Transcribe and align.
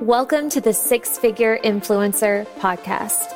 Welcome 0.00 0.48
to 0.50 0.62
the 0.62 0.72
Six 0.72 1.18
Figure 1.18 1.58
Influencer 1.58 2.46
Podcast. 2.58 3.34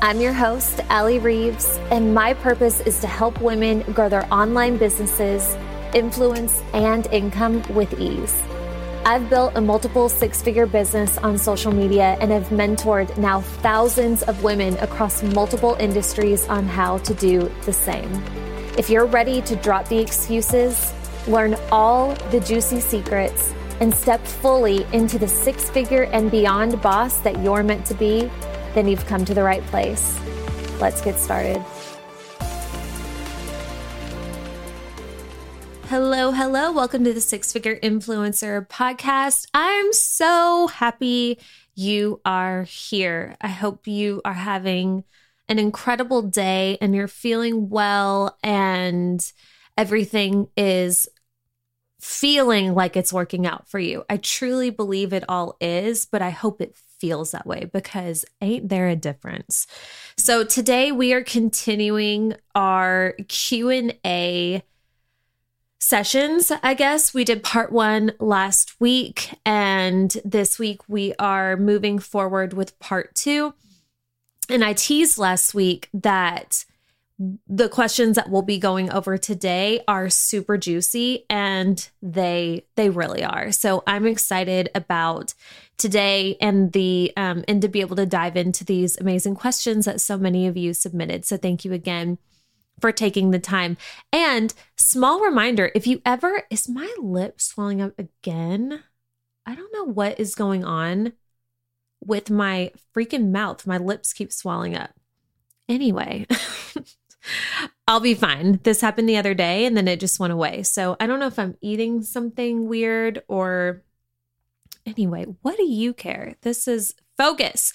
I'm 0.00 0.22
your 0.22 0.32
host, 0.32 0.80
Ali 0.88 1.18
Reeves, 1.18 1.78
and 1.90 2.14
my 2.14 2.32
purpose 2.32 2.80
is 2.80 2.98
to 3.02 3.06
help 3.06 3.42
women 3.42 3.82
grow 3.92 4.08
their 4.08 4.26
online 4.32 4.78
businesses, 4.78 5.54
influence, 5.94 6.62
and 6.72 7.06
income 7.08 7.62
with 7.74 8.00
ease. 8.00 8.42
I've 9.04 9.28
built 9.28 9.52
a 9.54 9.60
multiple 9.60 10.08
six 10.08 10.40
figure 10.40 10.64
business 10.64 11.18
on 11.18 11.36
social 11.36 11.72
media 11.72 12.16
and 12.22 12.30
have 12.30 12.46
mentored 12.46 13.14
now 13.18 13.42
thousands 13.42 14.22
of 14.22 14.42
women 14.42 14.78
across 14.78 15.22
multiple 15.22 15.76
industries 15.78 16.48
on 16.48 16.64
how 16.64 16.96
to 16.98 17.12
do 17.12 17.52
the 17.66 17.72
same. 17.74 18.10
If 18.78 18.88
you're 18.88 19.04
ready 19.04 19.42
to 19.42 19.56
drop 19.56 19.88
the 19.88 19.98
excuses, 19.98 20.90
learn 21.26 21.54
all 21.70 22.14
the 22.30 22.40
juicy 22.40 22.80
secrets, 22.80 23.52
and 23.80 23.94
step 23.94 24.24
fully 24.26 24.86
into 24.92 25.18
the 25.18 25.28
six 25.28 25.70
figure 25.70 26.04
and 26.04 26.30
beyond 26.30 26.80
boss 26.82 27.18
that 27.20 27.42
you're 27.42 27.62
meant 27.62 27.86
to 27.86 27.94
be, 27.94 28.30
then 28.74 28.88
you've 28.88 29.06
come 29.06 29.24
to 29.24 29.34
the 29.34 29.42
right 29.42 29.62
place. 29.66 30.18
Let's 30.80 31.00
get 31.00 31.18
started. 31.18 31.62
Hello, 35.88 36.32
hello. 36.32 36.70
Welcome 36.70 37.02
to 37.04 37.14
the 37.14 37.20
Six 37.20 37.50
Figure 37.50 37.78
Influencer 37.80 38.68
Podcast. 38.68 39.46
I'm 39.54 39.92
so 39.94 40.66
happy 40.66 41.38
you 41.74 42.20
are 42.26 42.64
here. 42.64 43.36
I 43.40 43.48
hope 43.48 43.86
you 43.86 44.20
are 44.24 44.34
having 44.34 45.04
an 45.48 45.58
incredible 45.58 46.20
day 46.20 46.76
and 46.82 46.94
you're 46.94 47.08
feeling 47.08 47.70
well 47.70 48.36
and 48.42 49.32
everything 49.78 50.48
is 50.58 51.08
feeling 52.00 52.74
like 52.74 52.96
it's 52.96 53.12
working 53.12 53.46
out 53.46 53.68
for 53.68 53.78
you. 53.78 54.04
I 54.08 54.18
truly 54.18 54.70
believe 54.70 55.12
it 55.12 55.24
all 55.28 55.56
is, 55.60 56.06
but 56.06 56.22
I 56.22 56.30
hope 56.30 56.60
it 56.60 56.76
feels 57.00 57.30
that 57.30 57.46
way 57.46 57.68
because 57.72 58.24
ain't 58.40 58.68
there 58.68 58.88
a 58.88 58.96
difference. 58.96 59.66
So 60.16 60.44
today 60.44 60.92
we 60.92 61.12
are 61.12 61.22
continuing 61.22 62.34
our 62.54 63.14
Q&A 63.28 64.62
sessions, 65.80 66.52
I 66.62 66.74
guess. 66.74 67.14
We 67.14 67.24
did 67.24 67.42
part 67.42 67.72
1 67.72 68.12
last 68.18 68.80
week 68.80 69.30
and 69.46 70.16
this 70.24 70.58
week 70.58 70.80
we 70.88 71.14
are 71.18 71.56
moving 71.56 71.98
forward 71.98 72.52
with 72.52 72.78
part 72.80 73.14
2. 73.14 73.54
And 74.50 74.64
I 74.64 74.72
teased 74.72 75.18
last 75.18 75.54
week 75.54 75.88
that 75.92 76.64
the 77.18 77.68
questions 77.68 78.14
that 78.14 78.30
we'll 78.30 78.42
be 78.42 78.58
going 78.58 78.92
over 78.92 79.18
today 79.18 79.80
are 79.88 80.08
super 80.08 80.56
juicy 80.56 81.24
and 81.28 81.88
they 82.00 82.64
they 82.76 82.90
really 82.90 83.24
are. 83.24 83.50
So 83.50 83.82
i'm 83.86 84.06
excited 84.06 84.70
about 84.74 85.34
today 85.78 86.36
and 86.40 86.72
the 86.72 87.12
um 87.16 87.44
and 87.48 87.60
to 87.62 87.68
be 87.68 87.80
able 87.80 87.96
to 87.96 88.06
dive 88.06 88.36
into 88.36 88.64
these 88.64 88.96
amazing 88.98 89.34
questions 89.34 89.84
that 89.84 90.00
so 90.00 90.16
many 90.16 90.46
of 90.46 90.56
you 90.56 90.72
submitted. 90.72 91.24
So 91.24 91.36
thank 91.36 91.64
you 91.64 91.72
again 91.72 92.18
for 92.80 92.92
taking 92.92 93.32
the 93.32 93.40
time. 93.40 93.76
And 94.12 94.54
small 94.76 95.20
reminder 95.20 95.72
if 95.74 95.88
you 95.88 96.00
ever 96.06 96.44
is 96.50 96.68
my 96.68 96.92
lip 97.00 97.40
swelling 97.40 97.82
up 97.82 97.98
again? 97.98 98.84
I 99.44 99.56
don't 99.56 99.72
know 99.72 99.84
what 99.84 100.20
is 100.20 100.36
going 100.36 100.64
on 100.64 101.14
with 102.04 102.30
my 102.30 102.70
freaking 102.94 103.32
mouth. 103.32 103.66
My 103.66 103.78
lips 103.78 104.12
keep 104.12 104.32
swelling 104.32 104.76
up. 104.76 104.90
Anyway 105.68 106.26
I'll 107.86 108.00
be 108.00 108.14
fine. 108.14 108.60
This 108.62 108.80
happened 108.80 109.08
the 109.08 109.16
other 109.16 109.34
day 109.34 109.64
and 109.64 109.76
then 109.76 109.88
it 109.88 110.00
just 110.00 110.20
went 110.20 110.32
away. 110.32 110.62
So 110.62 110.96
I 111.00 111.06
don't 111.06 111.20
know 111.20 111.26
if 111.26 111.38
I'm 111.38 111.56
eating 111.60 112.02
something 112.02 112.68
weird 112.68 113.22
or 113.28 113.82
anyway, 114.86 115.24
what 115.42 115.56
do 115.56 115.64
you 115.64 115.92
care? 115.92 116.36
This 116.42 116.68
is 116.68 116.94
focus. 117.16 117.72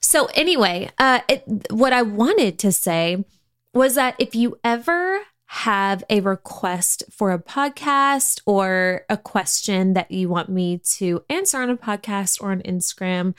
So 0.00 0.26
anyway, 0.34 0.90
uh 0.98 1.20
it, 1.28 1.44
what 1.70 1.92
I 1.92 2.02
wanted 2.02 2.58
to 2.60 2.72
say 2.72 3.24
was 3.72 3.94
that 3.94 4.14
if 4.18 4.34
you 4.34 4.58
ever 4.62 5.20
have 5.46 6.02
a 6.10 6.20
request 6.20 7.04
for 7.10 7.30
a 7.30 7.38
podcast 7.38 8.40
or 8.44 9.04
a 9.08 9.16
question 9.16 9.94
that 9.94 10.10
you 10.10 10.28
want 10.28 10.48
me 10.48 10.78
to 10.78 11.22
answer 11.28 11.60
on 11.60 11.70
a 11.70 11.76
podcast 11.76 12.42
or 12.42 12.50
on 12.50 12.60
Instagram, 12.62 13.34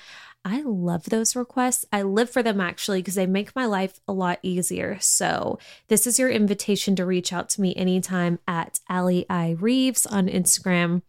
I 0.45 0.61
love 0.61 1.05
those 1.05 1.35
requests. 1.35 1.85
I 1.91 2.03
live 2.03 2.29
for 2.29 2.43
them 2.43 2.61
actually 2.61 2.99
because 2.99 3.15
they 3.15 3.25
make 3.25 3.55
my 3.55 3.65
life 3.65 3.99
a 4.07 4.13
lot 4.13 4.37
easier. 4.43 4.99
So, 5.01 5.57
this 5.87 6.05
is 6.05 6.19
your 6.19 6.29
invitation 6.29 6.95
to 6.97 7.05
reach 7.05 7.33
out 7.33 7.49
to 7.49 7.61
me 7.61 7.73
anytime 7.75 8.37
at 8.47 8.79
Ali 8.87 9.25
I 9.27 9.57
Reeves 9.59 10.05
on 10.05 10.27
Instagram. 10.27 11.01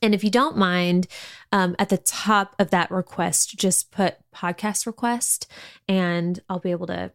And 0.00 0.14
if 0.14 0.22
you 0.22 0.30
don't 0.30 0.56
mind, 0.56 1.08
um, 1.50 1.74
at 1.80 1.88
the 1.88 1.98
top 1.98 2.54
of 2.60 2.70
that 2.70 2.92
request, 2.92 3.56
just 3.58 3.90
put 3.90 4.18
podcast 4.32 4.86
request 4.86 5.50
and 5.88 6.38
I'll 6.48 6.60
be 6.60 6.70
able 6.70 6.86
to 6.86 7.10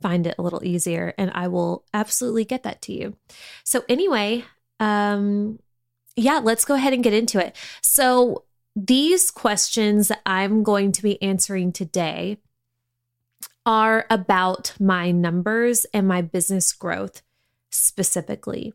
find 0.00 0.28
it 0.28 0.36
a 0.38 0.42
little 0.42 0.64
easier 0.64 1.12
and 1.18 1.32
I 1.34 1.48
will 1.48 1.84
absolutely 1.92 2.44
get 2.44 2.62
that 2.62 2.82
to 2.82 2.92
you. 2.92 3.16
So, 3.64 3.84
anyway, 3.88 4.44
um, 4.78 5.58
yeah, 6.14 6.40
let's 6.42 6.64
go 6.64 6.74
ahead 6.74 6.92
and 6.92 7.02
get 7.02 7.14
into 7.14 7.44
it. 7.44 7.56
So, 7.82 8.44
these 8.74 9.30
questions 9.30 10.10
I'm 10.24 10.62
going 10.62 10.92
to 10.92 11.02
be 11.02 11.20
answering 11.22 11.72
today 11.72 12.38
are 13.64 14.06
about 14.10 14.74
my 14.80 15.10
numbers 15.10 15.84
and 15.92 16.08
my 16.08 16.22
business 16.22 16.72
growth 16.72 17.22
specifically. 17.70 18.72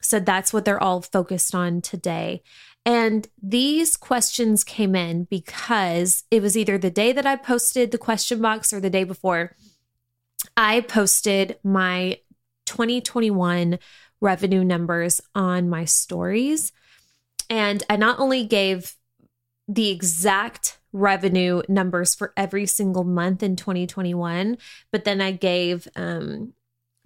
So 0.00 0.20
that's 0.20 0.52
what 0.52 0.64
they're 0.64 0.82
all 0.82 1.02
focused 1.02 1.54
on 1.54 1.80
today. 1.80 2.42
And 2.84 3.26
these 3.42 3.96
questions 3.96 4.62
came 4.62 4.94
in 4.94 5.24
because 5.24 6.24
it 6.30 6.40
was 6.40 6.56
either 6.56 6.78
the 6.78 6.90
day 6.90 7.12
that 7.12 7.26
I 7.26 7.36
posted 7.36 7.90
the 7.90 7.98
question 7.98 8.40
box 8.40 8.72
or 8.72 8.80
the 8.80 8.90
day 8.90 9.04
before. 9.04 9.56
I 10.56 10.80
posted 10.82 11.58
my 11.64 12.20
2021 12.66 13.78
revenue 14.20 14.64
numbers 14.64 15.20
on 15.34 15.68
my 15.68 15.84
stories. 15.84 16.72
And 17.50 17.82
I 17.90 17.96
not 17.96 18.18
only 18.18 18.44
gave 18.44 18.94
the 19.68 19.90
exact 19.90 20.78
revenue 20.92 21.62
numbers 21.68 22.14
for 22.14 22.32
every 22.36 22.66
single 22.66 23.04
month 23.04 23.42
in 23.42 23.56
2021, 23.56 24.56
but 24.90 25.04
then 25.04 25.20
I 25.20 25.32
gave 25.32 25.88
um, 25.96 26.54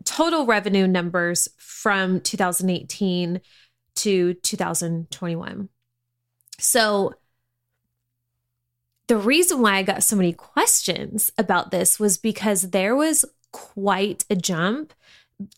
total 0.05 0.47
revenue 0.47 0.87
numbers 0.87 1.49
from 1.57 2.21
2018 2.21 3.41
to 3.97 4.35
2021. 4.35 5.69
So, 6.59 7.15
the 9.09 9.17
reason 9.17 9.61
why 9.61 9.75
I 9.75 9.83
got 9.83 10.05
so 10.05 10.15
many 10.15 10.33
questions 10.33 11.33
about 11.37 11.73
this 11.73 11.99
was 11.99 12.17
because 12.17 12.71
there 12.71 12.95
was 12.95 13.25
quite 13.51 14.25
a 14.31 14.37
jump 14.37 14.95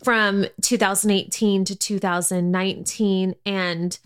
from 0.02 0.46
2018 0.62 1.66
to 1.66 1.76
2019. 1.76 3.34
And 3.44 3.98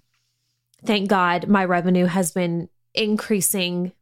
thank 0.85 1.09
God 1.09 1.47
my 1.47 1.65
revenue 1.65 2.07
has 2.07 2.33
been 2.33 2.69
increasing 2.97 3.93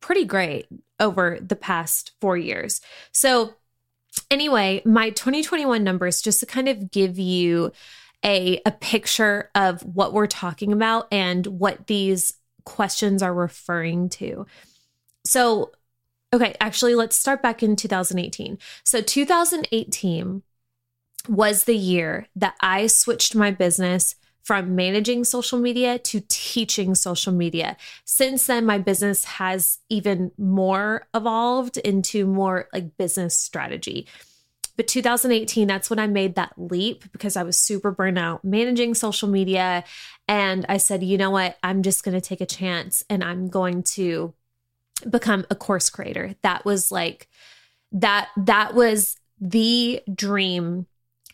pretty 0.00 0.24
great 0.24 0.66
over 1.00 1.38
the 1.40 1.56
past 1.56 2.12
four 2.20 2.36
years. 2.36 2.80
So, 3.12 3.54
anyway, 4.30 4.82
my 4.84 5.10
2021 5.10 5.82
numbers, 5.82 6.22
just 6.22 6.40
to 6.40 6.46
kind 6.46 6.68
of 6.68 6.90
give 6.90 7.18
you 7.18 7.72
a, 8.24 8.60
a 8.64 8.70
picture 8.70 9.50
of 9.54 9.82
what 9.82 10.12
we're 10.12 10.26
talking 10.26 10.72
about 10.72 11.08
and 11.12 11.46
what 11.46 11.86
these 11.86 12.34
questions 12.64 13.22
are 13.22 13.34
referring 13.34 14.08
to. 14.08 14.46
So, 15.24 15.72
okay, 16.32 16.54
actually, 16.60 16.94
let's 16.94 17.16
start 17.16 17.42
back 17.42 17.62
in 17.62 17.76
2018. 17.76 18.58
So, 18.84 19.00
2018 19.00 20.42
was 21.28 21.64
the 21.64 21.76
year 21.76 22.26
that 22.36 22.54
I 22.60 22.86
switched 22.86 23.34
my 23.34 23.50
business 23.50 24.14
from 24.44 24.76
managing 24.76 25.24
social 25.24 25.58
media 25.58 25.98
to 25.98 26.22
teaching 26.28 26.94
social 26.94 27.32
media. 27.32 27.76
Since 28.04 28.46
then, 28.46 28.66
my 28.66 28.76
business 28.76 29.24
has 29.24 29.78
even 29.88 30.32
more 30.36 31.06
evolved 31.14 31.78
into 31.78 32.26
more 32.26 32.68
like 32.72 32.96
business 32.98 33.36
strategy. 33.36 34.06
But 34.76 34.86
2018, 34.86 35.66
that's 35.66 35.88
when 35.88 35.98
I 35.98 36.06
made 36.06 36.34
that 36.34 36.52
leap 36.58 37.10
because 37.10 37.36
I 37.36 37.42
was 37.42 37.56
super 37.56 37.90
burnt 37.90 38.18
out 38.18 38.44
managing 38.44 38.94
social 38.94 39.28
media. 39.28 39.82
And 40.28 40.66
I 40.68 40.76
said, 40.76 41.02
you 41.02 41.16
know 41.16 41.30
what? 41.30 41.56
I'm 41.62 41.82
just 41.82 42.04
going 42.04 42.14
to 42.14 42.20
take 42.20 42.42
a 42.42 42.46
chance 42.46 43.02
and 43.08 43.24
I'm 43.24 43.48
going 43.48 43.82
to 43.94 44.34
become 45.08 45.46
a 45.48 45.54
course 45.54 45.88
creator. 45.88 46.34
That 46.42 46.66
was 46.66 46.92
like, 46.92 47.28
that, 47.92 48.28
that 48.36 48.74
was 48.74 49.16
the 49.40 50.02
dream 50.12 50.86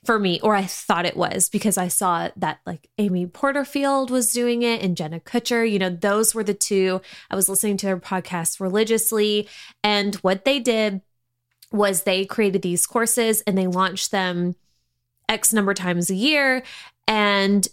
for 0.05 0.19
me, 0.19 0.41
or 0.41 0.55
I 0.57 0.65
thought 0.65 1.05
it 1.05 1.17
was 1.17 1.49
because 1.49 1.77
I 1.77 1.89
saw 1.89 2.31
that 2.37 2.61
like 2.65 2.89
Amy 2.99 3.27
Porterfield 3.27 4.11
was 4.11 4.33
doing 4.33 4.63
it 4.63 4.83
and 4.83 4.97
Jenna 4.97 5.21
Kutcher. 5.21 5.71
You 5.71 5.79
know, 5.79 5.91
those 5.91 6.35
were 6.35 6.45
the 6.45 6.55
two. 6.55 7.03
I 7.31 7.37
was 7.37 7.49
listening 7.49 7.77
to 7.79 7.87
their 7.87 7.99
podcasts 7.99 8.61
religiously. 8.61 9.49
And 9.85 10.15
what 10.17 10.45
they 10.45 10.59
did 10.59 11.03
was 11.71 12.03
they 12.03 12.25
created 12.25 12.63
these 12.63 12.87
courses 12.87 13.43
and 13.43 13.57
they 13.57 13.67
launched 13.67 14.11
them 14.11 14.57
X 15.29 15.53
number 15.53 15.73
of 15.73 15.79
times 15.79 16.11
a 16.11 16.15
year. 16.15 16.63
And 17.07 17.69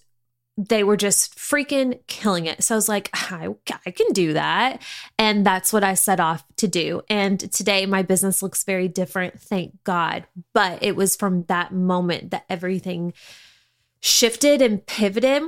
they 0.57 0.83
were 0.83 0.97
just 0.97 1.37
freaking 1.37 1.99
killing 2.07 2.47
it. 2.47 2.63
So 2.63 2.73
I 2.73 2.77
was 2.77 2.89
like, 2.89 3.09
I, 3.13 3.53
I 3.85 3.91
can 3.91 4.11
do 4.11 4.33
that. 4.33 4.81
And 5.19 5.45
that's 5.45 5.71
what 5.71 5.83
I 5.83 5.93
set 5.93 6.19
off 6.19 6.43
to 6.57 6.67
do. 6.67 7.03
And 7.09 7.39
today 7.51 7.85
my 7.85 8.01
business 8.01 8.41
looks 8.41 8.63
very 8.63 8.87
different, 8.87 9.39
thank 9.39 9.83
God. 9.83 10.25
But 10.53 10.81
it 10.81 10.95
was 10.95 11.15
from 11.15 11.43
that 11.43 11.71
moment 11.71 12.31
that 12.31 12.45
everything 12.49 13.13
shifted 13.99 14.61
and 14.61 14.85
pivoted 14.85 15.43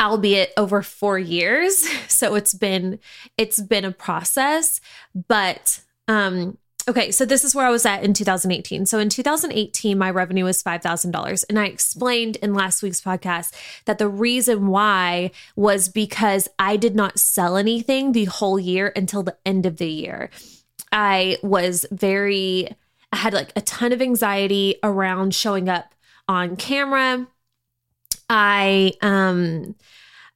albeit 0.00 0.52
over 0.56 0.82
4 0.82 1.16
years 1.16 1.86
so 2.08 2.34
it's 2.34 2.52
been 2.52 2.98
it's 3.38 3.60
been 3.60 3.84
a 3.84 3.92
process 3.92 4.80
but 5.28 5.80
um 6.08 6.58
Okay, 6.88 7.10
so 7.10 7.24
this 7.24 7.42
is 7.42 7.52
where 7.52 7.66
I 7.66 7.70
was 7.70 7.84
at 7.84 8.04
in 8.04 8.12
2018. 8.14 8.86
So 8.86 9.00
in 9.00 9.08
2018, 9.08 9.98
my 9.98 10.08
revenue 10.08 10.44
was 10.44 10.62
$5,000. 10.62 11.44
And 11.48 11.58
I 11.58 11.66
explained 11.66 12.36
in 12.36 12.54
last 12.54 12.80
week's 12.80 13.00
podcast 13.00 13.52
that 13.86 13.98
the 13.98 14.08
reason 14.08 14.68
why 14.68 15.32
was 15.56 15.88
because 15.88 16.48
I 16.60 16.76
did 16.76 16.94
not 16.94 17.18
sell 17.18 17.56
anything 17.56 18.12
the 18.12 18.26
whole 18.26 18.60
year 18.60 18.92
until 18.94 19.24
the 19.24 19.36
end 19.44 19.66
of 19.66 19.78
the 19.78 19.90
year. 19.90 20.30
I 20.92 21.38
was 21.42 21.86
very, 21.90 22.68
I 23.12 23.16
had 23.16 23.34
like 23.34 23.50
a 23.56 23.62
ton 23.62 23.90
of 23.90 24.00
anxiety 24.00 24.76
around 24.84 25.34
showing 25.34 25.68
up 25.68 25.92
on 26.28 26.54
camera. 26.54 27.26
I, 28.30 28.92
um, 29.02 29.74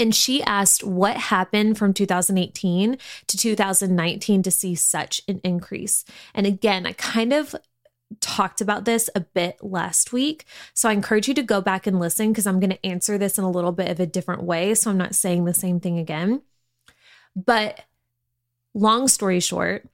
And 0.00 0.14
she 0.14 0.42
asked 0.44 0.84
what 0.84 1.16
happened 1.16 1.76
from 1.76 1.92
2018 1.92 2.98
to 3.26 3.36
2019 3.36 4.42
to 4.44 4.50
see 4.50 4.76
such 4.76 5.20
an 5.26 5.40
increase. 5.42 6.04
And 6.34 6.46
again, 6.46 6.86
I 6.86 6.92
kind 6.92 7.32
of 7.32 7.56
talked 8.20 8.60
about 8.60 8.84
this 8.84 9.10
a 9.14 9.20
bit 9.20 9.58
last 9.62 10.12
week. 10.12 10.44
So 10.72 10.88
I 10.88 10.92
encourage 10.92 11.26
you 11.26 11.34
to 11.34 11.42
go 11.42 11.60
back 11.60 11.86
and 11.86 11.98
listen 11.98 12.28
because 12.28 12.46
I'm 12.46 12.60
going 12.60 12.70
to 12.70 12.86
answer 12.86 13.18
this 13.18 13.38
in 13.38 13.44
a 13.44 13.50
little 13.50 13.72
bit 13.72 13.90
of 13.90 13.98
a 13.98 14.06
different 14.06 14.44
way. 14.44 14.74
So 14.74 14.90
I'm 14.90 14.98
not 14.98 15.14
saying 15.14 15.44
the 15.44 15.54
same 15.54 15.80
thing 15.80 15.98
again. 15.98 16.42
But 17.34 17.84
long 18.74 19.08
story 19.08 19.40
short, 19.40 19.88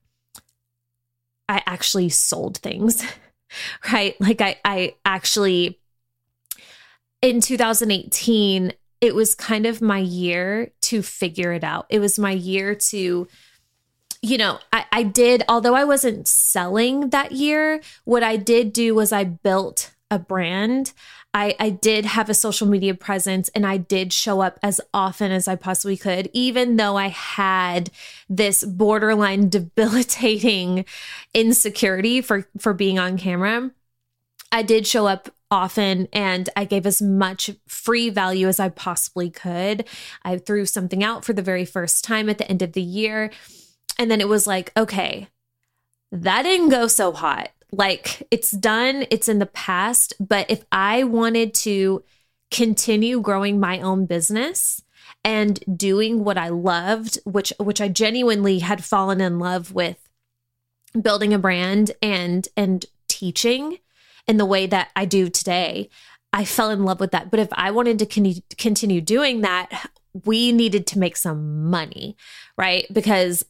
I 1.49 1.63
actually 1.67 2.11
sold 2.11 2.59
things. 2.59 3.05
right? 3.93 4.19
Like 4.21 4.41
I 4.41 4.57
I 4.65 4.95
actually 5.05 5.81
in 7.23 7.41
2018 7.41 8.73
it 9.01 9.15
was 9.15 9.35
kind 9.35 9.67
of 9.67 9.83
my 9.83 9.99
year 9.99 10.73
to 10.83 11.03
figure 11.03 11.53
it 11.53 11.65
out. 11.65 11.87
It 11.91 11.99
was 11.99 12.19
my 12.19 12.33
year 12.33 12.75
to 12.75 13.29
you 14.23 14.39
know, 14.39 14.59
I, 14.73 14.87
I 14.91 15.03
did, 15.03 15.43
although 15.51 15.75
I 15.75 15.85
wasn't 15.85 16.27
selling 16.27 17.11
that 17.11 17.33
year, 17.33 17.83
what 18.05 18.23
I 18.23 18.39
did 18.39 18.73
do 18.73 18.95
was 18.95 19.13
I 19.13 19.25
built 19.25 19.94
a 20.15 20.19
brand. 20.19 20.93
I, 21.35 21.57
I 21.59 21.71
did 21.71 22.05
have 22.05 22.31
a 22.31 22.35
social 22.35 22.69
media 22.69 22.95
presence 22.95 23.49
and 23.51 23.67
I 23.67 23.77
did 23.77 24.13
show 24.13 24.41
up 24.41 24.61
as 24.63 24.81
often 24.95 25.33
as 25.33 25.49
I 25.49 25.57
possibly 25.57 25.97
could, 25.97 26.31
even 26.33 26.77
though 26.77 26.97
I 26.97 27.09
had 27.09 27.91
this 28.29 28.63
borderline 28.63 29.49
debilitating 29.51 30.85
insecurity 31.35 32.21
for, 32.21 32.49
for 32.59 32.73
being 32.73 32.99
on 32.99 33.19
camera. 33.19 33.73
I 34.53 34.63
did 34.63 34.87
show 34.87 35.09
up 35.09 35.29
often 35.51 36.09
and 36.13 36.49
I 36.57 36.65
gave 36.65 36.87
as 36.87 37.03
much 37.03 37.51
free 37.67 38.11
value 38.11 38.47
as 38.47 38.61
I 38.61 38.69
possibly 38.69 39.29
could. 39.29 39.85
I 40.25 40.39
threw 40.39 40.67
something 40.67 41.03
out 41.03 41.25
for 41.25 41.33
the 41.33 41.43
very 41.43 41.65
first 41.65 42.05
time 42.05 42.31
at 42.31 42.39
the 42.39 42.49
end 42.49 42.63
of 42.63 42.73
the 42.73 42.83
year. 42.83 43.33
And 43.99 44.11
then 44.11 44.21
it 44.21 44.29
was 44.29 44.47
like, 44.47 44.71
okay, 44.77 45.29
that 46.13 46.43
didn't 46.43 46.69
go 46.69 46.87
so 46.87 47.13
hot. 47.13 47.51
Like 47.73 48.27
it's 48.31 48.51
done, 48.51 49.07
it's 49.11 49.29
in 49.29 49.39
the 49.39 49.47
past. 49.47 50.15
But 50.21 50.51
if 50.51 50.65
I 50.73 51.05
wanted 51.05 51.55
to 51.55 52.03
continue 52.51 53.21
growing 53.21 53.59
my 53.59 53.81
own 53.81 54.07
business 54.07 54.83
and 55.25 55.59
doing 55.77 56.23
what 56.25 56.39
I 56.39 56.49
loved, 56.49 57.19
which 57.25 57.53
which 57.59 57.81
I 57.81 57.89
genuinely 57.89 58.61
had 58.61 58.85
fallen 58.85 59.21
in 59.21 59.39
love 59.39 59.73
with 59.73 59.97
building 61.01 61.33
a 61.35 61.39
brand 61.39 61.93
and 62.01 62.47
and 62.57 62.85
teaching 63.09 63.79
in 64.27 64.37
the 64.37 64.47
way 64.47 64.67
that 64.67 64.91
I 64.97 65.05
do 65.05 65.29
today, 65.29 65.91
I 66.33 66.45
fell 66.45 66.71
in 66.71 66.85
love 66.85 67.01
with 67.01 67.13
that. 67.13 67.31
But 67.31 67.41
if 67.41 67.49
I 67.53 67.71
wanted 67.71 67.99
to 67.99 68.07
con- 68.07 68.43
continue 68.57 69.01
doing 69.01 69.43
that, 69.43 69.91
we 70.25 70.53
needed 70.53 70.87
to 70.89 70.99
make 70.99 71.17
some 71.17 71.71
money, 71.71 72.17
right? 72.57 72.87
Because 72.93 73.45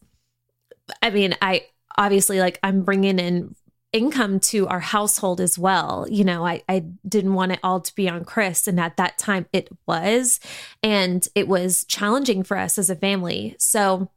I 1.02 1.10
mean, 1.10 1.36
I 1.40 1.66
obviously 1.96 2.40
like 2.40 2.58
I'm 2.62 2.82
bringing 2.82 3.18
in 3.18 3.54
income 3.94 4.40
to 4.40 4.66
our 4.66 4.80
household 4.80 5.40
as 5.40 5.56
well. 5.56 6.06
You 6.10 6.24
know, 6.24 6.44
I, 6.44 6.62
I 6.68 6.80
didn't 7.08 7.34
want 7.34 7.52
it 7.52 7.60
all 7.62 7.80
to 7.80 7.94
be 7.94 8.08
on 8.08 8.24
Chris. 8.24 8.66
And 8.66 8.78
at 8.78 8.96
that 8.96 9.16
time 9.16 9.46
it 9.52 9.68
was. 9.86 10.40
And 10.82 11.26
it 11.34 11.46
was 11.46 11.84
challenging 11.84 12.42
for 12.42 12.58
us 12.58 12.76
as 12.76 12.90
a 12.90 12.96
family. 12.96 13.54
So, 13.58 14.10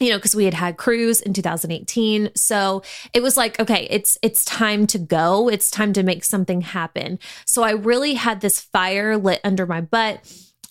you 0.00 0.10
know, 0.10 0.18
because 0.18 0.34
we 0.34 0.44
had 0.44 0.54
had 0.54 0.76
cruise 0.76 1.20
in 1.20 1.32
2018. 1.32 2.30
So 2.34 2.82
it 3.14 3.22
was 3.22 3.36
like, 3.36 3.60
okay, 3.60 3.86
it's 3.90 4.18
it's 4.22 4.44
time 4.44 4.88
to 4.88 4.98
go. 4.98 5.48
It's 5.48 5.70
time 5.70 5.92
to 5.92 6.02
make 6.02 6.24
something 6.24 6.60
happen. 6.62 7.20
So 7.46 7.62
I 7.62 7.70
really 7.70 8.14
had 8.14 8.40
this 8.40 8.60
fire 8.60 9.16
lit 9.16 9.40
under 9.44 9.66
my 9.66 9.80
butt. 9.80 10.20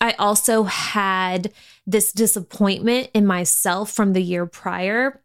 I 0.01 0.12
also 0.13 0.63
had 0.63 1.53
this 1.88 2.12
disappointment 2.12 3.12
in 3.13 3.25
myself 3.25 3.91
from 3.91 4.12
the 4.12 4.22
year 4.22 4.46
prior 4.46 5.22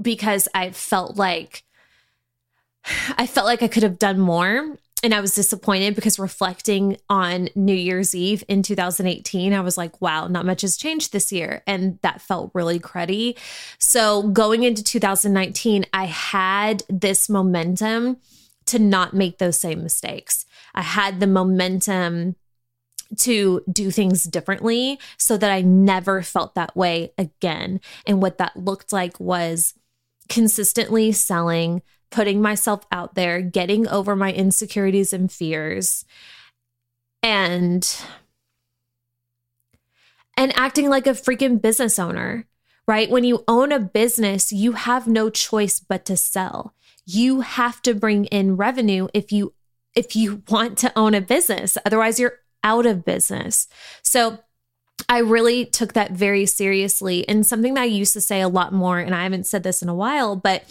because 0.00 0.48
I 0.54 0.70
felt 0.70 1.16
like 1.16 1.63
I 3.16 3.26
felt 3.26 3.46
like 3.46 3.62
I 3.62 3.68
could 3.68 3.82
have 3.82 3.98
done 3.98 4.18
more. 4.18 4.76
And 5.02 5.12
I 5.14 5.20
was 5.20 5.34
disappointed 5.34 5.94
because 5.94 6.18
reflecting 6.18 6.96
on 7.10 7.50
New 7.54 7.74
Year's 7.74 8.14
Eve 8.14 8.42
in 8.48 8.62
2018, 8.62 9.52
I 9.52 9.60
was 9.60 9.76
like, 9.76 10.00
wow, 10.00 10.28
not 10.28 10.46
much 10.46 10.62
has 10.62 10.78
changed 10.78 11.12
this 11.12 11.30
year. 11.30 11.62
And 11.66 11.98
that 12.00 12.22
felt 12.22 12.52
really 12.54 12.80
cruddy. 12.80 13.38
So 13.78 14.22
going 14.22 14.62
into 14.62 14.82
2019, 14.82 15.84
I 15.92 16.06
had 16.06 16.84
this 16.88 17.28
momentum 17.28 18.16
to 18.64 18.78
not 18.78 19.12
make 19.12 19.36
those 19.36 19.60
same 19.60 19.82
mistakes. 19.82 20.46
I 20.74 20.80
had 20.80 21.20
the 21.20 21.26
momentum 21.26 22.36
to 23.18 23.62
do 23.70 23.90
things 23.90 24.24
differently 24.24 24.98
so 25.18 25.36
that 25.36 25.50
I 25.50 25.60
never 25.60 26.22
felt 26.22 26.54
that 26.54 26.74
way 26.74 27.12
again. 27.18 27.80
And 28.06 28.22
what 28.22 28.38
that 28.38 28.56
looked 28.56 28.90
like 28.90 29.20
was 29.20 29.74
consistently 30.30 31.12
selling 31.12 31.82
putting 32.10 32.40
myself 32.40 32.86
out 32.92 33.14
there, 33.14 33.40
getting 33.40 33.88
over 33.88 34.14
my 34.16 34.32
insecurities 34.32 35.12
and 35.12 35.30
fears, 35.30 36.04
and 37.22 38.00
and 40.36 40.52
acting 40.56 40.88
like 40.88 41.06
a 41.06 41.10
freaking 41.10 41.60
business 41.60 41.98
owner, 41.98 42.46
right? 42.86 43.10
When 43.10 43.24
you 43.24 43.44
own 43.46 43.72
a 43.72 43.78
business, 43.78 44.52
you 44.52 44.72
have 44.72 45.06
no 45.06 45.30
choice 45.30 45.80
but 45.80 46.04
to 46.06 46.16
sell. 46.16 46.74
You 47.06 47.42
have 47.42 47.80
to 47.82 47.94
bring 47.94 48.24
in 48.26 48.56
revenue 48.56 49.08
if 49.14 49.32
you 49.32 49.54
if 49.94 50.16
you 50.16 50.42
want 50.48 50.76
to 50.78 50.92
own 50.96 51.14
a 51.14 51.20
business. 51.20 51.78
Otherwise, 51.86 52.18
you're 52.18 52.40
out 52.64 52.86
of 52.86 53.04
business. 53.04 53.68
So 54.02 54.38
I 55.08 55.18
really 55.18 55.66
took 55.66 55.92
that 55.92 56.12
very 56.12 56.46
seriously 56.46 57.28
and 57.28 57.46
something 57.46 57.74
that 57.74 57.82
I 57.82 57.86
used 57.86 58.12
to 58.14 58.20
say 58.20 58.40
a 58.40 58.48
lot 58.48 58.72
more 58.72 58.98
and 58.98 59.14
I 59.14 59.22
haven't 59.24 59.46
said 59.46 59.62
this 59.62 59.82
in 59.82 59.88
a 59.88 59.94
while, 59.94 60.34
but 60.36 60.64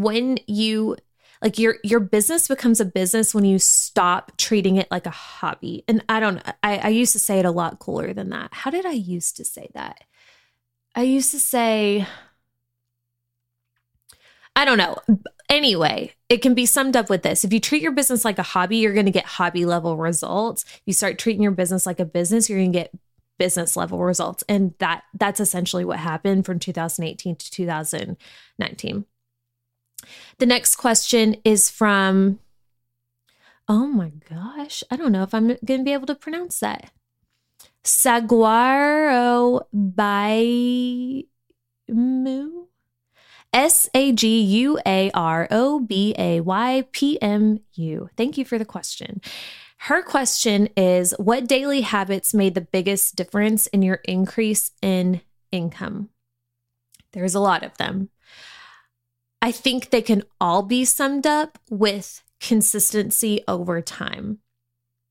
when 0.00 0.38
you 0.46 0.96
like 1.42 1.58
your 1.58 1.76
your 1.82 2.00
business 2.00 2.48
becomes 2.48 2.80
a 2.80 2.84
business 2.84 3.34
when 3.34 3.44
you 3.44 3.58
stop 3.58 4.36
treating 4.36 4.76
it 4.76 4.90
like 4.90 5.06
a 5.06 5.10
hobby. 5.10 5.84
And 5.88 6.04
I 6.08 6.20
don't 6.20 6.42
I, 6.62 6.78
I 6.78 6.88
used 6.88 7.12
to 7.12 7.18
say 7.18 7.38
it 7.38 7.44
a 7.44 7.50
lot 7.50 7.78
cooler 7.78 8.12
than 8.12 8.30
that. 8.30 8.52
How 8.52 8.70
did 8.70 8.86
I 8.86 8.92
used 8.92 9.36
to 9.36 9.44
say 9.44 9.68
that? 9.74 10.04
I 10.94 11.02
used 11.02 11.30
to 11.32 11.38
say 11.38 12.06
I 14.54 14.64
don't 14.64 14.78
know. 14.78 14.96
Anyway, 15.50 16.14
it 16.30 16.38
can 16.38 16.54
be 16.54 16.64
summed 16.64 16.96
up 16.96 17.10
with 17.10 17.22
this. 17.22 17.44
If 17.44 17.52
you 17.52 17.60
treat 17.60 17.82
your 17.82 17.92
business 17.92 18.24
like 18.24 18.38
a 18.38 18.42
hobby, 18.42 18.78
you're 18.78 18.94
going 18.94 19.06
to 19.06 19.12
get 19.12 19.26
hobby 19.26 19.66
level 19.66 19.96
results. 19.98 20.64
If 20.64 20.82
you 20.86 20.92
start 20.94 21.18
treating 21.18 21.42
your 21.42 21.52
business 21.52 21.84
like 21.84 22.00
a 22.00 22.06
business, 22.06 22.48
you're 22.48 22.58
going 22.58 22.72
to 22.72 22.78
get 22.78 22.94
business 23.38 23.76
level 23.76 23.98
results. 24.00 24.42
And 24.48 24.74
that 24.78 25.04
that's 25.14 25.40
essentially 25.40 25.84
what 25.84 25.98
happened 25.98 26.46
from 26.46 26.58
2018 26.58 27.36
to 27.36 27.50
2019. 27.50 29.04
The 30.38 30.46
next 30.46 30.76
question 30.76 31.36
is 31.44 31.70
from 31.70 32.38
Oh 33.68 33.86
my 33.86 34.12
gosh, 34.30 34.84
I 34.90 34.96
don't 34.96 35.12
know 35.12 35.24
if 35.24 35.34
I'm 35.34 35.46
going 35.46 35.80
to 35.80 35.84
be 35.84 35.92
able 35.92 36.06
to 36.06 36.14
pronounce 36.14 36.60
that. 36.60 36.92
Saguaro 37.82 39.60
Moo 41.88 42.66
S 43.52 43.88
A 43.94 44.12
G 44.12 44.40
U 44.40 44.78
A 44.84 45.10
R 45.12 45.48
O 45.50 45.80
B 45.80 46.14
A 46.18 46.40
Y 46.40 46.84
P 46.92 47.20
M 47.22 47.60
U. 47.74 48.10
Thank 48.16 48.36
you 48.38 48.44
for 48.44 48.58
the 48.58 48.64
question. 48.64 49.20
Her 49.78 50.02
question 50.02 50.68
is 50.76 51.14
What 51.18 51.46
daily 51.46 51.82
habits 51.82 52.34
made 52.34 52.54
the 52.54 52.60
biggest 52.60 53.16
difference 53.16 53.66
in 53.68 53.82
your 53.82 54.00
increase 54.04 54.72
in 54.82 55.20
income? 55.52 56.10
There's 57.12 57.34
a 57.34 57.40
lot 57.40 57.62
of 57.62 57.76
them. 57.78 58.10
I 59.42 59.52
think 59.52 59.90
they 59.90 60.02
can 60.02 60.22
all 60.40 60.62
be 60.62 60.84
summed 60.84 61.26
up 61.26 61.58
with 61.70 62.22
consistency 62.40 63.42
over 63.46 63.80
time. 63.80 64.38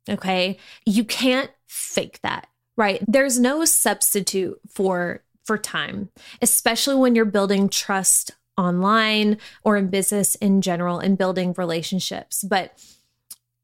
Okay. 0.10 0.58
You 0.86 1.04
can't 1.04 1.52
fake 1.68 2.20
that, 2.22 2.48
right? 2.78 3.04
There's 3.08 3.40
no 3.40 3.66
substitute 3.66 4.60
for 4.70 5.24
for 5.46 5.58
time, 5.58 6.10
especially 6.42 6.96
when 6.96 7.16
you're 7.16 7.24
building 7.24 7.70
trust 7.70 8.32
online 8.58 9.38
or 9.64 9.78
in 9.78 9.88
business 9.88 10.36
in 10.36 10.62
general 10.62 11.00
and 11.00 11.18
building 11.18 11.54
relationships. 11.58 12.44
But, 12.44 12.78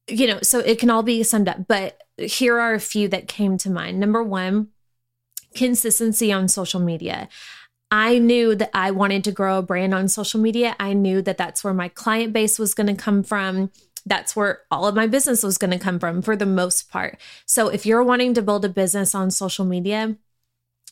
you 0.08 0.28
know, 0.28 0.40
so 0.42 0.60
it 0.60 0.80
can 0.80 0.90
all 0.90 1.04
be 1.04 1.24
summed 1.24 1.50
up. 1.50 1.68
But 1.68 2.00
here 2.18 2.60
are 2.60 2.74
a 2.74 2.80
few 2.80 3.08
that 3.08 3.28
came 3.28 3.58
to 3.60 3.70
mind. 3.70 4.00
Number 4.00 4.24
one, 4.24 4.68
consistency 5.56 6.32
on 6.32 6.48
social 6.48 6.80
media. 6.80 7.28
I 7.92 8.20
knew 8.20 8.56
that 8.56 8.72
I 8.74 8.92
wanted 8.92 9.26
to 9.26 9.34
grow 9.34 9.58
a 9.58 9.62
brand 9.62 9.94
on 9.94 10.08
social 10.08 10.40
media. 10.40 10.76
I 10.80 10.94
knew 10.94 11.22
that 11.22 11.38
that's 11.38 11.64
where 11.64 11.74
my 11.74 11.90
client 11.90 12.32
base 12.32 12.58
was 12.58 12.74
going 12.74 12.88
to 12.88 12.96
come 12.96 13.22
from. 13.22 13.70
That's 14.06 14.36
where 14.36 14.62
all 14.72 14.88
of 14.88 14.96
my 14.96 15.08
business 15.08 15.44
was 15.44 15.58
going 15.58 15.72
to 15.72 15.78
come 15.78 16.00
from 16.00 16.22
for 16.22 16.36
the 16.36 16.46
most 16.46 16.90
part. 16.90 17.20
So 17.46 17.68
if 17.68 17.86
you're 17.86 18.04
wanting 18.04 18.34
to 18.36 18.42
build 18.42 18.64
a 18.64 18.70
business 18.70 19.14
on 19.14 19.30
social 19.30 19.66
media, 19.66 20.16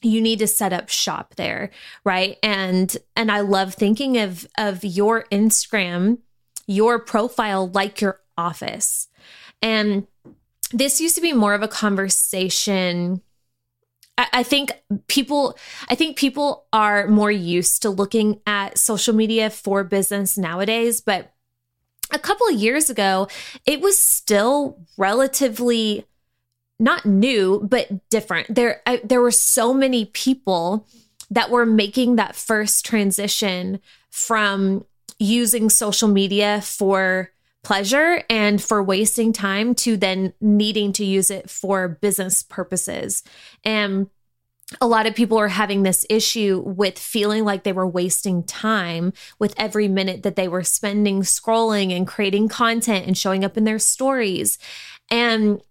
you 0.02 0.22
need 0.22 0.40
to 0.40 0.48
set 0.48 0.72
up 0.72 0.90
shop 0.90 1.36
there 1.36 1.72
right 2.06 2.38
and 2.42 2.96
and 3.16 3.30
i 3.32 3.42
love 3.42 3.74
thinking 3.74 4.18
of 4.18 4.48
of 4.58 4.84
your 4.84 5.26
instagram 5.32 6.20
your 6.68 7.00
profile 7.00 7.70
like 7.70 8.00
your 8.00 8.22
office 8.38 9.08
and 9.62 10.08
this 10.72 11.02
used 11.02 11.16
to 11.16 11.22
be 11.22 11.34
more 11.34 11.54
of 11.54 11.64
a 11.64 11.68
conversation 11.68 13.22
I, 14.34 14.44
think 14.44 14.72
people 15.08 15.58
i 15.88 15.96
think 15.96 16.18
people 16.18 16.66
are 16.74 17.08
more 17.08 17.32
used 17.32 17.82
to 17.84 17.90
looking 17.90 18.42
at 18.46 18.78
social 18.78 19.16
media 19.16 19.50
for 19.50 19.84
business 19.84 20.38
nowadays 20.38 21.00
but 21.00 21.32
a 22.12 22.20
couple 22.20 22.48
of 22.48 22.56
years 22.56 22.90
ago 22.90 23.28
it 23.66 23.82
was 23.82 23.98
still 23.98 24.78
relatively 24.98 26.06
not 26.80 27.06
new 27.06 27.60
but 27.70 28.10
different. 28.10 28.54
There 28.54 28.82
I, 28.88 29.02
there 29.04 29.22
were 29.22 29.32
so 29.32 29.74
many 29.74 30.06
people 30.06 30.88
that 31.30 31.52
were 31.52 31.66
making 31.66 32.16
that 32.16 32.36
first 32.36 32.86
transition 32.86 33.80
from 34.10 34.86
using 35.20 35.70
social 35.70 36.08
media 36.08 36.62
for 36.62 37.32
pleasure 37.64 38.24
and 38.30 38.62
for 38.62 38.82
wasting 38.82 39.34
time 39.34 39.76
to 39.76 39.98
then 39.98 40.34
needing 40.40 40.94
to 40.94 41.04
use 41.04 41.30
it 41.30 41.50
for 41.50 41.88
business 41.88 42.42
purposes 42.42 43.24
and 43.64 44.10
a 44.82 44.88
lot 44.88 45.08
of 45.08 45.16
people 45.16 45.38
are 45.38 45.48
having 45.48 45.84
this 45.84 46.06
issue 46.10 46.62
with 46.66 47.00
feeling 47.00 47.44
like 47.44 47.64
they 47.64 47.74
were 47.74 47.88
wasting 47.88 48.44
time 48.44 49.14
with 49.40 49.54
every 49.58 49.88
minute 49.88 50.24
that 50.24 50.36
they 50.36 50.48
were 50.48 50.64
spending 50.64 51.22
scrolling 51.22 51.96
and 51.96 52.08
creating 52.08 52.50
content 52.50 53.08
and 53.08 53.18
showing 53.18 53.44
up 53.44 53.58
in 53.58 53.64
their 53.64 53.80
stories. 53.80 54.60
And 55.10 55.62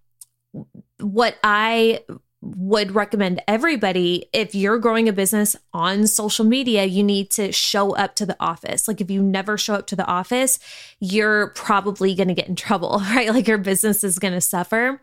what 0.99 1.39
I 1.45 2.01
would 2.41 2.93
recommend 2.93 3.43
everybody 3.49 4.29
if 4.33 4.55
you're 4.55 4.79
growing 4.79 5.09
a 5.09 5.13
business 5.13 5.57
on 5.73 6.07
social 6.07 6.45
media, 6.45 6.85
you 6.85 7.03
need 7.03 7.31
to 7.33 7.51
show 7.51 7.97
up 7.97 8.15
to 8.17 8.27
the 8.27 8.37
office. 8.39 8.87
Like 8.87 9.01
if 9.01 9.11
you 9.11 9.23
never 9.23 9.59
show 9.59 9.75
up 9.75 9.87
to 9.89 9.97
the 9.97 10.07
office, 10.07 10.59
you're 11.01 11.49
probably 11.49 12.15
going 12.15 12.29
to 12.29 12.35
get 12.35 12.49
in 12.49 12.55
trouble, 12.55 13.03
right? 13.11 13.31
Like 13.31 13.49
your 13.49 13.59
business 13.59 14.05
is 14.05 14.19
going 14.19 14.35
to 14.35 14.41
suffer. 14.41 15.01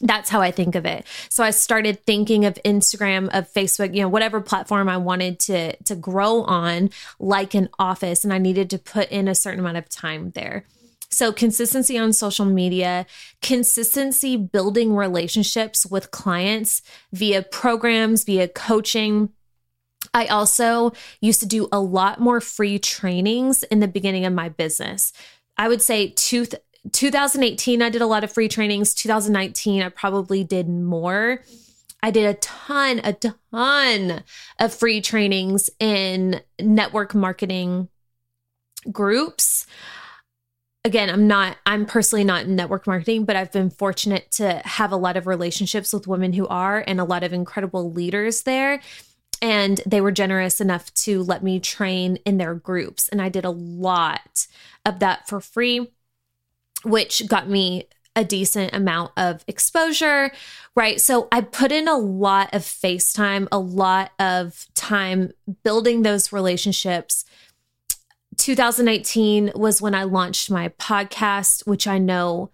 That's 0.00 0.30
how 0.30 0.40
I 0.40 0.50
think 0.50 0.76
of 0.76 0.86
it. 0.86 1.06
So 1.28 1.44
I 1.44 1.50
started 1.50 2.06
thinking 2.06 2.46
of 2.46 2.58
Instagram, 2.64 3.28
of 3.36 3.52
Facebook, 3.52 3.94
you 3.94 4.00
know, 4.00 4.08
whatever 4.08 4.40
platform 4.40 4.88
I 4.88 4.96
wanted 4.96 5.38
to 5.40 5.76
to 5.76 5.94
grow 5.94 6.42
on 6.44 6.88
like 7.18 7.54
an 7.54 7.68
office 7.78 8.24
and 8.24 8.32
I 8.32 8.38
needed 8.38 8.70
to 8.70 8.78
put 8.78 9.10
in 9.10 9.28
a 9.28 9.34
certain 9.34 9.60
amount 9.60 9.76
of 9.76 9.90
time 9.90 10.30
there. 10.30 10.64
So, 11.10 11.32
consistency 11.32 11.98
on 11.98 12.12
social 12.12 12.44
media, 12.44 13.04
consistency 13.42 14.36
building 14.36 14.94
relationships 14.94 15.84
with 15.84 16.12
clients 16.12 16.82
via 17.12 17.42
programs, 17.42 18.24
via 18.24 18.46
coaching. 18.46 19.30
I 20.14 20.26
also 20.26 20.92
used 21.20 21.40
to 21.40 21.46
do 21.46 21.68
a 21.72 21.80
lot 21.80 22.20
more 22.20 22.40
free 22.40 22.78
trainings 22.78 23.64
in 23.64 23.80
the 23.80 23.88
beginning 23.88 24.24
of 24.24 24.32
my 24.32 24.48
business. 24.48 25.12
I 25.56 25.68
would 25.68 25.82
say 25.82 26.10
two, 26.10 26.46
2018, 26.92 27.82
I 27.82 27.90
did 27.90 28.02
a 28.02 28.06
lot 28.06 28.24
of 28.24 28.32
free 28.32 28.48
trainings. 28.48 28.94
2019, 28.94 29.82
I 29.82 29.88
probably 29.88 30.44
did 30.44 30.68
more. 30.68 31.42
I 32.02 32.10
did 32.10 32.24
a 32.24 32.34
ton, 32.34 33.00
a 33.04 33.12
ton 33.12 34.22
of 34.58 34.72
free 34.72 35.00
trainings 35.00 35.68
in 35.78 36.40
network 36.58 37.14
marketing 37.14 37.88
groups 38.90 39.66
again, 40.84 41.10
I'm 41.10 41.26
not, 41.26 41.56
I'm 41.66 41.84
personally 41.84 42.24
not 42.24 42.44
in 42.44 42.56
network 42.56 42.86
marketing, 42.86 43.24
but 43.24 43.36
I've 43.36 43.52
been 43.52 43.70
fortunate 43.70 44.30
to 44.32 44.62
have 44.64 44.92
a 44.92 44.96
lot 44.96 45.16
of 45.16 45.26
relationships 45.26 45.92
with 45.92 46.06
women 46.06 46.32
who 46.32 46.46
are 46.48 46.82
and 46.86 47.00
a 47.00 47.04
lot 47.04 47.22
of 47.22 47.32
incredible 47.32 47.92
leaders 47.92 48.42
there. 48.42 48.80
And 49.42 49.80
they 49.86 50.00
were 50.00 50.12
generous 50.12 50.60
enough 50.60 50.92
to 50.94 51.22
let 51.22 51.42
me 51.42 51.60
train 51.60 52.16
in 52.26 52.38
their 52.38 52.54
groups. 52.54 53.08
And 53.08 53.22
I 53.22 53.28
did 53.28 53.44
a 53.44 53.50
lot 53.50 54.46
of 54.84 54.98
that 55.00 55.28
for 55.28 55.40
free, 55.40 55.90
which 56.84 57.26
got 57.26 57.48
me 57.48 57.88
a 58.16 58.24
decent 58.24 58.74
amount 58.74 59.12
of 59.16 59.44
exposure, 59.46 60.32
right? 60.74 61.00
So 61.00 61.28
I 61.30 61.42
put 61.42 61.72
in 61.72 61.88
a 61.88 61.96
lot 61.96 62.52
of 62.52 62.62
FaceTime, 62.62 63.48
a 63.52 63.58
lot 63.58 64.10
of 64.18 64.66
time 64.74 65.32
building 65.62 66.02
those 66.02 66.32
relationships 66.32 67.24
2019 68.40 69.52
was 69.54 69.82
when 69.82 69.94
I 69.94 70.04
launched 70.04 70.50
my 70.50 70.70
podcast, 70.70 71.66
which 71.66 71.86
I 71.86 71.98
know 71.98 72.50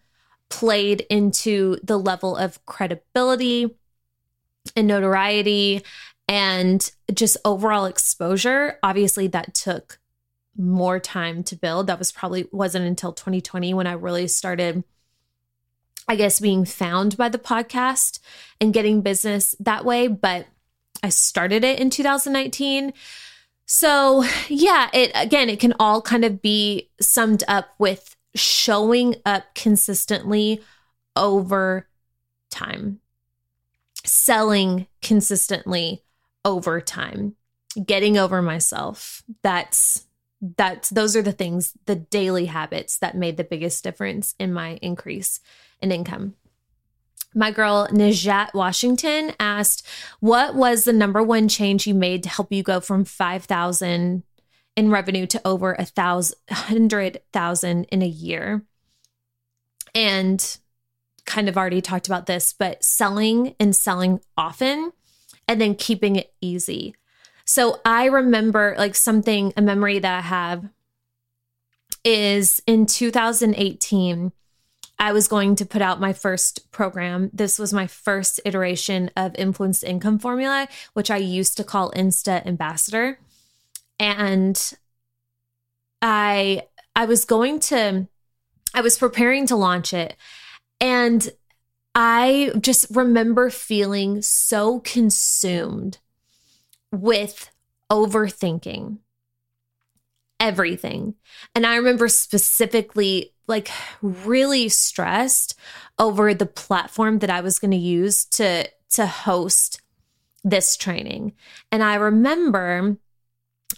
played 0.49 1.07
into 1.09 1.79
the 1.83 1.99
level 1.99 2.37
of 2.37 2.65
credibility 2.67 3.77
and 4.75 4.89
notoriety 4.89 5.83
and 6.29 6.91
just 7.13 7.37
overall 7.45 7.87
exposure. 7.87 8.79
Obviously, 8.83 9.29
that 9.29 9.55
took 9.55 9.99
more 10.57 10.99
time 10.99 11.45
to 11.45 11.57
build. 11.57 11.87
That 11.87 11.99
was 11.99 12.11
probably 12.11 12.49
wasn't 12.51 12.87
until 12.87 13.13
2020 13.13 13.73
when 13.75 13.87
I 13.87 13.93
really 13.93 14.27
started 14.29 14.83
I 16.09 16.15
guess 16.15 16.39
being 16.39 16.65
found 16.65 17.17
by 17.17 17.29
the 17.29 17.39
podcast 17.39 18.21
and 18.61 18.73
getting 18.73 19.03
business 19.03 19.57
that 19.59 19.85
way, 19.85 20.07
but 20.07 20.47
I 21.03 21.09
started 21.09 21.65
it 21.65 21.81
in 21.81 21.91
2019. 21.91 22.93
So, 23.67 24.25
yeah, 24.49 24.89
it 24.93 25.11
again, 25.15 25.51
it 25.51 25.59
can 25.59 25.75
all 25.81 26.01
kind 26.01 26.25
of 26.25 26.41
be 26.41 26.89
summed 27.01 27.43
up 27.49 27.69
with 27.79 28.17
showing 28.35 29.17
up 29.27 29.55
consistently 29.55 30.63
over 31.17 31.89
time, 32.51 33.01
selling 34.05 34.87
consistently 35.03 36.05
over 36.45 36.81
time, 36.81 37.35
getting 37.85 38.17
over 38.17 38.41
myself. 38.41 39.25
That's 39.43 40.07
that's 40.41 40.91
those 40.91 41.17
are 41.17 41.23
the 41.23 41.33
things, 41.33 41.73
the 41.87 41.97
daily 41.97 42.47
habits 42.47 42.99
that 42.99 43.17
made 43.17 43.37
the 43.37 43.45
biggest 43.45 43.83
difference 43.83 44.37
in 44.39 44.53
my 44.53 44.79
increase 44.81 45.41
in 45.81 45.91
income. 45.91 46.35
My 47.37 47.51
girl 47.51 47.87
Najat 47.93 48.55
Washington 48.55 49.35
asked, 49.39 49.87
"What 50.21 50.55
was 50.55 50.85
the 50.85 50.93
number 50.95 51.23
one 51.23 51.49
change 51.49 51.87
you 51.87 51.95
made 51.95 52.23
to 52.23 52.31
help 52.31 52.51
you 52.51 52.63
go 52.63 52.81
from 52.81 53.05
five 53.05 53.45
thousand 53.45 54.23
in 54.75 54.91
revenue 54.91 55.27
to 55.27 55.47
over 55.47 55.75
a 55.75 55.85
thousand 55.85 56.39
hundred 56.51 57.21
thousand 57.35 57.85
in 57.93 58.01
a 58.01 58.07
year?" 58.07 58.65
And 59.95 60.59
kind 61.27 61.51
of 61.51 61.59
already 61.59 61.83
talked 61.83 62.07
about 62.07 62.25
this, 62.25 62.55
but 62.55 62.83
selling 62.83 63.55
and 63.61 63.77
selling 63.77 64.21
often, 64.39 64.93
and 65.47 65.61
then 65.61 65.75
keeping 65.75 66.17
it 66.17 66.33
easy. 66.41 66.95
So 67.45 67.83
I 67.85 68.07
remember 68.07 68.75
like 68.79 68.95
something, 68.95 69.53
a 69.59 69.63
memory 69.63 69.99
that 69.99 70.19
I 70.19 70.23
have 70.23 70.71
is 72.03 72.63
in 72.67 72.87
2018. 72.87 74.33
I 74.99 75.13
was 75.13 75.29
going 75.29 75.57
to 75.57 75.67
put 75.67 75.83
out 75.83 76.01
my 76.01 76.13
first 76.13 76.71
program. 76.71 77.31
This 77.33 77.59
was 77.59 77.73
my 77.73 77.87
first 77.87 78.41
iteration 78.45 79.11
of 79.17 79.35
influence 79.37 79.83
income 79.83 80.19
formula, 80.19 80.69
which 80.95 81.11
I 81.11 81.19
used 81.19 81.57
to 81.59 81.65
call 81.65 81.93
Insta 81.93 82.45
Ambassador. 82.47 83.19
And 83.99 84.75
I 86.01 86.63
I 86.95 87.05
was 87.07 87.25
going 87.25 87.61
to 87.61 88.09
I 88.75 88.81
was 88.81 88.99
preparing 88.99 89.47
to 89.49 89.57
launch 89.57 89.93
it 89.93 90.17
and 90.81 91.29
I 91.95 92.53
just 92.61 92.87
remember 92.91 93.49
feeling 93.49 94.21
so 94.21 94.81
consumed 94.81 95.99
with 96.93 97.51
overthinking 97.91 98.99
everything. 100.41 101.15
And 101.55 101.67
I 101.67 101.77
remember 101.77 102.09
specifically 102.09 103.33
like 103.47 103.71
really 104.03 104.69
stressed 104.69 105.59
over 105.99 106.35
the 106.35 106.47
platform 106.47 107.21
that 107.21 107.31
I 107.31 107.41
was 107.41 107.59
going 107.59 107.71
to 107.71 107.77
use 107.77 108.25
to 108.27 108.69
to 108.91 109.07
host 109.07 109.81
this 110.45 110.77
training. 110.77 111.33
And 111.73 111.83
I 111.83 111.97
remember 111.97 112.97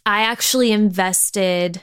I 0.04 0.22
actually 0.22 0.72
invested 0.72 1.82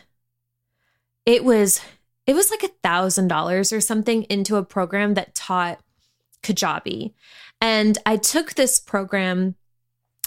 it 1.25 1.43
was 1.43 1.81
it 2.27 2.33
was 2.33 2.49
like 2.49 2.63
a 2.63 2.73
thousand 2.83 3.27
dollars 3.27 3.71
or 3.71 3.81
something 3.81 4.23
into 4.23 4.55
a 4.55 4.63
program 4.63 5.13
that 5.13 5.35
taught 5.35 5.79
Kajabi. 6.43 7.13
And 7.61 7.97
I 8.05 8.17
took 8.17 8.53
this 8.53 8.79
program 8.79 9.55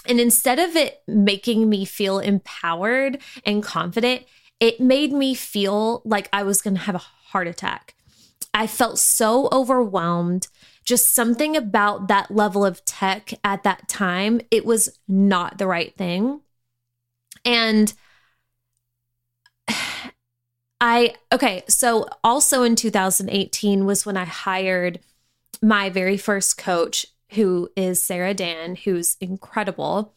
and 0.07 0.19
instead 0.19 0.59
of 0.59 0.75
it 0.75 1.01
making 1.07 1.69
me 1.69 1.85
feel 1.85 2.19
empowered 2.19 3.19
and 3.45 3.61
confident, 3.61 4.23
it 4.59 4.79
made 4.79 5.13
me 5.13 5.33
feel 5.33 6.01
like 6.05 6.29
I 6.33 6.43
was 6.43 6.61
going 6.61 6.75
to 6.75 6.81
have 6.81 6.95
a 6.95 6.99
heart 6.99 7.47
attack. 7.47 7.95
I 8.53 8.67
felt 8.67 8.99
so 8.99 9.47
overwhelmed. 9.51 10.47
Just 10.83 11.13
something 11.13 11.55
about 11.55 12.07
that 12.07 12.31
level 12.31 12.65
of 12.65 12.83
tech 12.85 13.33
at 13.43 13.63
that 13.63 13.87
time, 13.87 14.41
it 14.49 14.65
was 14.65 14.99
not 15.07 15.57
the 15.57 15.67
right 15.67 15.95
thing. 15.95 16.41
And 17.45 17.93
I, 20.81 21.15
okay, 21.31 21.63
so 21.67 22.07
also 22.23 22.63
in 22.63 22.75
2018 22.75 23.85
was 23.85 24.05
when 24.05 24.17
I 24.17 24.25
hired 24.25 24.99
my 25.61 25.89
very 25.89 26.17
first 26.17 26.57
coach, 26.57 27.05
who 27.31 27.69
is 27.75 28.01
Sarah 28.01 28.33
Dan, 28.33 28.75
who's 28.75 29.17
incredible. 29.19 30.15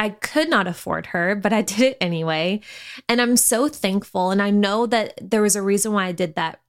I 0.00 0.08
could 0.08 0.48
not 0.48 0.66
afford 0.66 1.06
her, 1.06 1.34
but 1.36 1.52
I 1.52 1.62
did 1.62 1.80
it 1.80 1.98
anyway. 2.00 2.60
And 3.08 3.20
I'm 3.20 3.36
so 3.36 3.68
thankful. 3.68 4.30
And 4.30 4.42
I 4.42 4.50
know 4.50 4.86
that 4.86 5.18
there 5.22 5.42
was 5.42 5.54
a 5.54 5.62
reason 5.62 5.92
why 5.92 6.06
I 6.06 6.12
did 6.12 6.34
that. 6.34 6.60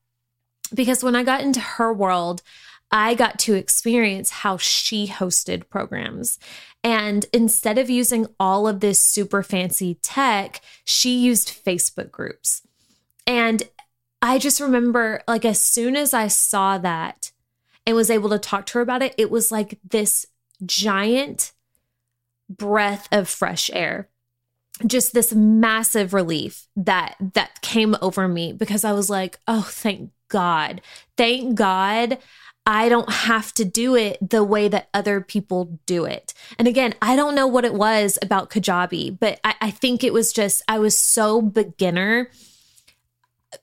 Because 0.74 1.04
when 1.04 1.16
I 1.16 1.24
got 1.24 1.42
into 1.42 1.60
her 1.60 1.92
world, 1.92 2.44
I 2.92 3.16
got 3.16 3.40
to 3.40 3.56
experience 3.56 4.30
how 4.30 4.58
she 4.58 5.08
hosted 5.08 5.70
programs. 5.70 6.40
And 6.84 7.26
instead 7.32 7.78
of 7.78 7.90
using 7.90 8.28
all 8.40 8.68
of 8.68 8.82
this 8.82 9.00
super 9.00 9.44
fancy 9.44 9.96
tech, 10.02 10.62
she 10.84 11.18
used 11.18 11.64
Facebook 11.66 12.12
groups. 12.12 12.64
And 13.26 13.64
I 14.22 14.40
just 14.40 14.60
remember, 14.60 15.24
like, 15.28 15.46
as 15.46 15.62
soon 15.62 15.96
as 15.96 16.14
I 16.14 16.28
saw 16.28 16.78
that 16.80 17.32
and 17.86 17.96
was 17.96 18.10
able 18.10 18.30
to 18.30 18.40
talk 18.40 18.66
to 18.68 18.74
her 18.76 18.82
about 18.82 19.02
it, 19.02 19.16
it 19.18 19.32
was 19.32 19.52
like 19.52 19.80
this 19.88 20.26
giant 20.66 21.54
breath 22.58 23.08
of 23.12 23.30
fresh 23.30 23.70
air 23.74 24.08
just 24.88 25.14
this 25.14 25.34
massive 25.34 26.14
relief 26.14 26.68
that 26.76 27.16
that 27.34 27.62
came 27.62 27.96
over 28.02 28.28
me 28.28 28.52
because 28.52 28.84
I 28.84 28.94
was 28.94 29.10
like, 29.10 29.38
"Oh, 29.48 29.62
thank 29.70 30.10
God. 30.28 30.82
Thank 31.18 31.56
God 31.56 32.18
I 32.66 32.90
don't 32.90 33.10
have 33.10 33.54
to 33.56 33.66
do 33.66 33.96
it 33.96 34.18
the 34.28 34.44
way 34.44 34.68
that 34.68 34.90
other 34.94 35.20
people 35.20 35.80
do 35.86 36.06
it. 36.06 36.34
And 36.60 36.68
again, 36.68 36.94
I 37.02 37.16
don't 37.16 37.34
know 37.34 37.48
what 37.48 37.66
it 37.66 37.74
was 37.74 38.20
about 38.22 38.52
Kajabi, 38.52 39.18
but 39.20 39.40
I, 39.44 39.56
I 39.62 39.72
think 39.72 40.04
it 40.04 40.14
was 40.14 40.32
just, 40.32 40.62
I 40.68 40.78
was 40.78 40.98
so 40.98 41.42
beginner 41.42 42.30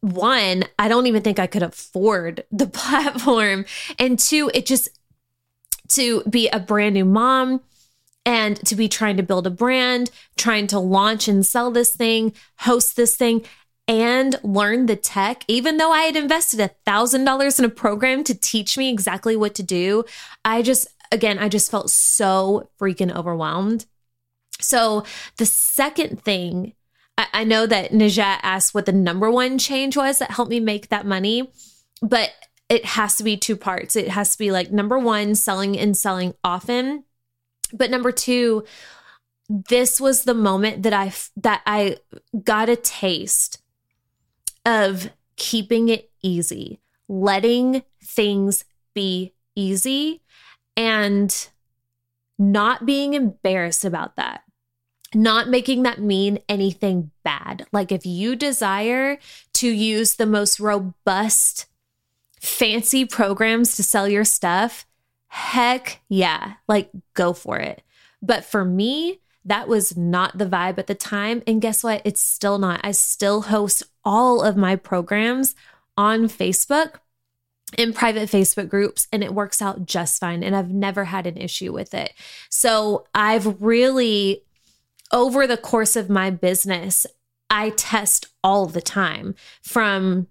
one, 0.00 0.64
I 0.78 0.88
don't 0.88 1.06
even 1.06 1.22
think 1.22 1.38
I 1.38 1.46
could 1.46 1.62
afford 1.62 2.44
the 2.50 2.66
platform. 2.72 3.64
And 3.98 4.18
two, 4.18 4.50
it 4.52 4.66
just 4.66 4.88
to 5.90 6.22
be 6.24 6.48
a 6.48 6.60
brand 6.60 6.94
new 6.94 7.06
mom 7.06 7.62
and 8.28 8.56
to 8.66 8.76
be 8.76 8.88
trying 8.88 9.16
to 9.16 9.22
build 9.22 9.46
a 9.46 9.50
brand, 9.50 10.10
trying 10.36 10.66
to 10.66 10.78
launch 10.78 11.28
and 11.28 11.46
sell 11.46 11.70
this 11.70 11.96
thing, 11.96 12.34
host 12.58 12.94
this 12.94 13.16
thing, 13.16 13.42
and 13.88 14.38
learn 14.42 14.84
the 14.84 14.96
tech, 14.96 15.44
even 15.48 15.78
though 15.78 15.92
I 15.92 16.02
had 16.02 16.14
invested 16.14 16.60
a 16.60 16.68
thousand 16.84 17.24
dollars 17.24 17.58
in 17.58 17.64
a 17.64 17.70
program 17.70 18.22
to 18.24 18.34
teach 18.34 18.76
me 18.76 18.90
exactly 18.90 19.34
what 19.34 19.54
to 19.54 19.62
do, 19.62 20.04
I 20.44 20.60
just, 20.60 20.88
again, 21.10 21.38
I 21.38 21.48
just 21.48 21.70
felt 21.70 21.88
so 21.88 22.68
freaking 22.78 23.16
overwhelmed. 23.16 23.86
So 24.60 25.06
the 25.38 25.46
second 25.46 26.22
thing 26.22 26.74
I, 27.16 27.28
I 27.32 27.44
know 27.44 27.66
that 27.66 27.92
Najat 27.92 28.40
asked 28.42 28.74
what 28.74 28.84
the 28.84 28.92
number 28.92 29.30
one 29.30 29.56
change 29.56 29.96
was 29.96 30.18
that 30.18 30.32
helped 30.32 30.50
me 30.50 30.60
make 30.60 30.90
that 30.90 31.06
money, 31.06 31.50
but 32.02 32.30
it 32.68 32.84
has 32.84 33.16
to 33.16 33.24
be 33.24 33.38
two 33.38 33.56
parts. 33.56 33.96
It 33.96 34.08
has 34.08 34.32
to 34.32 34.38
be 34.38 34.50
like 34.50 34.70
number 34.70 34.98
one, 34.98 35.34
selling 35.34 35.78
and 35.78 35.96
selling 35.96 36.34
often. 36.44 37.04
But 37.72 37.90
number 37.90 38.12
two, 38.12 38.64
this 39.48 40.00
was 40.00 40.24
the 40.24 40.34
moment 40.34 40.82
that 40.82 40.92
I 40.92 41.12
that 41.36 41.62
I 41.66 41.98
got 42.44 42.68
a 42.68 42.76
taste 42.76 43.62
of 44.66 45.10
keeping 45.36 45.88
it 45.88 46.10
easy, 46.22 46.80
letting 47.08 47.82
things 48.02 48.64
be 48.94 49.32
easy 49.54 50.22
and 50.76 51.48
not 52.38 52.86
being 52.86 53.14
embarrassed 53.14 53.84
about 53.84 54.16
that 54.16 54.42
not 55.14 55.48
making 55.48 55.82
that 55.84 56.00
mean 56.00 56.38
anything 56.48 57.10
bad. 57.24 57.66
Like 57.72 57.92
if 57.92 58.04
you 58.04 58.36
desire 58.36 59.18
to 59.54 59.68
use 59.68 60.16
the 60.16 60.26
most 60.26 60.60
robust, 60.60 61.66
fancy 62.40 63.04
programs 63.04 63.74
to 63.76 63.82
sell 63.82 64.08
your 64.08 64.24
stuff, 64.24 64.86
heck 65.28 66.00
yeah, 66.08 66.54
like 66.66 66.90
go 67.14 67.32
for 67.32 67.58
it. 67.58 67.82
But 68.20 68.44
for 68.44 68.64
me, 68.64 69.20
that 69.44 69.68
was 69.68 69.96
not 69.96 70.36
the 70.36 70.46
vibe 70.46 70.78
at 70.78 70.86
the 70.86 70.94
time. 70.94 71.42
And 71.46 71.62
guess 71.62 71.82
what? 71.82 72.02
It's 72.04 72.20
still 72.20 72.58
not. 72.58 72.80
I 72.82 72.90
still 72.90 73.42
host 73.42 73.82
all 74.04 74.42
of 74.42 74.56
my 74.56 74.76
programs 74.76 75.54
on 75.96 76.28
Facebook 76.28 76.96
in 77.76 77.92
private 77.92 78.30
Facebook 78.30 78.68
groups 78.68 79.08
and 79.12 79.22
it 79.22 79.34
works 79.34 79.60
out 79.60 79.86
just 79.86 80.20
fine. 80.20 80.42
And 80.42 80.56
I've 80.56 80.70
never 80.70 81.04
had 81.04 81.26
an 81.26 81.36
issue 81.36 81.72
with 81.72 81.94
it. 81.94 82.12
So 82.48 83.06
I've 83.14 83.60
really 83.60 84.42
over 85.12 85.46
the 85.46 85.56
course 85.56 85.96
of 85.96 86.10
my 86.10 86.30
business, 86.30 87.06
I 87.50 87.70
test 87.70 88.26
all 88.44 88.66
the 88.66 88.82
time 88.82 89.34
from 89.62 90.26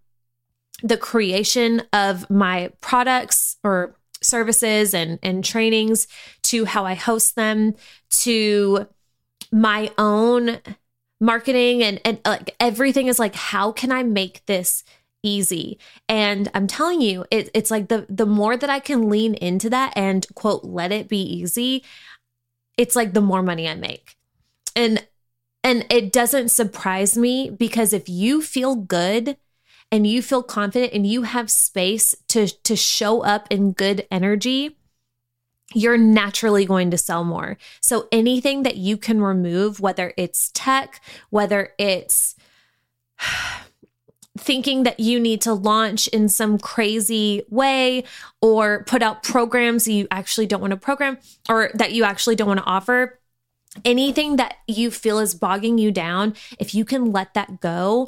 the 0.84 0.98
creation 0.98 1.82
of 1.92 2.30
my 2.30 2.72
products 2.82 3.58
or 3.64 3.97
services 4.22 4.94
and, 4.94 5.20
and 5.22 5.44
trainings 5.44 6.08
to 6.44 6.66
how 6.66 6.86
I 6.86 6.94
host 6.94 7.36
them 7.36 7.76
to 8.10 8.88
my 9.52 9.92
own 9.98 10.60
marketing 11.20 11.84
and, 11.84 12.00
and 12.06 12.20
like 12.26 12.56
everything 12.60 13.08
is 13.08 13.20
like, 13.20 13.36
how 13.36 13.72
can 13.72 13.92
I 13.92 14.04
make 14.04 14.46
this 14.46 14.84
easy? 15.24 15.80
And 16.08 16.50
I'm 16.54 16.68
telling 16.68 17.02
you, 17.02 17.26
it, 17.32 17.50
it's 17.54 17.72
like 17.72 17.88
the 17.88 18.06
the 18.10 18.26
more 18.26 18.56
that 18.58 18.70
I 18.70 18.80
can 18.80 19.10
lean 19.10 19.34
into 19.36 19.70
that 19.70 19.94
and 19.96 20.26
quote, 20.36 20.64
let 20.64 20.92
it 20.92 21.08
be 21.08 21.22
easy, 21.22 21.84
it's 22.78 22.96
like 22.96 23.14
the 23.14 23.22
more 23.22 23.42
money 23.42 23.68
I 23.68 23.76
make. 23.76 24.18
And 24.76 25.06
and 25.64 25.86
it 25.90 26.14
doesn't 26.14 26.50
surprise 26.50 27.18
me 27.18 27.50
because 27.50 27.94
if 27.94 28.08
you 28.08 28.42
feel 28.42 28.76
good 28.76 29.38
and 29.92 30.06
you 30.06 30.22
feel 30.22 30.44
confident 30.44 30.94
and 30.94 31.08
you 31.08 31.24
have 31.24 31.50
space 31.50 32.16
to 32.30 32.48
to 32.64 32.76
show 32.76 33.22
up 33.22 33.48
in 33.50 33.72
good 33.72 34.06
energy, 34.12 34.78
you're 35.74 35.98
naturally 35.98 36.66
going 36.66 36.92
to 36.92 36.98
sell 36.98 37.24
more. 37.24 37.58
So 37.82 38.08
anything 38.12 38.64
that 38.64 38.78
you 38.78 38.98
can 38.98 39.22
remove, 39.22 39.80
whether 39.80 40.14
it's 40.18 40.52
tech, 40.54 41.02
whether 41.30 41.74
it's 41.78 42.36
thinking 44.38 44.84
that 44.84 45.00
you 45.00 45.20
need 45.20 45.42
to 45.42 45.54
launch 45.54 46.08
in 46.10 46.30
some 46.30 46.60
crazy 46.60 47.44
way 47.50 48.04
or 48.40 48.84
put 48.84 49.02
out 49.02 49.24
programs 49.24 49.88
you 49.88 50.08
actually 50.12 50.46
don't 50.46 50.62
want 50.62 50.72
to 50.72 50.78
program 50.78 51.18
or 51.50 51.72
that 51.74 51.92
you 51.92 52.04
actually 52.04 52.36
don't 52.36 52.48
want 52.48 52.60
to 52.60 52.66
offer, 52.66 53.20
anything 53.84 54.36
that 54.36 54.58
you 54.68 54.92
feel 54.92 55.20
is 55.20 55.36
bogging 55.36 55.78
you 55.78 55.92
down, 55.92 56.36
if 56.60 56.76
you 56.76 56.86
can 56.86 57.12
let 57.12 57.34
that 57.34 57.60
go, 57.60 58.08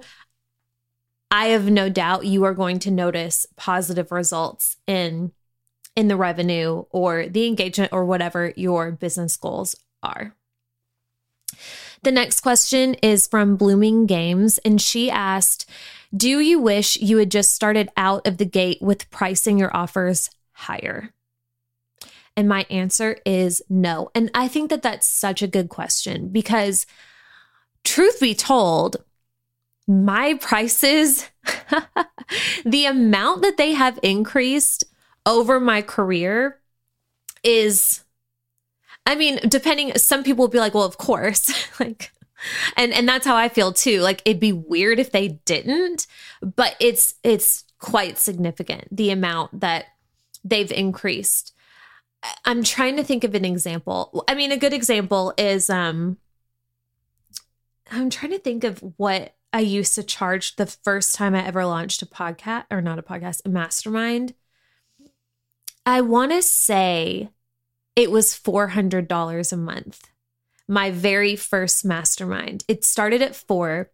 I 1.32 1.48
have 1.48 1.70
no 1.70 1.90
doubt 1.90 2.26
you 2.26 2.44
are 2.44 2.54
going 2.54 2.80
to 2.80 2.92
notice 2.92 3.46
positive 3.56 4.12
results 4.12 4.78
in 4.88 5.32
in 5.96 6.08
the 6.08 6.16
revenue 6.16 6.86
or 6.92 7.28
the 7.28 7.46
engagement 7.46 7.92
or 7.92 8.06
whatever 8.06 8.54
your 8.56 8.92
business 8.92 9.36
goals 9.36 9.76
are. 10.02 10.34
The 12.04 12.12
next 12.12 12.42
question 12.42 12.94
is 12.96 13.28
from 13.28 13.58
Blooming 13.58 14.06
Games, 14.06 14.58
and 14.60 14.82
she 14.82 15.12
asked 15.12 15.70
Do 16.16 16.40
you 16.40 16.60
wish 16.60 16.98
you 16.98 17.18
had 17.18 17.30
just 17.30 17.54
started 17.54 17.90
out 17.98 18.26
of 18.26 18.38
the 18.38 18.46
gate 18.46 18.82
with 18.82 19.10
pricing 19.12 19.60
your 19.60 19.76
offers 19.76 20.30
higher? 20.54 21.14
And 22.38 22.48
my 22.48 22.66
answer 22.70 23.18
is 23.26 23.62
no. 23.70 24.12
And 24.16 24.32
I 24.34 24.48
think 24.48 24.70
that 24.70 24.82
that's 24.82 25.10
such 25.10 25.42
a 25.42 25.48
good 25.48 25.68
question 25.68 26.30
because, 26.30 26.86
truth 27.84 28.22
be 28.22 28.34
told, 28.34 28.96
my 29.90 30.36
prices, 30.36 31.28
the 32.64 32.86
amount 32.86 33.42
that 33.42 33.58
they 33.58 33.74
have 33.74 34.00
increased 34.04 34.86
over 35.26 35.60
my 35.60 35.82
career 35.82 36.60
is 37.44 38.04
I 39.06 39.16
mean, 39.16 39.40
depending 39.48 39.98
some 39.98 40.24
people 40.24 40.44
will 40.44 40.50
be 40.50 40.60
like, 40.60 40.76
well, 40.76 40.84
of 40.84 41.00
course. 41.00 41.52
like 41.80 42.12
and 42.78 42.94
and 42.94 43.10
that's 43.10 43.26
how 43.26 43.36
I 43.36 43.50
feel 43.50 43.74
too. 43.74 44.02
Like 44.02 44.22
it'd 44.26 44.40
be 44.40 44.54
weird 44.54 45.00
if 45.00 45.12
they 45.12 45.40
didn't, 45.46 46.06
but 46.42 46.76
it's 46.80 47.16
it's 47.24 47.66
quite 47.80 48.20
significant 48.20 48.96
the 48.96 49.10
amount 49.10 49.60
that 49.60 49.86
they've 50.44 50.72
increased. 50.72 51.54
I'm 52.46 52.64
trying 52.64 52.98
to 52.98 53.04
think 53.04 53.24
of 53.24 53.34
an 53.34 53.46
example. 53.46 54.24
I 54.28 54.36
mean, 54.36 54.52
a 54.52 54.58
good 54.58 54.74
example 54.74 55.34
is 55.36 55.68
um 55.70 56.18
I'm 57.92 58.12
trying 58.12 58.34
to 58.34 58.40
think 58.40 58.64
of 58.64 58.84
what 58.98 59.34
I 59.52 59.62
used 59.62 59.96
to 59.96 60.04
charge 60.04 60.56
the 60.56 60.68
first 60.68 61.16
time 61.16 61.34
I 61.34 61.46
ever 61.46 61.66
launched 61.66 62.02
a 62.02 62.06
podcast 62.06 62.66
or 62.70 62.82
not 62.82 63.00
a 63.00 63.04
podcast, 63.04 63.42
a 63.46 63.50
mastermind. 63.50 64.34
I 65.86 66.02
want 66.02 66.32
to 66.32 66.42
say 66.42 67.30
it 67.96 68.12
was 68.12 68.34
$400 68.34 69.52
a 69.52 69.58
month. 69.58 70.10
My 70.68 70.92
very 70.92 71.36
first 71.36 71.84
mastermind. 71.84 72.64
It 72.68 72.84
started 72.84 73.22
at 73.22 73.36
4 73.36 73.90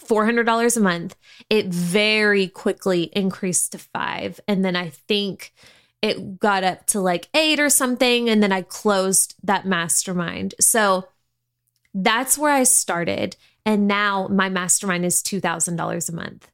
$400 0.00 0.76
a 0.76 0.80
month. 0.80 1.16
It 1.50 1.66
very 1.66 2.46
quickly 2.46 3.10
increased 3.14 3.72
to 3.72 3.78
5 3.78 4.40
and 4.46 4.64
then 4.64 4.76
I 4.76 4.90
think 4.90 5.52
it 6.00 6.38
got 6.38 6.62
up 6.62 6.86
to 6.86 7.00
like 7.00 7.28
8 7.34 7.58
or 7.58 7.68
something 7.68 8.30
and 8.30 8.42
then 8.42 8.52
I 8.52 8.62
closed 8.62 9.34
that 9.42 9.66
mastermind. 9.66 10.54
So 10.60 11.08
that's 11.92 12.38
where 12.38 12.52
I 12.52 12.62
started 12.62 13.36
and 13.68 13.86
now 13.86 14.26
my 14.28 14.48
mastermind 14.48 15.04
is 15.04 15.22
$2000 15.22 16.08
a 16.08 16.12
month. 16.14 16.48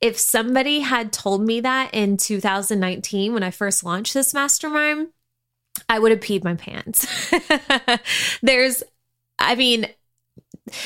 If 0.00 0.18
somebody 0.18 0.80
had 0.80 1.12
told 1.12 1.42
me 1.42 1.60
that 1.60 1.92
in 1.92 2.16
2019 2.16 3.34
when 3.34 3.42
I 3.42 3.50
first 3.50 3.84
launched 3.84 4.14
this 4.14 4.32
mastermind, 4.32 5.08
I 5.90 5.98
would 5.98 6.10
have 6.10 6.20
peed 6.20 6.42
my 6.42 6.54
pants. 6.54 7.06
There's, 8.42 8.82
I 9.38 9.56
mean, 9.56 9.88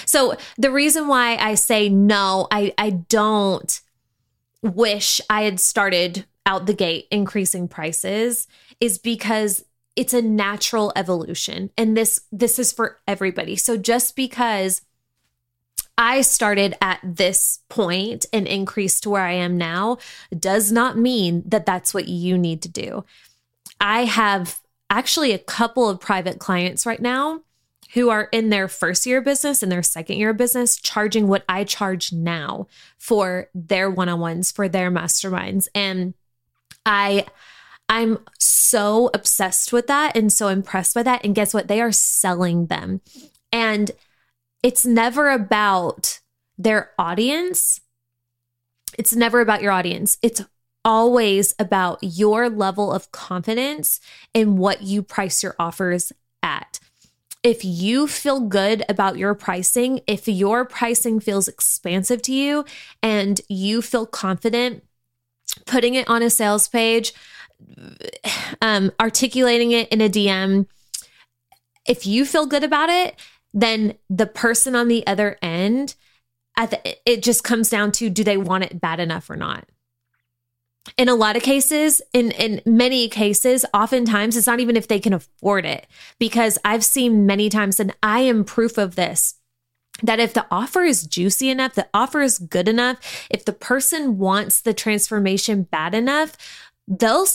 so 0.05 0.35
the 0.57 0.73
reason 0.73 1.07
why 1.07 1.37
I 1.37 1.55
say 1.55 1.89
no, 1.89 2.49
I, 2.51 2.75
I 2.77 2.91
don't 2.91 3.81
wish 4.61 5.21
I 5.31 5.43
had 5.43 5.61
started 5.61 6.27
out 6.45 6.67
the 6.67 6.75
gate 6.75 7.07
increasing 7.13 7.69
prices 7.69 8.49
is 8.81 8.99
because 8.99 9.65
it's 9.95 10.13
a 10.13 10.23
natural 10.23 10.93
evolution 10.97 11.71
and 11.79 11.97
this 11.97 12.23
this 12.33 12.59
is 12.59 12.73
for 12.73 12.99
everybody. 13.07 13.55
So 13.55 13.77
just 13.77 14.17
because 14.17 14.83
I 15.99 16.21
started 16.21 16.77
at 16.81 17.01
this 17.03 17.59
point 17.69 18.25
and 18.33 18.47
increased 18.47 19.03
to 19.03 19.11
where 19.11 19.25
I 19.25 19.33
am 19.33 19.59
now 19.59 19.99
does 20.39 20.71
not 20.71 20.97
mean 20.97 21.43
that 21.47 21.67
that's 21.67 21.93
what 21.93 22.07
you 22.07 22.39
need 22.39 22.63
to 22.63 22.69
do. 22.69 23.05
I 23.81 24.05
have 24.05 24.61
actually 24.89 25.33
a 25.33 25.39
couple 25.39 25.89
of 25.89 26.01
private 26.01 26.39
clients 26.39 26.87
right 26.87 27.01
now 27.01 27.41
who 27.95 28.11
are 28.11 28.29
in 28.33 28.51
their 28.51 28.69
first 28.69 29.07
year 29.07 29.21
business 29.21 29.63
and 29.63 29.73
their 29.73 29.83
second 29.83 30.19
year 30.19 30.33
business 30.33 30.77
charging 30.77 31.27
what 31.27 31.45
I 31.49 31.65
charge 31.65 32.13
now 32.13 32.69
for 32.99 33.49
their 33.55 33.91
one-on-ones 33.91 34.53
for 34.53 34.69
their 34.69 34.91
masterminds. 34.91 35.67
And 35.75 36.15
I 36.87 37.27
I'm 37.89 38.19
so 38.39 39.11
obsessed 39.15 39.73
with 39.73 39.87
that 39.87 40.17
and 40.17 40.33
so 40.33 40.49
impressed 40.49 40.95
by 40.95 41.03
that. 41.03 41.25
And 41.25 41.35
guess 41.35 41.55
what? 41.55 41.69
They 41.69 41.81
are 41.81 41.93
selling 41.93 42.67
them. 42.67 43.01
And 43.51 43.91
it's 44.63 44.85
never 44.85 45.31
about 45.31 46.21
their 46.57 46.91
audience. 46.99 47.81
It's 48.99 49.15
never 49.15 49.41
about 49.41 49.63
your 49.63 49.73
audience. 49.73 50.19
It's 50.23 50.43
always 50.85 51.55
about 51.59 51.99
your 52.03 52.49
level 52.49 52.93
of 52.93 53.13
confidence 53.13 54.01
and 54.35 54.59
what 54.59 54.83
you 54.83 55.03
price 55.03 55.43
your 55.43 55.55
offers 55.59 56.13
at. 56.43 56.81
If 57.43 57.65
you 57.65 58.09
feel 58.09 58.41
good 58.41 58.85
about 58.89 59.17
your 59.17 59.35
pricing, 59.35 60.01
if 60.07 60.27
your 60.27 60.65
pricing 60.65 61.21
feels 61.21 61.47
expansive 61.47 62.23
to 62.23 62.33
you 62.33 62.65
and 63.03 63.41
you 63.49 63.81
feel 63.81 64.07
confident 64.07 64.83
putting 65.67 65.95
it 65.95 66.09
on 66.09 66.23
a 66.23 66.31
sales 66.31 66.69
page, 66.69 67.13
um, 68.61 68.91
articulating 69.01 69.73
it 69.73 69.89
in 69.89 70.01
a 70.01 70.09
DM, 70.09 70.67
if 71.87 72.07
you 72.07 72.25
feel 72.25 72.47
good 72.47 72.65
about 72.65 72.89
it, 72.89 73.17
then 73.53 73.95
the 74.09 74.27
person 74.27 74.77
on 74.77 74.89
the 74.89 75.07
other 75.07 75.39
end, 75.43 75.95
at 76.57 76.71
the, 76.71 77.11
it 77.11 77.23
just 77.23 77.45
comes 77.45 77.71
down 77.71 77.93
to 77.93 78.11
do 78.11 78.25
they 78.25 78.37
want 78.37 78.65
it 78.65 78.81
bad 78.81 79.01
enough 79.01 79.31
or 79.31 79.37
not? 79.37 79.69
in 80.97 81.09
a 81.09 81.15
lot 81.15 81.37
of 81.37 81.43
cases, 81.43 82.01
in 82.13 82.31
in 82.33 82.63
many 82.65 83.09
cases, 83.09 83.67
oftentimes 83.75 84.37
it's 84.37 84.47
not 84.47 84.61
even 84.61 84.77
if 84.77 84.89
they 84.89 85.01
can 85.01 85.13
afford 85.13 85.67
it 85.67 85.87
because 86.19 86.59
I've 86.65 86.85
seen 86.85 87.27
many 87.27 87.49
times 87.49 87.79
and 87.79 87.95
I 88.03 88.21
am 88.21 88.45
proof 88.45 88.79
of 88.79 88.95
this 88.95 89.35
that 90.01 90.21
if 90.21 90.33
the 90.33 90.47
offer 90.49 90.85
is 90.85 91.09
juicy 91.09 91.51
enough, 91.51 91.75
the 91.75 91.89
offer 91.93 92.23
is 92.23 92.39
good 92.39 92.69
enough, 92.69 93.27
if 93.31 93.45
the 93.45 93.53
person 93.53 94.17
wants 94.17 94.61
the 94.61 94.73
transformation 94.73 95.65
bad 95.65 95.93
enough, 95.93 96.37
they'll 96.89 97.27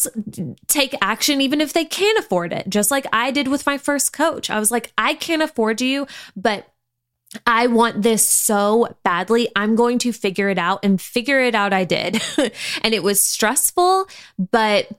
take 0.68 0.96
action 1.00 1.40
even 1.40 1.62
if 1.62 1.74
they 1.74 1.86
can't 1.86 2.18
afford 2.18 2.52
it. 2.52 2.68
Just 2.70 2.90
like 2.90 3.06
I 3.14 3.30
did 3.32 3.48
with 3.48 3.66
my 3.66 3.78
first 3.78 4.12
coach. 4.12 4.50
I 4.50 4.60
was 4.60 4.72
like, 4.72 4.92
I 4.98 5.14
can't 5.14 5.44
afford 5.44 5.80
you, 5.80 6.08
but 6.36 6.68
I 7.46 7.68
want 7.68 8.02
this 8.02 8.28
so 8.28 8.96
badly. 9.04 9.50
I'm 9.56 9.76
going 9.76 10.00
to 10.00 10.12
figure 10.12 10.50
it 10.50 10.58
out 10.58 10.80
and 10.84 11.00
figure 11.00 11.40
it 11.40 11.56
out. 11.56 11.72
I 11.72 11.84
did. 11.84 12.22
and 12.82 12.94
it 12.94 13.04
was 13.04 13.22
stressful, 13.22 14.08
but 14.52 14.90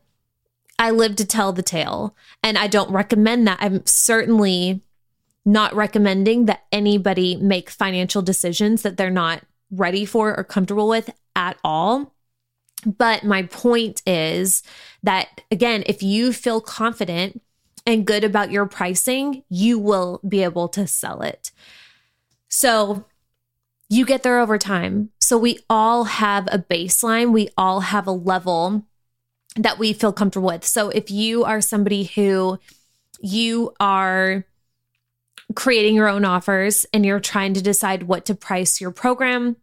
I 0.78 0.90
lived 0.90 1.18
to 1.18 1.26
tell 1.26 1.52
the 1.52 1.62
tale. 1.62 2.16
And 2.42 2.56
I 2.56 2.68
don't 2.68 2.90
recommend 2.90 3.46
that. 3.48 3.58
I'm 3.60 3.84
certainly 3.86 4.82
not 5.44 5.74
recommending 5.74 6.46
that 6.46 6.64
anybody 6.72 7.36
make 7.36 7.70
financial 7.70 8.22
decisions 8.22 8.82
that 8.82 8.96
they're 8.96 9.10
not 9.10 9.42
ready 9.70 10.04
for 10.04 10.36
or 10.36 10.44
comfortable 10.44 10.88
with 10.88 11.10
at 11.36 11.58
all. 11.62 12.13
But 12.84 13.24
my 13.24 13.42
point 13.44 14.02
is 14.06 14.62
that, 15.02 15.42
again, 15.50 15.84
if 15.86 16.02
you 16.02 16.32
feel 16.32 16.60
confident 16.60 17.42
and 17.86 18.06
good 18.06 18.24
about 18.24 18.50
your 18.50 18.66
pricing, 18.66 19.42
you 19.48 19.78
will 19.78 20.20
be 20.26 20.42
able 20.42 20.68
to 20.68 20.86
sell 20.86 21.22
it. 21.22 21.50
So 22.48 23.04
you 23.88 24.06
get 24.06 24.22
there 24.22 24.40
over 24.40 24.58
time. 24.58 25.10
So 25.20 25.36
we 25.36 25.58
all 25.68 26.04
have 26.04 26.48
a 26.50 26.58
baseline, 26.58 27.32
we 27.32 27.48
all 27.56 27.80
have 27.80 28.06
a 28.06 28.12
level 28.12 28.86
that 29.56 29.78
we 29.78 29.92
feel 29.92 30.12
comfortable 30.12 30.48
with. 30.48 30.64
So 30.64 30.88
if 30.88 31.10
you 31.10 31.44
are 31.44 31.60
somebody 31.60 32.04
who 32.04 32.58
you 33.20 33.72
are 33.78 34.44
creating 35.54 35.94
your 35.94 36.08
own 36.08 36.24
offers 36.24 36.86
and 36.92 37.04
you're 37.04 37.20
trying 37.20 37.54
to 37.54 37.62
decide 37.62 38.04
what 38.04 38.24
to 38.26 38.34
price 38.34 38.80
your 38.80 38.90
program, 38.90 39.56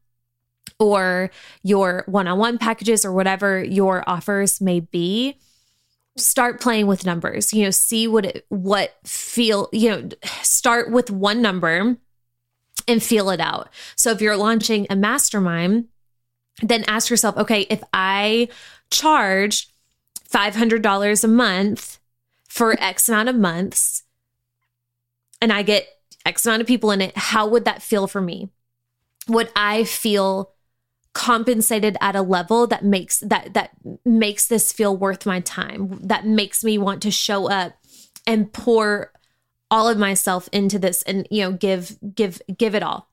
or 0.79 1.31
your 1.63 2.03
one 2.07 2.27
on 2.27 2.38
one 2.38 2.57
packages 2.57 3.05
or 3.05 3.12
whatever 3.12 3.63
your 3.63 4.03
offers 4.07 4.62
may 4.62 4.79
be, 4.79 5.38
start 6.17 6.60
playing 6.62 6.88
with 6.88 7.05
numbers. 7.05 7.53
You 7.53 7.65
know, 7.65 7.71
see 7.71 8.07
what 8.07 8.25
it, 8.25 8.45
what 8.49 8.95
feel, 9.05 9.69
you 9.71 9.89
know, 9.89 10.10
start 10.41 10.91
with 10.91 11.10
one 11.10 11.41
number 11.41 11.97
and 12.88 13.03
feel 13.03 13.29
it 13.29 13.39
out. 13.39 13.69
So 13.95 14.12
if 14.12 14.21
you're 14.21 14.38
launching 14.38 14.88
a 14.89 14.95
mastermind, 14.95 15.88
then 16.62 16.84
ask 16.88 17.10
yourself, 17.10 17.38
okay, 17.38 17.62
if 17.69 17.81
I 17.93 18.49
charge 18.89 19.69
$500 20.29 21.23
a 21.23 21.27
month 21.27 21.99
for 22.47 22.75
X 22.79 23.10
amount 23.10 23.29
of 23.29 23.36
months 23.36 24.03
and 25.41 25.51
I 25.51 25.63
get 25.63 25.88
X 26.25 26.45
amount 26.45 26.62
of 26.62 26.67
people 26.67 26.91
in 26.91 27.01
it, 27.01 27.17
how 27.17 27.47
would 27.47 27.65
that 27.65 27.81
feel 27.81 28.07
for 28.07 28.21
me? 28.21 28.49
Would 29.27 29.49
I 29.55 29.84
feel 29.84 30.51
compensated 31.13 31.97
at 32.00 32.15
a 32.15 32.21
level 32.21 32.67
that 32.67 32.86
makes 32.86 33.19
that 33.19 33.54
that 33.54 33.71
makes 34.06 34.47
this 34.47 34.71
feel 34.71 34.95
worth 34.95 35.26
my 35.26 35.41
time 35.41 36.00
that 36.02 36.26
makes 36.26 36.63
me 36.63 36.78
want 36.78 37.02
to 37.02 37.12
show 37.12 37.50
up 37.50 37.74
and 38.26 38.54
pour 38.54 39.12
all 39.69 39.89
of 39.89 39.97
myself 39.97 40.47
into 40.54 40.80
this 40.80 41.04
and 41.04 41.28
you 41.30 41.41
know 41.41 41.52
give 41.52 41.97
give 42.15 42.41
give 42.58 42.76
it 42.76 42.84
all. 42.84 43.10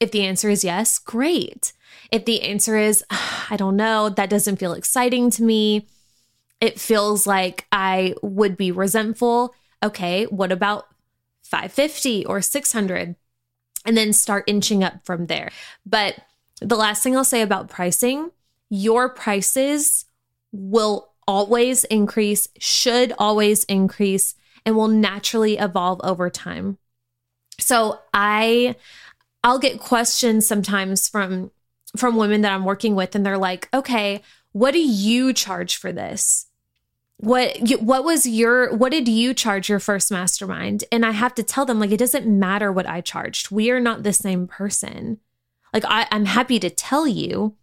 If 0.00 0.10
the 0.10 0.24
answer 0.24 0.48
is 0.48 0.64
yes 0.64 0.98
great. 0.98 1.72
If 2.10 2.24
the 2.24 2.42
answer 2.42 2.76
is 2.76 3.04
i 3.10 3.56
don't 3.56 3.76
know 3.76 4.08
that 4.08 4.30
doesn't 4.30 4.56
feel 4.56 4.72
exciting 4.72 5.30
to 5.30 5.44
me. 5.44 5.86
It 6.60 6.80
feels 6.80 7.24
like 7.26 7.66
i 7.70 8.14
would 8.20 8.56
be 8.56 8.72
resentful. 8.72 9.54
Okay 9.82 10.24
what 10.24 10.50
about 10.50 10.86
550 11.44 12.26
or 12.26 12.42
600 12.42 13.14
and 13.84 13.96
then 13.96 14.12
start 14.12 14.44
inching 14.46 14.84
up 14.84 15.04
from 15.04 15.26
there. 15.26 15.50
But 15.86 16.16
the 16.60 16.76
last 16.76 17.02
thing 17.02 17.16
I'll 17.16 17.24
say 17.24 17.42
about 17.42 17.68
pricing 17.68 18.30
your 18.70 19.08
prices 19.08 20.06
will 20.52 21.10
always 21.26 21.84
increase, 21.84 22.48
should 22.58 23.12
always 23.18 23.64
increase, 23.64 24.34
and 24.64 24.76
will 24.76 24.88
naturally 24.88 25.58
evolve 25.58 26.00
over 26.02 26.30
time. 26.30 26.78
So 27.58 28.00
I 28.14 28.76
I'll 29.42 29.58
get 29.58 29.80
questions 29.80 30.46
sometimes 30.46 31.08
from 31.08 31.50
from 31.96 32.16
women 32.16 32.42
that 32.42 32.52
I'm 32.52 32.64
working 32.64 32.94
with 32.94 33.14
and 33.14 33.26
they're 33.26 33.38
like, 33.38 33.68
"Okay, 33.74 34.22
what 34.52 34.72
do 34.72 34.80
you 34.80 35.32
charge 35.32 35.76
for 35.76 35.92
this?" 35.92 36.46
What 37.16 37.58
what 37.80 38.04
was 38.04 38.26
your 38.26 38.74
what 38.74 38.92
did 38.92 39.08
you 39.08 39.34
charge 39.34 39.68
your 39.68 39.80
first 39.80 40.10
mastermind? 40.10 40.84
And 40.92 41.04
I 41.04 41.10
have 41.10 41.34
to 41.34 41.42
tell 41.42 41.66
them 41.66 41.80
like 41.80 41.90
it 41.90 41.98
doesn't 41.98 42.26
matter 42.26 42.72
what 42.72 42.88
I 42.88 43.00
charged. 43.00 43.50
We 43.50 43.70
are 43.70 43.80
not 43.80 44.02
the 44.02 44.12
same 44.12 44.46
person. 44.46 45.18
Like, 45.72 45.84
I, 45.86 46.06
I'm 46.10 46.26
happy 46.26 46.58
to 46.60 46.70
tell 46.70 47.06
you, 47.06 47.56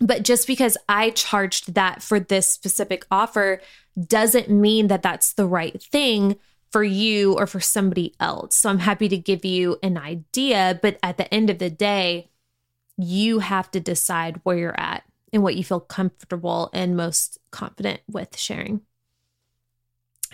but 0.00 0.22
just 0.22 0.46
because 0.46 0.76
I 0.88 1.10
charged 1.10 1.74
that 1.74 2.02
for 2.02 2.20
this 2.20 2.48
specific 2.48 3.06
offer 3.10 3.60
doesn't 4.06 4.48
mean 4.48 4.88
that 4.88 5.02
that's 5.02 5.32
the 5.32 5.46
right 5.46 5.80
thing 5.82 6.36
for 6.70 6.84
you 6.84 7.34
or 7.34 7.46
for 7.46 7.60
somebody 7.60 8.14
else. 8.20 8.56
So 8.56 8.70
I'm 8.70 8.78
happy 8.78 9.08
to 9.08 9.16
give 9.16 9.44
you 9.44 9.78
an 9.82 9.96
idea, 9.96 10.78
but 10.80 10.98
at 11.02 11.16
the 11.16 11.32
end 11.32 11.50
of 11.50 11.58
the 11.58 11.70
day, 11.70 12.30
you 12.96 13.38
have 13.38 13.70
to 13.70 13.80
decide 13.80 14.40
where 14.42 14.58
you're 14.58 14.78
at 14.78 15.04
and 15.32 15.42
what 15.42 15.56
you 15.56 15.64
feel 15.64 15.80
comfortable 15.80 16.70
and 16.72 16.96
most 16.96 17.38
confident 17.50 18.00
with 18.10 18.36
sharing. 18.36 18.82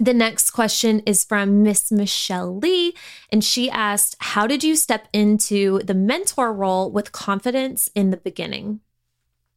The 0.00 0.14
next 0.14 0.50
question 0.50 1.00
is 1.06 1.24
from 1.24 1.62
Miss 1.62 1.92
Michelle 1.92 2.56
Lee, 2.56 2.96
and 3.30 3.44
she 3.44 3.70
asked, 3.70 4.16
How 4.18 4.48
did 4.48 4.64
you 4.64 4.74
step 4.74 5.06
into 5.12 5.78
the 5.84 5.94
mentor 5.94 6.52
role 6.52 6.90
with 6.90 7.12
confidence 7.12 7.88
in 7.94 8.10
the 8.10 8.16
beginning? 8.16 8.80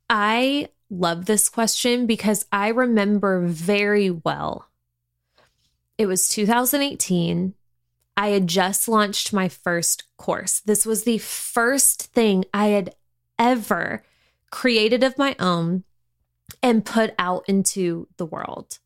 I 0.10 0.70
love 0.92 1.26
this 1.26 1.50
question 1.50 2.06
because 2.06 2.46
I 2.52 2.68
remember 2.68 3.48
very 3.48 4.12
well. 4.12 4.68
It 5.98 6.06
was 6.06 6.30
2018. 6.30 7.56
I 8.16 8.28
had 8.30 8.48
just 8.48 8.88
launched 8.88 9.34
my 9.34 9.50
first 9.50 10.04
course. 10.18 10.60
This 10.60 10.86
was 10.86 11.04
the 11.04 11.18
first 11.18 12.14
thing 12.14 12.46
I 12.54 12.68
had 12.68 12.94
ever 13.40 14.04
created 14.52 15.04
of 15.04 15.18
my 15.18 15.36
own 15.40 15.84
and 16.62 16.86
put 16.86 17.16
out 17.18 17.44
into 17.48 18.08
the 18.18 18.26
world 18.26 18.78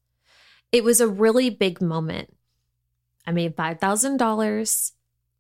it 0.72 0.84
was 0.84 1.02
a 1.02 1.08
really 1.08 1.50
big 1.50 1.82
moment. 1.82 2.36
I 3.26 3.32
made 3.32 3.56
$5,000. 3.56 4.92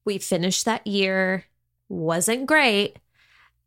We 0.05 0.17
finished 0.17 0.65
that 0.65 0.85
year, 0.85 1.45
wasn't 1.89 2.45
great. 2.45 2.97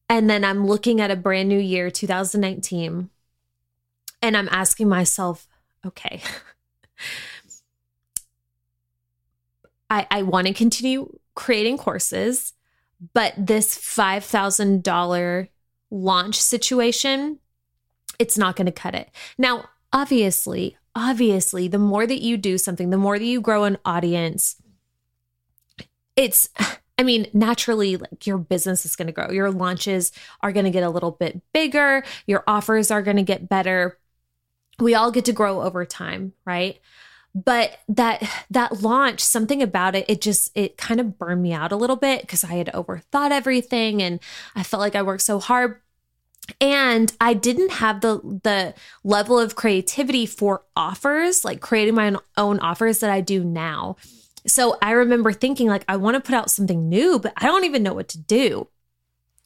And 0.09 0.29
then 0.29 0.45
I'm 0.45 0.67
looking 0.67 1.01
at 1.01 1.11
a 1.11 1.17
brand 1.17 1.49
new 1.49 1.59
year, 1.59 1.91
2019, 1.91 3.09
and 4.21 4.37
I'm 4.37 4.49
asking 4.51 4.89
myself, 4.89 5.47
okay, 5.87 6.21
I, 9.91 10.07
I 10.11 10.23
want 10.23 10.47
to 10.47 10.55
continue 10.55 11.19
creating 11.35 11.79
courses, 11.79 12.53
but 13.13 13.35
this 13.37 13.77
$5,000 13.77 15.49
launch 15.91 16.41
situation, 16.41 17.39
it's 18.19 18.37
not 18.37 18.57
going 18.57 18.67
to 18.67 18.73
cut 18.73 18.95
it. 18.95 19.11
Now, 19.39 19.69
obviously, 19.93 20.77
obviously, 20.95 21.69
the 21.69 21.79
more 21.79 22.07
that 22.07 22.23
you 22.23 22.37
do 22.37 22.59
something, 22.59 22.91
the 22.91 22.97
more 22.97 23.19
that 23.19 23.25
you 23.25 23.41
grow 23.41 23.65
an 23.65 23.79
audience, 23.85 24.57
it's, 26.17 26.49
I 26.99 27.03
mean, 27.03 27.27
naturally, 27.33 27.97
like 27.97 28.27
your 28.27 28.39
business 28.39 28.85
is 28.85 28.97
going 28.97 29.07
to 29.07 29.13
grow. 29.13 29.31
Your 29.31 29.51
launches 29.51 30.13
are 30.41 30.53
going 30.53 30.65
to 30.65 30.71
get 30.71 30.85
a 30.85 30.91
little 30.91 31.11
bit 31.11 31.41
bigger. 31.53 32.05
Your 32.27 32.45
offers 32.47 32.91
are 32.91 33.03
going 33.03 33.17
to 33.17 33.23
get 33.23 33.49
better. 33.49 33.99
We 34.79 34.95
all 34.95 35.11
get 35.11 35.25
to 35.27 35.33
grow 35.33 35.63
over 35.63 35.85
time, 35.85 36.33
right? 36.45 36.81
But 37.35 37.79
that 37.89 38.23
that 38.51 38.81
launch, 38.81 39.21
something 39.21 39.61
about 39.61 39.97
it, 39.97 40.05
it 40.09 40.21
just 40.21 40.53
it 40.55 40.77
kind 40.77 41.01
of 41.01 41.19
burned 41.19 41.43
me 41.43 41.53
out 41.53 41.73
a 41.73 41.77
little 41.77 41.97
bit 41.97 42.21
because 42.21 42.45
I 42.45 42.55
had 42.55 42.69
overthought 42.69 43.33
everything 43.33 44.01
and 44.01 44.21
I 44.55 44.63
felt 44.63 44.81
like 44.81 44.95
I 44.95 45.03
worked 45.03 45.23
so 45.23 45.41
hard 45.41 45.81
and 46.61 47.13
i 47.21 47.33
didn't 47.35 47.73
have 47.73 48.01
the 48.01 48.19
the 48.43 48.75
level 49.03 49.39
of 49.39 49.57
creativity 49.57 50.27
for 50.27 50.63
offers 50.77 51.45
like 51.45 51.61
creating 51.61 51.95
my 51.95 52.15
own 52.37 52.59
offers 52.61 53.01
that 53.01 53.11
i 53.11 53.21
do 53.21 53.43
now. 53.43 53.97
So 54.47 54.77
i 54.83 54.91
remember 54.91 55.33
thinking 55.33 55.69
like 55.69 55.85
i 55.89 55.97
want 55.97 56.17
to 56.17 56.21
put 56.21 56.35
out 56.35 56.51
something 56.51 56.89
new 56.89 57.19
but 57.19 57.33
i 57.37 57.47
don't 57.47 57.65
even 57.65 57.83
know 57.83 57.95
what 57.95 58.09
to 58.09 58.19
do. 58.19 58.69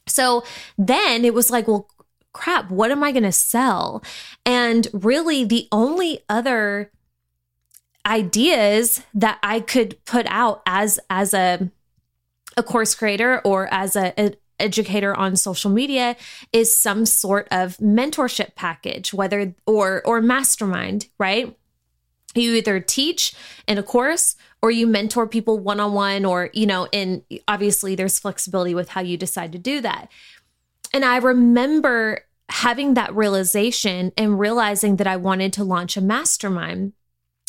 So 0.06 0.44
then 0.76 1.24
it 1.24 1.34
was 1.34 1.50
like 1.50 1.68
well 1.68 1.88
crap 2.32 2.70
what 2.70 2.90
am 2.90 3.04
i 3.04 3.12
going 3.12 3.22
to 3.22 3.32
sell? 3.32 4.02
And 4.44 4.88
really 4.92 5.44
the 5.44 5.68
only 5.70 6.20
other 6.28 6.90
ideas 8.06 9.02
that 9.14 9.38
i 9.42 9.60
could 9.60 10.02
put 10.04 10.26
out 10.28 10.62
as 10.66 10.98
as 11.10 11.34
a 11.34 11.70
a 12.56 12.62
course 12.62 12.94
creator 12.94 13.40
or 13.44 13.72
as 13.72 13.94
a, 13.94 14.12
a 14.18 14.34
educator 14.58 15.14
on 15.14 15.36
social 15.36 15.70
media 15.70 16.16
is 16.52 16.74
some 16.74 17.06
sort 17.06 17.48
of 17.50 17.76
mentorship 17.78 18.54
package 18.54 19.12
whether 19.14 19.54
or 19.66 20.02
or 20.04 20.20
mastermind 20.20 21.08
right? 21.18 21.56
You 22.34 22.54
either 22.54 22.78
teach 22.78 23.34
in 23.66 23.78
a 23.78 23.82
course 23.82 24.36
or 24.60 24.70
you 24.70 24.86
mentor 24.86 25.26
people 25.26 25.58
one-on-one 25.58 26.24
or 26.24 26.50
you 26.52 26.66
know 26.66 26.88
and 26.92 27.22
obviously 27.46 27.94
there's 27.94 28.18
flexibility 28.18 28.74
with 28.74 28.90
how 28.90 29.00
you 29.00 29.16
decide 29.16 29.52
to 29.52 29.58
do 29.58 29.80
that. 29.80 30.10
And 30.92 31.04
i 31.04 31.16
remember 31.18 32.24
having 32.50 32.94
that 32.94 33.14
realization 33.14 34.12
and 34.16 34.38
realizing 34.38 34.96
that 34.96 35.06
i 35.06 35.16
wanted 35.16 35.52
to 35.52 35.64
launch 35.64 35.96
a 35.96 36.00
mastermind 36.00 36.94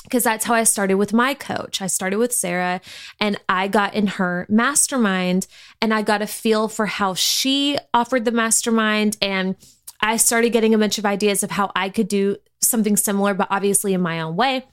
because 0.03 0.23
that's 0.23 0.45
how 0.45 0.53
I 0.53 0.63
started 0.63 0.95
with 0.95 1.13
my 1.13 1.33
coach. 1.33 1.81
I 1.81 1.87
started 1.87 2.17
with 2.17 2.33
Sarah 2.33 2.81
and 3.19 3.39
I 3.47 3.67
got 3.67 3.93
in 3.93 4.07
her 4.07 4.45
mastermind 4.49 5.47
and 5.81 5.93
I 5.93 6.01
got 6.01 6.21
a 6.21 6.27
feel 6.27 6.67
for 6.67 6.85
how 6.85 7.13
she 7.13 7.77
offered 7.93 8.25
the 8.25 8.31
mastermind. 8.31 9.17
And 9.21 9.55
I 10.01 10.17
started 10.17 10.51
getting 10.51 10.73
a 10.73 10.77
bunch 10.77 10.97
of 10.97 11.05
ideas 11.05 11.43
of 11.43 11.51
how 11.51 11.71
I 11.75 11.89
could 11.89 12.07
do 12.07 12.37
something 12.61 12.97
similar, 12.97 13.33
but 13.33 13.47
obviously 13.49 13.93
in 13.93 14.01
my 14.01 14.21
own 14.21 14.35
way. 14.35 14.65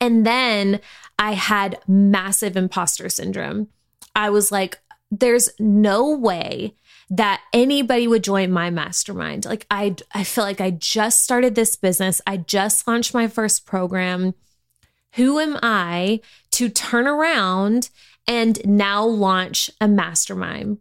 And 0.00 0.26
then 0.26 0.80
I 1.18 1.32
had 1.32 1.78
massive 1.86 2.56
imposter 2.56 3.08
syndrome. 3.08 3.68
I 4.16 4.30
was 4.30 4.50
like, 4.50 4.78
there's 5.10 5.50
no 5.58 6.16
way 6.16 6.74
that 7.12 7.42
anybody 7.52 8.08
would 8.08 8.24
join 8.24 8.50
my 8.50 8.70
mastermind. 8.70 9.44
Like 9.44 9.66
I 9.70 9.94
I 10.14 10.24
feel 10.24 10.44
like 10.44 10.62
I 10.62 10.70
just 10.70 11.22
started 11.22 11.54
this 11.54 11.76
business. 11.76 12.22
I 12.26 12.38
just 12.38 12.88
launched 12.88 13.12
my 13.12 13.28
first 13.28 13.66
program. 13.66 14.34
Who 15.16 15.38
am 15.38 15.58
I 15.62 16.20
to 16.52 16.70
turn 16.70 17.06
around 17.06 17.90
and 18.26 18.58
now 18.64 19.04
launch 19.04 19.70
a 19.78 19.88
mastermind? 19.88 20.78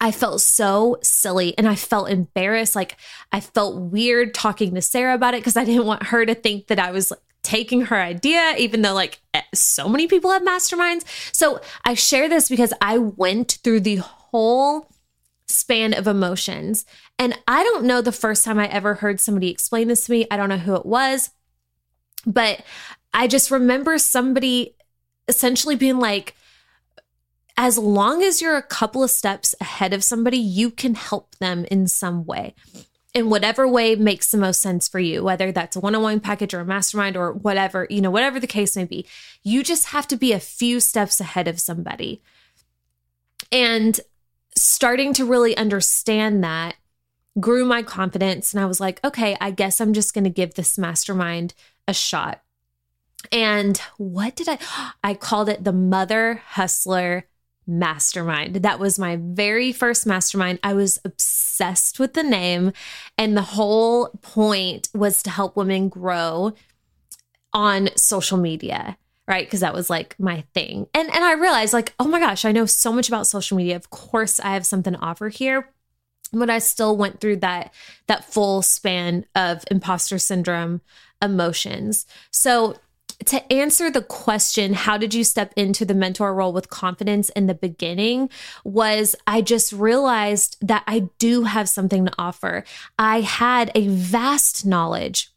I 0.00 0.10
felt 0.10 0.40
so 0.40 0.96
silly 1.02 1.56
and 1.58 1.68
I 1.68 1.74
felt 1.74 2.08
embarrassed. 2.08 2.74
Like 2.74 2.96
I 3.30 3.40
felt 3.40 3.78
weird 3.78 4.32
talking 4.32 4.74
to 4.74 4.80
Sarah 4.80 5.14
about 5.14 5.34
it 5.34 5.40
because 5.40 5.58
I 5.58 5.66
didn't 5.66 5.86
want 5.86 6.04
her 6.04 6.24
to 6.24 6.34
think 6.34 6.68
that 6.68 6.78
I 6.78 6.92
was 6.92 7.10
like, 7.10 7.20
taking 7.42 7.82
her 7.82 7.96
idea, 7.96 8.54
even 8.56 8.82
though 8.82 8.94
like 8.94 9.20
eh, 9.34 9.42
so 9.52 9.86
many 9.88 10.06
people 10.06 10.30
have 10.30 10.42
masterminds. 10.42 11.04
So 11.34 11.60
I 11.84 11.92
share 11.92 12.28
this 12.28 12.48
because 12.48 12.72
I 12.80 12.98
went 12.98 13.58
through 13.62 13.80
the 13.80 13.96
whole 13.96 14.88
span 15.52 15.94
of 15.94 16.06
emotions. 16.06 16.84
And 17.18 17.38
I 17.46 17.62
don't 17.62 17.84
know 17.84 18.00
the 18.00 18.10
first 18.12 18.44
time 18.44 18.58
I 18.58 18.66
ever 18.68 18.94
heard 18.94 19.20
somebody 19.20 19.50
explain 19.50 19.88
this 19.88 20.06
to 20.06 20.12
me. 20.12 20.26
I 20.30 20.36
don't 20.36 20.48
know 20.48 20.56
who 20.56 20.74
it 20.74 20.86
was, 20.86 21.30
but 22.26 22.62
I 23.12 23.28
just 23.28 23.50
remember 23.50 23.98
somebody 23.98 24.74
essentially 25.28 25.76
being 25.76 25.98
like, 25.98 26.34
as 27.56 27.76
long 27.76 28.22
as 28.22 28.40
you're 28.40 28.56
a 28.56 28.62
couple 28.62 29.04
of 29.04 29.10
steps 29.10 29.54
ahead 29.60 29.92
of 29.92 30.02
somebody, 30.02 30.38
you 30.38 30.70
can 30.70 30.94
help 30.94 31.36
them 31.36 31.66
in 31.70 31.86
some 31.86 32.24
way. 32.24 32.54
in 33.14 33.28
whatever 33.28 33.68
way 33.68 33.94
makes 33.94 34.30
the 34.30 34.38
most 34.38 34.62
sense 34.62 34.88
for 34.88 34.98
you, 34.98 35.22
whether 35.22 35.52
that's 35.52 35.76
a 35.76 35.80
one 35.80 35.94
on 35.94 36.02
one 36.02 36.20
package 36.20 36.54
or 36.54 36.60
a 36.60 36.64
mastermind 36.64 37.16
or 37.16 37.32
whatever, 37.32 37.86
you 37.90 38.00
know, 38.00 38.10
whatever 38.10 38.40
the 38.40 38.46
case 38.46 38.74
may 38.74 38.84
be. 38.84 39.06
You 39.42 39.62
just 39.62 39.88
have 39.88 40.08
to 40.08 40.16
be 40.16 40.32
a 40.32 40.40
few 40.40 40.80
steps 40.80 41.20
ahead 41.20 41.46
of 41.46 41.60
somebody. 41.60 42.22
And 43.50 44.00
starting 44.56 45.12
to 45.14 45.24
really 45.24 45.56
understand 45.56 46.42
that 46.44 46.76
grew 47.40 47.64
my 47.64 47.82
confidence. 47.82 48.52
And 48.52 48.62
I 48.62 48.66
was 48.66 48.80
like, 48.80 49.02
okay, 49.04 49.36
I 49.40 49.50
guess 49.50 49.80
I'm 49.80 49.92
just 49.92 50.14
going 50.14 50.24
to 50.24 50.30
give 50.30 50.54
this 50.54 50.78
mastermind 50.78 51.54
a 51.88 51.94
shot. 51.94 52.42
And 53.30 53.78
what 53.96 54.36
did 54.36 54.48
I? 54.48 54.58
I 55.04 55.14
called 55.14 55.48
it 55.48 55.64
the 55.64 55.72
Mother 55.72 56.42
Hustler 56.46 57.26
Mastermind. 57.66 58.56
That 58.56 58.80
was 58.80 58.98
my 58.98 59.18
very 59.20 59.72
first 59.72 60.06
mastermind. 60.06 60.58
I 60.62 60.74
was 60.74 60.98
obsessed 61.04 62.00
with 62.00 62.14
the 62.14 62.24
name, 62.24 62.72
and 63.16 63.36
the 63.36 63.42
whole 63.42 64.08
point 64.20 64.88
was 64.92 65.22
to 65.22 65.30
help 65.30 65.56
women 65.56 65.88
grow 65.88 66.54
on 67.52 67.90
social 67.96 68.38
media 68.38 68.96
right 69.28 69.46
because 69.46 69.60
that 69.60 69.74
was 69.74 69.88
like 69.88 70.18
my 70.18 70.44
thing 70.54 70.86
and 70.94 71.12
and 71.14 71.24
i 71.24 71.32
realized 71.32 71.72
like 71.72 71.94
oh 71.98 72.06
my 72.06 72.20
gosh 72.20 72.44
i 72.44 72.52
know 72.52 72.66
so 72.66 72.92
much 72.92 73.08
about 73.08 73.26
social 73.26 73.56
media 73.56 73.76
of 73.76 73.90
course 73.90 74.40
i 74.40 74.54
have 74.54 74.66
something 74.66 74.94
to 74.94 75.00
offer 75.00 75.28
here 75.28 75.68
but 76.32 76.50
i 76.50 76.58
still 76.58 76.96
went 76.96 77.20
through 77.20 77.36
that 77.36 77.72
that 78.06 78.24
full 78.24 78.62
span 78.62 79.24
of 79.34 79.64
imposter 79.70 80.18
syndrome 80.18 80.80
emotions 81.20 82.06
so 82.30 82.76
to 83.26 83.52
answer 83.52 83.90
the 83.90 84.02
question, 84.02 84.74
how 84.74 84.96
did 84.96 85.14
you 85.14 85.24
step 85.24 85.52
into 85.56 85.84
the 85.84 85.94
mentor 85.94 86.34
role 86.34 86.52
with 86.52 86.70
confidence 86.70 87.28
in 87.30 87.46
the 87.46 87.54
beginning? 87.54 88.30
Was 88.64 89.14
I 89.26 89.42
just 89.42 89.72
realized 89.72 90.56
that 90.60 90.84
I 90.86 91.08
do 91.18 91.44
have 91.44 91.68
something 91.68 92.06
to 92.06 92.12
offer. 92.18 92.64
I 92.98 93.20
had 93.20 93.70
a 93.74 93.88
vast 93.88 94.66
knowledge 94.66 95.31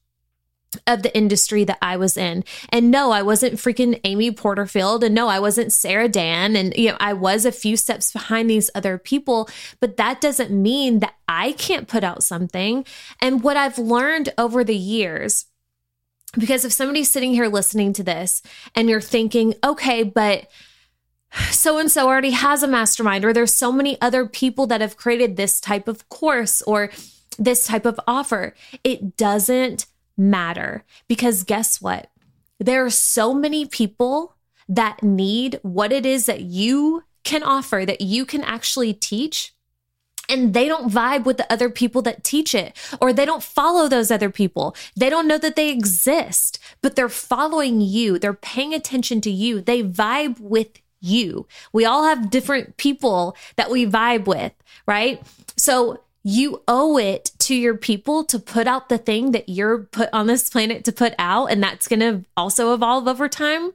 of 0.87 1.03
the 1.03 1.15
industry 1.15 1.63
that 1.63 1.77
I 1.81 1.97
was 1.97 2.17
in. 2.17 2.43
And 2.69 2.91
no, 2.91 3.11
I 3.11 3.21
wasn't 3.21 3.55
freaking 3.55 3.99
Amy 4.03 4.31
Porterfield. 4.31 5.03
And 5.03 5.15
no, 5.15 5.27
I 5.27 5.39
wasn't 5.39 5.73
Sarah 5.73 6.09
Dan. 6.09 6.55
And, 6.55 6.75
you 6.75 6.89
know, 6.89 6.97
I 6.99 7.13
was 7.13 7.45
a 7.45 7.51
few 7.51 7.77
steps 7.77 8.11
behind 8.11 8.49
these 8.49 8.69
other 8.75 8.97
people, 8.97 9.49
but 9.79 9.97
that 9.97 10.21
doesn't 10.21 10.51
mean 10.51 10.99
that 10.99 11.15
I 11.27 11.53
can't 11.53 11.87
put 11.87 12.03
out 12.03 12.23
something. 12.23 12.85
And 13.21 13.43
what 13.43 13.57
I've 13.57 13.77
learned 13.77 14.33
over 14.37 14.63
the 14.63 14.75
years, 14.75 15.45
because 16.37 16.65
if 16.65 16.73
somebody's 16.73 17.09
sitting 17.09 17.33
here 17.33 17.47
listening 17.47 17.93
to 17.93 18.03
this 18.03 18.41
and 18.75 18.89
you're 18.89 19.01
thinking, 19.01 19.55
okay, 19.63 20.03
but 20.03 20.47
so 21.49 21.77
and 21.79 21.91
so 21.91 22.07
already 22.07 22.31
has 22.31 22.63
a 22.63 22.67
mastermind, 22.67 23.25
or 23.25 23.33
there's 23.33 23.53
so 23.53 23.71
many 23.71 23.99
other 24.01 24.25
people 24.25 24.67
that 24.67 24.81
have 24.81 24.97
created 24.97 25.35
this 25.35 25.59
type 25.59 25.87
of 25.87 26.07
course 26.09 26.61
or 26.61 26.91
this 27.37 27.65
type 27.67 27.85
of 27.85 27.99
offer, 28.07 28.53
it 28.83 29.17
doesn't 29.17 29.85
matter 30.17 30.83
because 31.07 31.43
guess 31.43 31.81
what? 31.81 32.09
There 32.59 32.85
are 32.85 32.89
so 32.89 33.33
many 33.33 33.65
people 33.65 34.35
that 34.67 35.03
need 35.03 35.59
what 35.61 35.91
it 35.91 36.05
is 36.05 36.25
that 36.25 36.41
you 36.41 37.03
can 37.23 37.43
offer, 37.43 37.83
that 37.85 38.01
you 38.01 38.25
can 38.25 38.43
actually 38.43 38.93
teach 38.93 39.53
and 40.27 40.53
they 40.53 40.67
don't 40.67 40.91
vibe 40.91 41.25
with 41.25 41.37
the 41.37 41.51
other 41.51 41.69
people 41.69 42.01
that 42.03 42.23
teach 42.23 42.55
it 42.55 42.75
or 42.99 43.13
they 43.13 43.25
don't 43.25 43.43
follow 43.43 43.87
those 43.87 44.09
other 44.09 44.29
people. 44.29 44.75
They 44.95 45.09
don't 45.09 45.27
know 45.27 45.37
that 45.37 45.55
they 45.55 45.69
exist, 45.69 46.59
but 46.81 46.95
they're 46.95 47.09
following 47.09 47.81
you. 47.81 48.17
They're 48.17 48.33
paying 48.33 48.73
attention 48.73 49.21
to 49.21 49.29
you. 49.29 49.61
They 49.61 49.83
vibe 49.83 50.39
with 50.39 50.81
you. 50.99 51.47
We 51.71 51.85
all 51.85 52.05
have 52.05 52.29
different 52.29 52.77
people 52.77 53.35
that 53.55 53.69
we 53.69 53.85
vibe 53.85 54.25
with, 54.25 54.53
right? 54.87 55.21
So 55.57 56.01
you 56.27 56.63
owe 56.67 56.97
it 56.97 57.31
to 57.37 57.53
your 57.53 57.77
people 57.77 58.23
to 58.23 58.39
put 58.39 58.65
out 58.65 58.89
the 58.89 58.97
thing 58.97 59.31
that 59.31 59.47
you're 59.47 59.83
put 59.83 60.09
on 60.11 60.25
this 60.25 60.49
planet 60.49 60.83
to 60.85 60.91
put 60.91 61.13
out. 61.19 61.51
And 61.51 61.61
that's 61.61 61.87
going 61.87 61.99
to 61.99 62.25
also 62.35 62.73
evolve 62.73 63.07
over 63.07 63.29
time. 63.29 63.73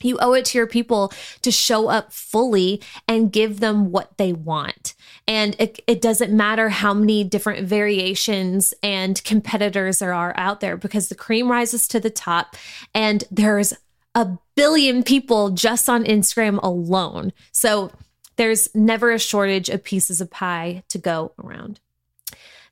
You 0.00 0.16
owe 0.18 0.32
it 0.32 0.46
to 0.46 0.58
your 0.58 0.66
people 0.66 1.12
to 1.42 1.52
show 1.52 1.88
up 1.88 2.10
fully 2.10 2.80
and 3.06 3.30
give 3.30 3.60
them 3.60 3.92
what 3.92 4.16
they 4.16 4.32
want. 4.32 4.94
And 5.28 5.54
it, 5.58 5.80
it, 5.86 6.00
doesn't 6.00 6.34
matter 6.34 6.70
how 6.70 6.94
many 6.94 7.24
different 7.24 7.68
variations 7.68 8.72
and 8.82 9.22
competitors 9.22 9.98
there 9.98 10.14
are 10.14 10.32
out 10.38 10.60
there 10.60 10.78
because 10.78 11.10
the 11.10 11.14
cream 11.14 11.50
rises 11.50 11.86
to 11.88 12.00
the 12.00 12.10
top 12.10 12.56
and 12.94 13.22
there's 13.30 13.74
a 14.14 14.30
billion 14.56 15.02
people 15.02 15.50
just 15.50 15.90
on 15.90 16.04
Instagram 16.04 16.58
alone. 16.62 17.34
So 17.52 17.92
there's 18.36 18.74
never 18.74 19.12
a 19.12 19.18
shortage 19.18 19.68
of 19.68 19.84
pieces 19.84 20.22
of 20.22 20.30
pie 20.30 20.84
to 20.88 20.96
go 20.96 21.32
around. 21.38 21.80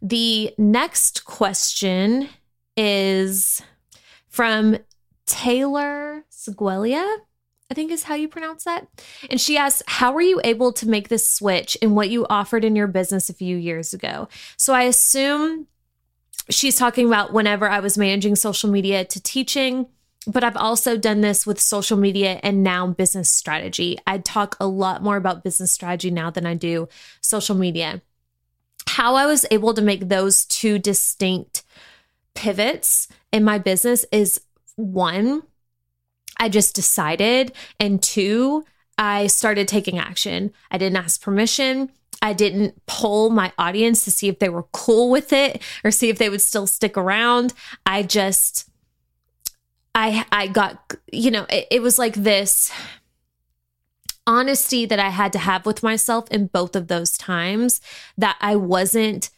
The 0.02 0.54
next 0.56 1.24
question 1.24 2.28
is 2.76 3.62
from 4.28 4.78
Taylor 5.26 6.24
Seguelia, 6.30 7.18
I 7.70 7.74
think 7.74 7.92
is 7.92 8.04
how 8.04 8.14
you 8.14 8.28
pronounce 8.28 8.64
that. 8.64 8.88
And 9.28 9.40
she 9.40 9.56
asks, 9.56 9.82
How 9.86 10.12
were 10.12 10.22
you 10.22 10.40
able 10.42 10.72
to 10.72 10.88
make 10.88 11.08
this 11.08 11.30
switch 11.30 11.76
in 11.76 11.94
what 11.94 12.10
you 12.10 12.26
offered 12.28 12.64
in 12.64 12.74
your 12.74 12.86
business 12.86 13.28
a 13.28 13.34
few 13.34 13.56
years 13.56 13.92
ago? 13.92 14.28
So 14.56 14.72
I 14.72 14.82
assume 14.82 15.66
she's 16.48 16.76
talking 16.76 17.06
about 17.06 17.32
whenever 17.32 17.68
I 17.68 17.80
was 17.80 17.98
managing 17.98 18.36
social 18.36 18.70
media 18.70 19.04
to 19.04 19.22
teaching, 19.22 19.86
but 20.26 20.42
I've 20.42 20.56
also 20.56 20.96
done 20.96 21.20
this 21.20 21.46
with 21.46 21.60
social 21.60 21.96
media 21.96 22.40
and 22.42 22.62
now 22.62 22.88
business 22.88 23.30
strategy. 23.30 23.98
I 24.06 24.18
talk 24.18 24.56
a 24.58 24.66
lot 24.66 25.02
more 25.02 25.16
about 25.16 25.44
business 25.44 25.72
strategy 25.72 26.10
now 26.10 26.30
than 26.30 26.46
I 26.46 26.54
do 26.54 26.88
social 27.20 27.54
media. 27.54 28.02
How 28.88 29.14
I 29.14 29.26
was 29.26 29.46
able 29.50 29.74
to 29.74 29.82
make 29.82 30.08
those 30.08 30.44
two 30.44 30.78
distinct 30.78 31.62
pivots 32.34 33.08
in 33.32 33.44
my 33.44 33.58
business 33.58 34.04
is 34.12 34.40
one, 34.76 35.42
I 36.38 36.48
just 36.48 36.74
decided, 36.74 37.52
and 37.78 38.02
two, 38.02 38.64
I 38.98 39.28
started 39.28 39.68
taking 39.68 39.98
action. 39.98 40.52
I 40.70 40.78
didn't 40.78 40.98
ask 40.98 41.22
permission. 41.22 41.90
I 42.22 42.32
didn't 42.32 42.84
poll 42.86 43.30
my 43.30 43.52
audience 43.58 44.04
to 44.04 44.10
see 44.10 44.28
if 44.28 44.38
they 44.38 44.48
were 44.48 44.64
cool 44.72 45.10
with 45.10 45.32
it 45.32 45.62
or 45.84 45.90
see 45.90 46.10
if 46.10 46.18
they 46.18 46.28
would 46.28 46.42
still 46.42 46.66
stick 46.66 46.96
around. 46.96 47.54
I 47.86 48.02
just 48.02 48.68
I 49.94 50.26
I 50.30 50.48
got 50.48 50.96
you 51.10 51.30
know, 51.30 51.46
it, 51.48 51.66
it 51.70 51.82
was 51.82 51.98
like 51.98 52.14
this 52.14 52.70
honesty 54.30 54.86
that 54.86 55.00
I 55.00 55.08
had 55.08 55.32
to 55.32 55.40
have 55.40 55.66
with 55.66 55.82
myself 55.82 56.30
in 56.30 56.46
both 56.46 56.76
of 56.76 56.86
those 56.86 57.18
times 57.18 57.80
that 58.16 58.36
I 58.40 58.54
wasn't 58.54 59.28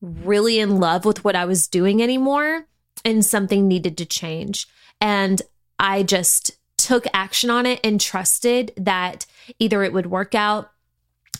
really 0.00 0.58
in 0.58 0.80
love 0.80 1.04
with 1.04 1.22
what 1.22 1.36
I 1.36 1.44
was 1.44 1.68
doing 1.68 2.02
anymore 2.02 2.66
and 3.04 3.22
something 3.22 3.68
needed 3.68 3.98
to 3.98 4.06
change. 4.06 4.66
And 5.02 5.42
I 5.78 6.02
just 6.02 6.52
took 6.78 7.06
action 7.12 7.50
on 7.50 7.66
it 7.66 7.78
and 7.84 8.00
trusted 8.00 8.72
that 8.78 9.26
either 9.58 9.82
it 9.84 9.92
would 9.92 10.06
work 10.06 10.34
out 10.34 10.70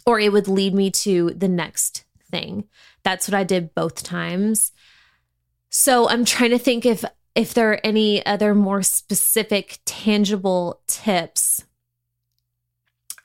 or 0.04 0.20
it 0.20 0.30
would 0.30 0.46
lead 0.46 0.74
me 0.74 0.90
to 0.90 1.30
the 1.30 1.48
next 1.48 2.04
thing. 2.30 2.64
That's 3.04 3.26
what 3.26 3.34
I 3.34 3.44
did 3.44 3.74
both 3.74 4.02
times. 4.02 4.72
So 5.70 6.10
I'm 6.10 6.26
trying 6.26 6.50
to 6.50 6.58
think 6.58 6.84
if 6.84 7.06
if 7.34 7.54
there 7.54 7.72
are 7.72 7.80
any 7.84 8.24
other 8.26 8.54
more 8.54 8.82
specific 8.82 9.78
tangible 9.86 10.82
tips. 10.86 11.64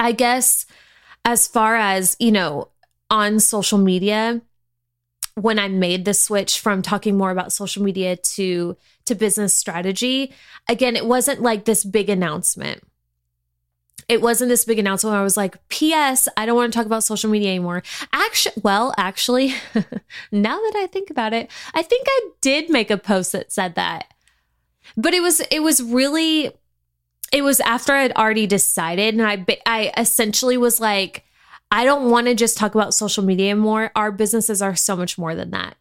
I 0.03 0.11
guess 0.11 0.65
as 1.23 1.47
far 1.47 1.77
as, 1.77 2.17
you 2.19 2.29
know, 2.29 2.67
on 3.09 3.39
social 3.39 3.77
media, 3.77 4.41
when 5.35 5.57
I 5.57 5.69
made 5.69 6.03
the 6.03 6.13
switch 6.13 6.59
from 6.59 6.81
talking 6.81 7.17
more 7.17 7.31
about 7.31 7.53
social 7.53 7.81
media 7.81 8.17
to 8.17 8.75
to 9.05 9.15
business 9.15 9.53
strategy, 9.53 10.33
again, 10.67 10.97
it 10.97 11.05
wasn't 11.05 11.41
like 11.41 11.63
this 11.63 11.85
big 11.85 12.09
announcement. 12.09 12.83
It 14.09 14.21
wasn't 14.21 14.49
this 14.49 14.65
big 14.65 14.77
announcement 14.77 15.13
where 15.13 15.21
I 15.21 15.23
was 15.23 15.37
like, 15.37 15.57
P.S. 15.69 16.27
I 16.35 16.45
don't 16.45 16.57
want 16.57 16.73
to 16.73 16.77
talk 16.77 16.85
about 16.85 17.05
social 17.05 17.29
media 17.29 17.51
anymore. 17.51 17.81
Actually, 18.11 18.61
well, 18.61 18.93
actually, 18.97 19.55
now 20.33 20.57
that 20.57 20.73
I 20.75 20.87
think 20.91 21.11
about 21.11 21.33
it, 21.33 21.49
I 21.73 21.81
think 21.81 22.05
I 22.09 22.29
did 22.41 22.69
make 22.69 22.91
a 22.91 22.97
post 22.97 23.31
that 23.31 23.53
said 23.53 23.75
that. 23.75 24.13
But 24.97 25.13
it 25.13 25.21
was 25.21 25.39
it 25.49 25.61
was 25.63 25.81
really 25.81 26.51
it 27.33 27.41
was 27.41 27.59
after 27.61 27.91
I'd 27.91 28.13
already 28.13 28.47
decided 28.47 29.15
and 29.15 29.23
I 29.27 29.45
I 29.65 29.91
essentially 29.97 30.55
was 30.55 30.79
like 30.79 31.25
I 31.73 31.85
don't 31.85 32.11
want 32.11 32.27
to 32.27 32.35
just 32.35 32.55
talk 32.55 32.75
about 32.75 32.93
social 32.93 33.23
media 33.23 33.55
more. 33.55 33.91
Our 33.95 34.11
businesses 34.11 34.61
are 34.61 34.75
so 34.75 34.95
much 34.95 35.17
more 35.17 35.33
than 35.33 35.49
that. 35.51 35.75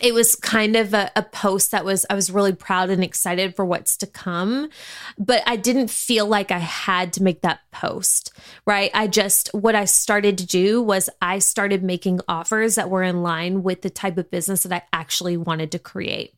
It 0.00 0.14
was 0.14 0.36
kind 0.36 0.76
of 0.76 0.94
a, 0.94 1.10
a, 1.16 1.24
post 1.24 1.72
that 1.72 1.84
was, 1.84 2.06
I 2.08 2.14
was 2.14 2.30
really 2.30 2.54
proud 2.54 2.90
and 2.90 3.02
excited 3.02 3.56
for 3.56 3.64
what's 3.64 3.96
to 3.98 4.06
come, 4.06 4.70
but 5.18 5.42
I 5.46 5.56
didn't 5.56 5.90
feel 5.90 6.26
like 6.26 6.52
I 6.52 6.58
had 6.58 7.12
to 7.14 7.24
make 7.24 7.42
that 7.42 7.58
post, 7.72 8.32
right? 8.64 8.92
I 8.94 9.08
just, 9.08 9.48
what 9.52 9.74
I 9.74 9.84
started 9.84 10.38
to 10.38 10.46
do 10.46 10.80
was 10.80 11.10
I 11.20 11.40
started 11.40 11.82
making 11.82 12.20
offers 12.28 12.76
that 12.76 12.88
were 12.88 13.02
in 13.02 13.22
line 13.22 13.64
with 13.64 13.82
the 13.82 13.90
type 13.90 14.16
of 14.16 14.30
business 14.30 14.62
that 14.62 14.72
I 14.72 14.82
actually 14.92 15.36
wanted 15.36 15.72
to 15.72 15.80
create. 15.80 16.34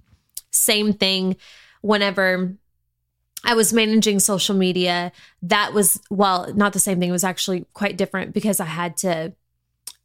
Same 0.50 0.94
thing 0.94 1.36
whenever 1.82 2.56
I 3.44 3.54
was 3.54 3.72
managing 3.72 4.20
social 4.20 4.54
media. 4.54 5.12
That 5.42 5.72
was, 5.72 6.00
well, 6.10 6.52
not 6.54 6.72
the 6.72 6.78
same 6.78 7.00
thing. 7.00 7.08
It 7.08 7.12
was 7.12 7.24
actually 7.24 7.66
quite 7.74 7.96
different 7.96 8.32
because 8.32 8.60
I 8.60 8.66
had 8.66 8.96
to 8.98 9.32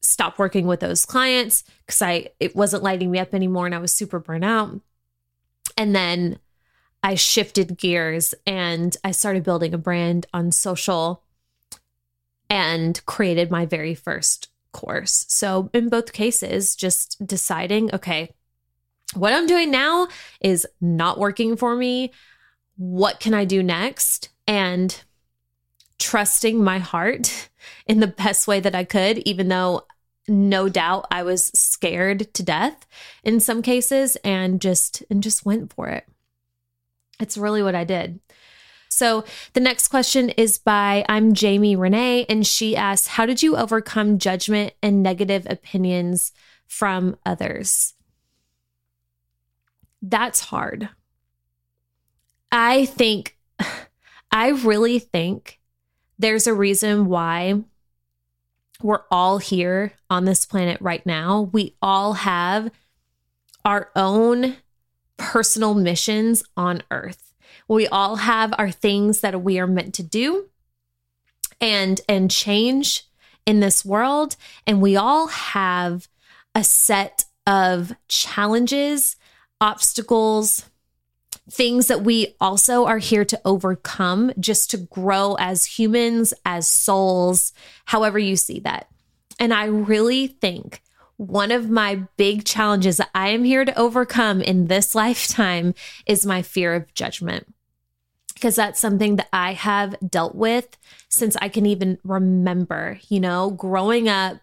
stop 0.01 0.39
working 0.39 0.67
with 0.67 0.79
those 0.79 1.05
clients 1.05 1.63
because 1.85 2.01
I 2.01 2.29
it 2.39 2.55
wasn't 2.55 2.83
lighting 2.83 3.11
me 3.11 3.19
up 3.19 3.33
anymore 3.33 3.65
and 3.65 3.75
I 3.75 3.79
was 3.79 3.91
super 3.91 4.19
burnt 4.19 4.45
out. 4.45 4.79
And 5.75 5.95
then 5.95 6.39
I 7.03 7.15
shifted 7.15 7.77
gears 7.77 8.33
and 8.45 8.95
I 9.03 9.11
started 9.11 9.43
building 9.43 9.73
a 9.73 9.77
brand 9.77 10.25
on 10.33 10.51
social 10.51 11.23
and 12.49 13.03
created 13.05 13.51
my 13.51 13.65
very 13.65 13.93
first 13.93 14.49
course. 14.71 15.25
So, 15.27 15.69
in 15.73 15.89
both 15.89 16.13
cases, 16.13 16.75
just 16.75 17.25
deciding, 17.25 17.93
okay, 17.93 18.33
what 19.13 19.33
I'm 19.33 19.47
doing 19.47 19.71
now 19.71 20.07
is 20.41 20.67
not 20.81 21.19
working 21.19 21.55
for 21.55 21.75
me. 21.75 22.11
What 22.77 23.19
can 23.19 23.33
I 23.33 23.45
do 23.45 23.61
next? 23.61 24.29
And 24.47 25.03
trusting 25.99 26.63
my 26.63 26.79
heart 26.79 27.49
in 27.87 27.99
the 27.99 28.07
best 28.07 28.47
way 28.47 28.59
that 28.59 28.75
I 28.75 28.83
could, 28.83 29.19
even 29.19 29.49
though 29.49 29.85
no 30.27 30.69
doubt 30.69 31.07
I 31.09 31.23
was 31.23 31.47
scared 31.47 32.33
to 32.33 32.43
death 32.43 32.85
in 33.23 33.39
some 33.39 33.61
cases 33.61 34.17
and 34.17 34.59
just 34.59 35.03
and 35.09 35.23
just 35.23 35.45
went 35.45 35.73
for 35.73 35.87
it. 35.87 36.05
It's 37.19 37.37
really 37.37 37.63
what 37.63 37.75
I 37.75 37.83
did. 37.83 38.19
So 38.89 39.25
the 39.53 39.59
next 39.59 39.89
question 39.89 40.29
is 40.31 40.57
by 40.57 41.05
I'm 41.07 41.33
Jamie 41.33 41.75
Renee, 41.75 42.25
and 42.29 42.45
she 42.45 42.75
asks, 42.75 43.07
How 43.07 43.25
did 43.25 43.43
you 43.43 43.55
overcome 43.55 44.17
judgment 44.17 44.73
and 44.81 45.03
negative 45.03 45.45
opinions 45.49 46.31
from 46.67 47.17
others? 47.25 47.93
That's 50.01 50.39
hard. 50.39 50.89
I 52.51 52.85
think, 52.85 53.37
I 54.31 54.49
really 54.49 54.99
think 54.99 55.59
there's 56.19 56.47
a 56.47 56.53
reason 56.53 57.05
why 57.07 57.63
we're 58.81 59.03
all 59.09 59.39
here 59.39 59.93
on 60.09 60.25
this 60.25 60.45
planet 60.45 60.79
right 60.81 61.05
now. 61.05 61.49
We 61.51 61.75
all 61.81 62.13
have 62.13 62.71
our 63.65 63.89
own 63.95 64.57
personal 65.17 65.73
missions 65.73 66.43
on 66.55 66.83
earth. 66.91 67.33
We 67.67 67.87
all 67.87 68.17
have 68.17 68.53
our 68.57 68.71
things 68.71 69.21
that 69.21 69.41
we 69.41 69.59
are 69.59 69.67
meant 69.67 69.93
to 69.95 70.03
do 70.03 70.49
and 71.59 71.99
and 72.07 72.29
change 72.29 73.03
in 73.45 73.59
this 73.61 73.83
world 73.83 74.35
and 74.67 74.79
we 74.79 74.95
all 74.95 75.27
have 75.27 76.07
a 76.53 76.63
set 76.63 77.25
of 77.47 77.93
challenges, 78.07 79.15
obstacles, 79.59 80.65
things 81.49 81.87
that 81.87 82.03
we 82.03 82.35
also 82.41 82.85
are 82.85 82.97
here 82.97 83.25
to 83.25 83.39
overcome 83.45 84.31
just 84.39 84.69
to 84.71 84.77
grow 84.77 85.35
as 85.35 85.65
humans, 85.65 86.33
as 86.45 86.67
souls, 86.67 87.53
however 87.85 88.19
you 88.19 88.35
see 88.35 88.59
that. 88.59 88.87
And 89.39 89.53
I 89.53 89.65
really 89.65 90.27
think 90.27 90.81
one 91.17 91.51
of 91.51 91.69
my 91.69 92.03
big 92.17 92.45
challenges 92.45 92.97
that 92.97 93.09
I 93.15 93.29
am 93.29 93.43
here 93.43 93.65
to 93.65 93.79
overcome 93.79 94.41
in 94.41 94.67
this 94.67 94.93
lifetime 94.95 95.73
is 96.05 96.25
my 96.25 96.41
fear 96.41 96.75
of 96.75 96.93
judgment. 96.93 97.53
Because 98.33 98.55
that's 98.55 98.79
something 98.79 99.15
that 99.15 99.29
I 99.33 99.53
have 99.53 99.95
dealt 100.07 100.35
with 100.35 100.77
since 101.09 101.35
I 101.37 101.49
can 101.49 101.65
even 101.65 101.97
remember, 102.03 102.99
you 103.09 103.19
know, 103.19 103.49
growing 103.49 104.07
up 104.07 104.37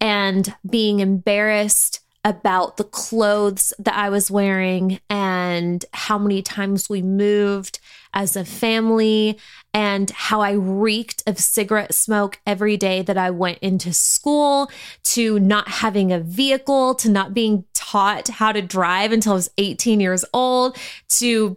and 0.00 0.54
being 0.68 1.00
embarrassed 1.00 2.00
about 2.24 2.76
the 2.76 2.84
clothes 2.84 3.72
that 3.78 3.94
I 3.94 4.10
was 4.10 4.30
wearing 4.30 5.00
and 5.08 5.84
how 5.92 6.18
many 6.18 6.42
times 6.42 6.90
we 6.90 7.00
moved 7.00 7.78
as 8.12 8.36
a 8.36 8.44
family 8.44 9.38
and 9.72 10.10
how 10.10 10.40
I 10.40 10.52
reeked 10.52 11.22
of 11.26 11.38
cigarette 11.38 11.94
smoke 11.94 12.40
every 12.46 12.76
day 12.76 13.02
that 13.02 13.16
I 13.16 13.30
went 13.30 13.58
into 13.60 13.92
school 13.92 14.70
to 15.04 15.38
not 15.38 15.68
having 15.68 16.12
a 16.12 16.20
vehicle 16.20 16.94
to 16.96 17.08
not 17.08 17.32
being 17.32 17.64
taught 17.72 18.28
how 18.28 18.52
to 18.52 18.60
drive 18.60 19.12
until 19.12 19.32
I 19.32 19.36
was 19.36 19.50
18 19.56 20.00
years 20.00 20.24
old 20.34 20.76
to 21.10 21.56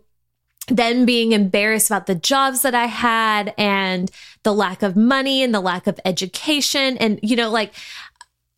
then 0.67 1.05
being 1.05 1.33
embarrassed 1.33 1.89
about 1.89 2.05
the 2.05 2.15
jobs 2.15 2.61
that 2.61 2.73
I 2.73 2.85
had 2.85 3.53
and 3.57 4.09
the 4.43 4.53
lack 4.53 4.81
of 4.81 4.95
money 4.95 5.43
and 5.43 5.53
the 5.53 5.59
lack 5.59 5.87
of 5.87 5.99
education. 6.05 6.97
And, 6.97 7.19
you 7.21 7.35
know, 7.35 7.49
like 7.49 7.73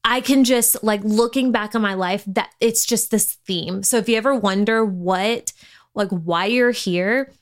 I 0.07 0.21
can 0.21 0.43
just 0.43 0.83
like 0.83 1.01
looking 1.03 1.51
back 1.51 1.73
on 1.73 1.81
my 1.81 1.95
life 1.95 2.23
that 2.27 2.51
it's 2.61 2.85
just 2.85 3.09
this 3.09 3.33
theme. 3.47 3.81
So 3.81 3.97
if 3.97 4.07
you 4.07 4.15
ever 4.17 4.35
wonder 4.35 4.85
what, 4.85 5.51
like, 5.95 6.09
why 6.09 6.45
you're 6.45 6.69
here, 6.69 7.33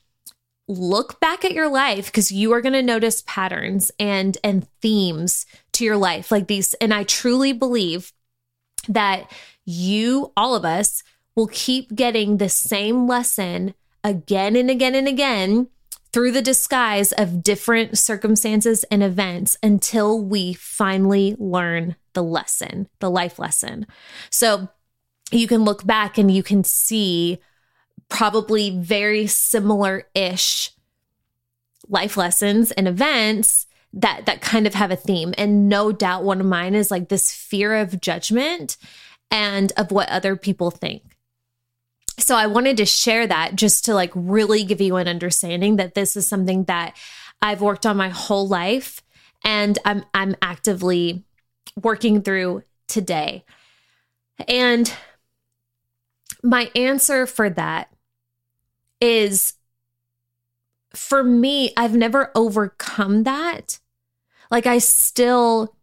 look 0.66 1.20
back 1.20 1.44
at 1.44 1.52
your 1.52 1.68
life 1.68 2.06
because 2.06 2.32
you 2.32 2.52
are 2.52 2.62
going 2.62 2.72
to 2.72 2.82
notice 2.82 3.22
patterns 3.26 3.90
and 3.98 4.38
and 4.42 4.66
themes 4.80 5.44
to 5.72 5.84
your 5.84 5.98
life 5.98 6.30
like 6.30 6.46
these 6.46 6.72
and 6.74 6.94
i 6.94 7.04
truly 7.04 7.52
believe 7.52 8.14
that 8.88 9.30
you 9.66 10.32
all 10.38 10.54
of 10.54 10.64
us 10.64 11.02
will 11.36 11.48
keep 11.48 11.94
getting 11.94 12.38
the 12.38 12.48
same 12.48 13.06
lesson 13.06 13.74
again 14.02 14.56
and 14.56 14.70
again 14.70 14.94
and 14.94 15.06
again 15.06 15.68
through 16.14 16.32
the 16.32 16.40
disguise 16.40 17.12
of 17.12 17.42
different 17.42 17.98
circumstances 17.98 18.84
and 18.84 19.02
events 19.02 19.58
until 19.62 20.18
we 20.18 20.54
finally 20.54 21.36
learn 21.38 21.94
the 22.14 22.22
lesson, 22.22 22.88
the 23.00 23.10
life 23.10 23.38
lesson. 23.38 23.86
So 24.30 24.68
you 25.30 25.46
can 25.46 25.64
look 25.64 25.86
back 25.86 26.18
and 26.18 26.30
you 26.30 26.42
can 26.42 26.64
see 26.64 27.38
probably 28.08 28.70
very 28.70 29.26
similar 29.26 30.04
ish 30.14 30.70
life 31.88 32.16
lessons 32.16 32.70
and 32.72 32.88
events 32.88 33.66
that 33.92 34.26
that 34.26 34.40
kind 34.40 34.66
of 34.66 34.74
have 34.74 34.90
a 34.90 34.96
theme 34.96 35.34
and 35.38 35.68
no 35.68 35.92
doubt 35.92 36.24
one 36.24 36.40
of 36.40 36.46
mine 36.46 36.74
is 36.74 36.90
like 36.90 37.08
this 37.08 37.32
fear 37.32 37.74
of 37.74 38.00
judgment 38.00 38.76
and 39.30 39.72
of 39.76 39.90
what 39.90 40.08
other 40.08 40.36
people 40.36 40.70
think 40.70 41.02
so 42.18 42.36
i 42.36 42.46
wanted 42.46 42.76
to 42.76 42.86
share 42.86 43.26
that 43.26 43.54
just 43.54 43.84
to 43.84 43.94
like 43.94 44.10
really 44.14 44.64
give 44.64 44.80
you 44.80 44.96
an 44.96 45.08
understanding 45.08 45.76
that 45.76 45.94
this 45.94 46.16
is 46.16 46.26
something 46.26 46.64
that 46.64 46.96
i've 47.42 47.60
worked 47.60 47.86
on 47.86 47.96
my 47.96 48.08
whole 48.08 48.48
life 48.48 49.02
and 49.44 49.78
i'm 49.84 50.04
i'm 50.14 50.34
actively 50.42 51.24
working 51.80 52.22
through 52.22 52.62
today. 52.88 53.44
And 54.48 54.92
my 56.42 56.70
answer 56.74 57.26
for 57.26 57.50
that 57.50 57.88
is 59.00 59.54
for 60.94 61.24
me, 61.24 61.72
I've 61.76 61.94
never 61.94 62.30
overcome 62.34 63.24
that. 63.24 63.80
Like 64.50 64.66
I 64.66 64.78
still 64.78 65.74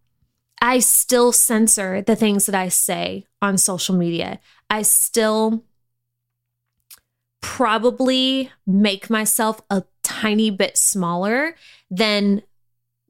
I 0.61 0.79
still 0.79 1.31
censor 1.31 2.01
the 2.01 2.15
things 2.15 2.45
that 2.45 2.55
I 2.55 2.69
say 2.69 3.25
on 3.41 3.57
social 3.57 3.95
media. 3.95 4.39
I 4.69 4.83
still 4.83 5.65
probably 7.41 8.51
make 8.67 9.09
myself 9.09 9.59
a 9.71 9.83
tiny 10.03 10.51
bit 10.51 10.77
smaller 10.77 11.55
than 11.89 12.43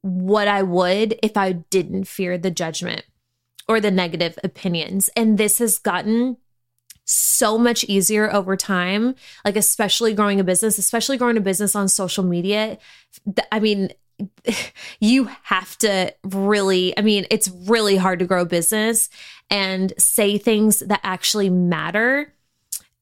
what 0.02 0.48
I 0.48 0.64
would 0.64 1.18
if 1.22 1.38
I 1.38 1.54
didn't 1.54 2.06
fear 2.06 2.38
the 2.38 2.52
judgment 2.52 3.04
or 3.68 3.80
the 3.80 3.92
negative 3.92 4.38
opinions. 4.44 5.10
And 5.16 5.38
this 5.38 5.60
has 5.60 5.78
gotten 5.78 6.38
so 7.06 7.58
much 7.58 7.84
easier 7.86 8.32
over 8.32 8.56
time, 8.56 9.16
like 9.44 9.56
especially 9.56 10.14
growing 10.14 10.40
a 10.40 10.44
business, 10.44 10.78
especially 10.78 11.18
growing 11.18 11.38
a 11.38 11.42
business 11.42 11.76
on 11.76 11.88
social 11.88 12.24
media. 12.24 12.78
I 13.52 13.60
mean, 13.60 13.90
you 15.00 15.30
have 15.44 15.78
to 15.80 16.14
really, 16.24 16.98
I 16.98 17.02
mean, 17.02 17.26
it's 17.30 17.50
really 17.50 17.98
hard 17.98 18.20
to 18.20 18.26
grow 18.26 18.44
a 18.44 18.46
business 18.46 19.10
and 19.50 19.94
say 19.98 20.38
things 20.38 20.80
that 20.80 21.02
actually 21.04 21.50
matter 21.50 22.34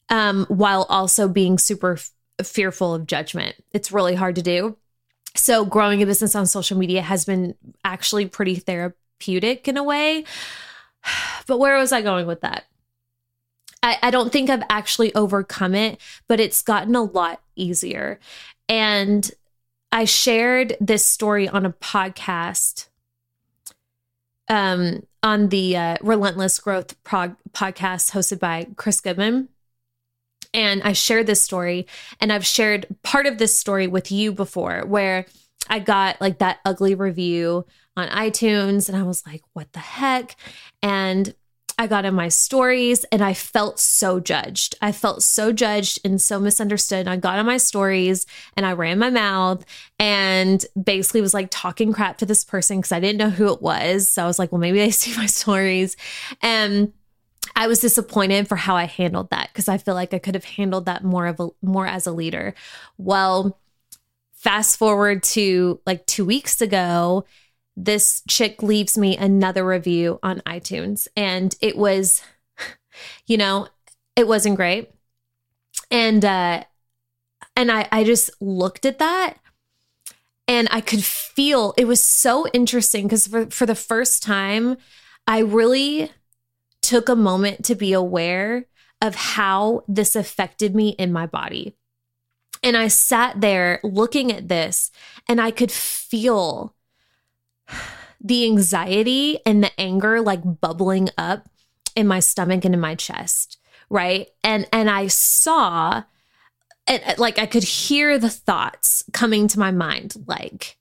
um, 0.10 0.46
while 0.50 0.86
also 0.90 1.28
being 1.28 1.58
super 1.58 1.94
f- 1.94 2.12
fearful 2.46 2.96
of 2.96 3.06
judgment. 3.06 3.56
It's 3.72 3.92
really 3.92 4.16
hard 4.16 4.36
to 4.36 4.42
do. 4.42 4.78
So, 5.40 5.64
growing 5.64 6.04
a 6.04 6.06
business 6.06 6.36
on 6.36 6.46
social 6.46 6.78
media 6.78 7.02
has 7.02 7.24
been 7.24 7.56
actually 7.86 8.28
pretty 8.28 8.56
therapeutic 8.56 9.68
in 9.68 9.78
a 9.78 9.84
way. 9.84 10.26
But 11.48 11.58
where 11.58 11.78
was 11.78 11.92
I 11.92 12.04
going 12.04 12.28
with 12.28 12.42
that? 12.42 12.66
I, 13.82 13.98
I 14.04 14.12
don't 14.12 14.32
think 14.32 14.50
I've 14.50 14.66
actually 14.70 15.16
overcome 15.16 15.74
it, 15.74 16.00
but 16.28 16.40
it's 16.40 16.62
gotten 16.62 16.96
a 16.96 17.02
lot 17.02 17.42
easier. 17.56 18.20
And 18.68 19.30
I 19.92 20.06
shared 20.06 20.76
this 20.80 21.08
story 21.08 21.48
on 21.48 21.66
a 21.66 21.72
podcast 21.72 22.90
um, 24.48 25.08
on 25.24 25.50
the 25.50 25.78
uh, 25.78 25.98
Relentless 26.02 26.60
Growth 26.60 27.02
prog- 27.04 27.38
podcast 27.52 28.12
hosted 28.12 28.40
by 28.40 28.68
Chris 28.76 29.00
Goodman. 29.00 29.50
And 30.54 30.82
I 30.84 30.94
shared 30.94 31.28
this 31.28 31.42
story, 31.42 31.88
and 32.20 32.34
I've 32.34 32.46
shared 32.46 32.88
part 33.04 33.28
of 33.28 33.38
this 33.38 33.58
story 33.58 33.88
with 33.88 34.12
you 34.12 34.32
before, 34.32 34.84
where 34.86 35.26
I 35.70 35.80
got 35.80 36.20
like 36.20 36.40
that 36.40 36.60
ugly 36.66 36.96
review 36.96 37.66
on 37.96 38.08
iTunes, 38.10 38.90
and 38.90 38.98
I 38.98 39.04
was 39.04 39.26
like, 39.26 39.42
what 39.54 39.72
the 39.74 39.80
heck? 39.80 40.36
And 40.82 41.34
I 41.80 41.88
got 41.88 42.04
in 42.04 42.14
my 42.14 42.28
stories 42.28 43.06
and 43.06 43.24
I 43.24 43.34
felt 43.34 43.80
so 43.80 44.20
judged. 44.20 44.76
I 44.82 44.92
felt 44.92 45.24
so 45.24 45.54
judged 45.54 46.02
and 46.04 46.22
so 46.22 46.38
misunderstood. 46.38 47.08
I 47.08 47.16
got 47.16 47.40
in 47.40 47.46
my 47.46 47.56
stories 47.56 48.26
and 48.58 48.66
I 48.66 48.74
ran 48.74 49.00
my 49.00 49.10
mouth 49.10 49.64
and 49.98 50.66
basically 50.82 51.22
was 51.22 51.34
like 51.34 51.48
talking 51.50 51.94
crap 51.94 52.18
to 52.18 52.26
this 52.26 52.44
person 52.44 52.80
because 52.80 52.92
I 52.92 53.00
didn't 53.00 53.18
know 53.18 53.30
who 53.30 53.54
it 53.54 53.62
was. 53.62 54.10
So 54.10 54.22
I 54.22 54.28
was 54.28 54.38
like, 54.38 54.52
well, 54.52 54.60
maybe 54.60 54.80
they 54.80 54.92
see 54.92 55.16
my 55.16 55.26
stories. 55.26 55.96
And 56.42 56.92
I 57.56 57.68
was 57.68 57.80
disappointed 57.80 58.48
for 58.48 58.56
how 58.56 58.76
I 58.76 58.86
handled 58.86 59.30
that 59.32 59.50
because 59.52 59.68
I 59.68 59.78
feel 59.78 59.94
like 59.94 60.14
I 60.14 60.20
could 60.20 60.36
have 60.36 60.46
handled 60.46 60.86
that 60.86 61.04
more 61.04 61.28
of 61.28 61.40
a 61.40 61.50
more 61.62 61.88
as 61.88 62.08
a 62.08 62.12
leader. 62.12 62.54
Well, 62.98 63.60
fast 64.34 64.78
forward 64.78 65.24
to 65.24 65.80
like 65.86 66.06
2 66.06 66.26
weeks 66.26 66.62
ago, 66.62 67.26
this 67.76 68.22
chick 68.30 68.64
leaves 68.64 68.98
me 68.98 69.18
another 69.18 69.66
review 69.66 70.20
on 70.24 70.42
iTunes 70.42 71.08
and 71.16 71.56
it 71.62 71.78
was 71.78 72.22
you 73.28 73.38
know, 73.38 73.68
it 74.16 74.28
wasn't 74.28 74.56
great. 74.56 74.92
And 75.92 76.24
uh 76.24 76.64
and 77.56 77.72
I 77.72 77.88
I 77.92 78.04
just 78.04 78.30
looked 78.40 78.86
at 78.86 79.00
that 79.00 79.38
and 80.48 80.68
I 80.72 80.82
could 80.82 81.04
feel 81.04 81.74
it 81.78 81.86
was 81.86 82.02
so 82.02 82.48
interesting 82.54 83.06
because 83.06 83.28
for, 83.28 83.46
for 83.52 83.66
the 83.68 83.76
first 83.76 84.24
time, 84.24 84.78
I 85.28 85.40
really 85.40 86.12
took 86.90 87.08
a 87.08 87.16
moment 87.16 87.64
to 87.64 87.76
be 87.76 87.94
aware 87.94 88.66
of 89.00 89.14
how 89.14 89.84
this 89.88 90.16
affected 90.16 90.76
me 90.76 90.90
in 90.90 91.14
my 91.14 91.28
body. 91.28 91.76
And 92.64 92.76
I 92.76 92.88
sat 92.88 93.42
there 93.42 93.80
looking 93.84 94.32
at 94.32 94.48
this 94.48 94.90
and 95.28 95.40
I 95.40 95.52
could 95.52 95.72
feel 95.72 96.76
the 98.20 98.44
anxiety 98.46 99.38
and 99.46 99.64
the 99.64 99.80
anger 99.80 100.20
like 100.20 100.60
bubbling 100.60 101.10
up 101.16 101.48
in 101.96 102.08
my 102.08 102.20
stomach 102.20 102.66
and 102.66 102.74
in 102.74 102.82
my 102.82 102.96
chest, 102.96 103.60
right? 103.92 104.28
And 104.44 104.68
and 104.74 104.90
I 104.90 105.06
saw 105.06 106.06
and 106.88 107.20
like 107.20 107.38
I 107.38 107.46
could 107.46 107.64
hear 107.64 108.18
the 108.18 108.32
thoughts 108.32 109.04
coming 109.14 109.48
to 109.50 109.60
my 109.60 109.70
mind 109.70 110.16
like 110.26 110.79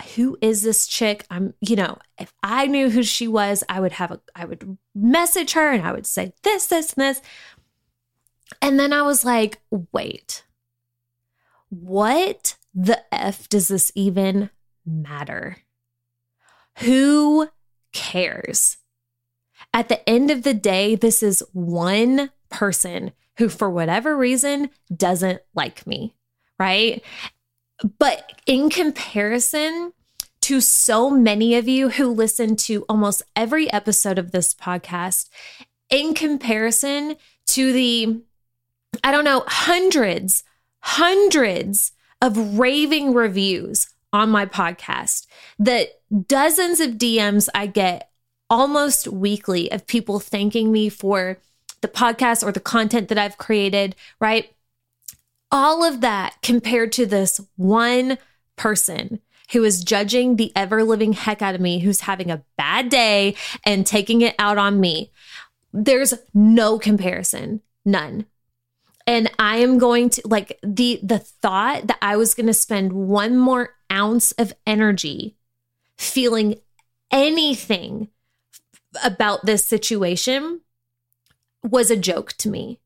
who 0.00 0.36
is 0.40 0.62
this 0.62 0.86
chick? 0.86 1.24
I'm, 1.30 1.54
you 1.60 1.76
know, 1.76 1.98
if 2.18 2.32
I 2.42 2.66
knew 2.66 2.90
who 2.90 3.02
she 3.02 3.28
was, 3.28 3.64
I 3.68 3.80
would 3.80 3.92
have 3.92 4.10
a 4.10 4.20
I 4.34 4.44
would 4.44 4.78
message 4.94 5.52
her 5.52 5.70
and 5.70 5.86
I 5.86 5.92
would 5.92 6.06
say 6.06 6.32
this 6.42 6.66
this 6.66 6.92
and 6.92 7.04
this. 7.04 7.22
And 8.62 8.78
then 8.78 8.92
I 8.92 9.02
was 9.02 9.24
like, 9.24 9.60
wait. 9.92 10.44
What 11.70 12.56
the 12.74 13.02
f 13.12 13.48
does 13.48 13.68
this 13.68 13.92
even 13.94 14.50
matter? 14.86 15.58
Who 16.78 17.48
cares? 17.92 18.78
At 19.74 19.88
the 19.88 20.08
end 20.08 20.30
of 20.30 20.44
the 20.44 20.54
day, 20.54 20.94
this 20.94 21.22
is 21.22 21.42
one 21.52 22.30
person 22.48 23.12
who, 23.36 23.48
for 23.48 23.68
whatever 23.68 24.16
reason, 24.16 24.70
doesn't 24.94 25.42
like 25.54 25.86
me, 25.86 26.16
right? 26.58 27.02
But 27.98 28.32
in 28.46 28.70
comparison 28.70 29.92
to 30.42 30.60
so 30.60 31.10
many 31.10 31.54
of 31.54 31.68
you 31.68 31.90
who 31.90 32.08
listen 32.08 32.56
to 32.56 32.84
almost 32.88 33.22
every 33.36 33.70
episode 33.72 34.18
of 34.18 34.32
this 34.32 34.54
podcast, 34.54 35.28
in 35.90 36.14
comparison 36.14 37.16
to 37.48 37.72
the, 37.72 38.20
I 39.04 39.10
don't 39.10 39.24
know, 39.24 39.44
hundreds, 39.46 40.44
hundreds 40.80 41.92
of 42.20 42.58
raving 42.58 43.14
reviews 43.14 43.88
on 44.12 44.30
my 44.30 44.46
podcast, 44.46 45.26
the 45.58 45.88
dozens 46.26 46.80
of 46.80 46.92
DMs 46.92 47.48
I 47.54 47.66
get 47.66 48.10
almost 48.50 49.08
weekly 49.08 49.70
of 49.70 49.86
people 49.86 50.18
thanking 50.18 50.72
me 50.72 50.88
for 50.88 51.38
the 51.80 51.88
podcast 51.88 52.42
or 52.42 52.52
the 52.52 52.60
content 52.60 53.08
that 53.08 53.18
I've 53.18 53.38
created, 53.38 53.94
right? 54.18 54.50
All 55.50 55.82
of 55.82 56.00
that 56.02 56.36
compared 56.42 56.92
to 56.92 57.06
this 57.06 57.40
one 57.56 58.18
person 58.56 59.20
who 59.52 59.64
is 59.64 59.82
judging 59.82 60.36
the 60.36 60.52
ever 60.54 60.84
living 60.84 61.14
heck 61.14 61.40
out 61.40 61.54
of 61.54 61.60
me, 61.60 61.78
who's 61.78 62.02
having 62.02 62.30
a 62.30 62.44
bad 62.56 62.90
day 62.90 63.34
and 63.64 63.86
taking 63.86 64.20
it 64.20 64.34
out 64.38 64.58
on 64.58 64.78
me. 64.78 65.10
There's 65.72 66.14
no 66.34 66.78
comparison, 66.78 67.62
none 67.84 68.26
and 69.08 69.30
i 69.38 69.56
am 69.56 69.78
going 69.78 70.10
to 70.10 70.22
like 70.26 70.58
the 70.62 71.00
the 71.02 71.18
thought 71.18 71.86
that 71.88 71.98
i 72.00 72.16
was 72.16 72.34
going 72.34 72.46
to 72.46 72.54
spend 72.54 72.92
one 72.92 73.36
more 73.36 73.74
ounce 73.90 74.30
of 74.32 74.52
energy 74.66 75.34
feeling 75.96 76.54
anything 77.10 78.08
about 79.02 79.44
this 79.46 79.64
situation 79.66 80.60
was 81.64 81.90
a 81.90 81.96
joke 81.96 82.34
to 82.34 82.48
me 82.48 82.78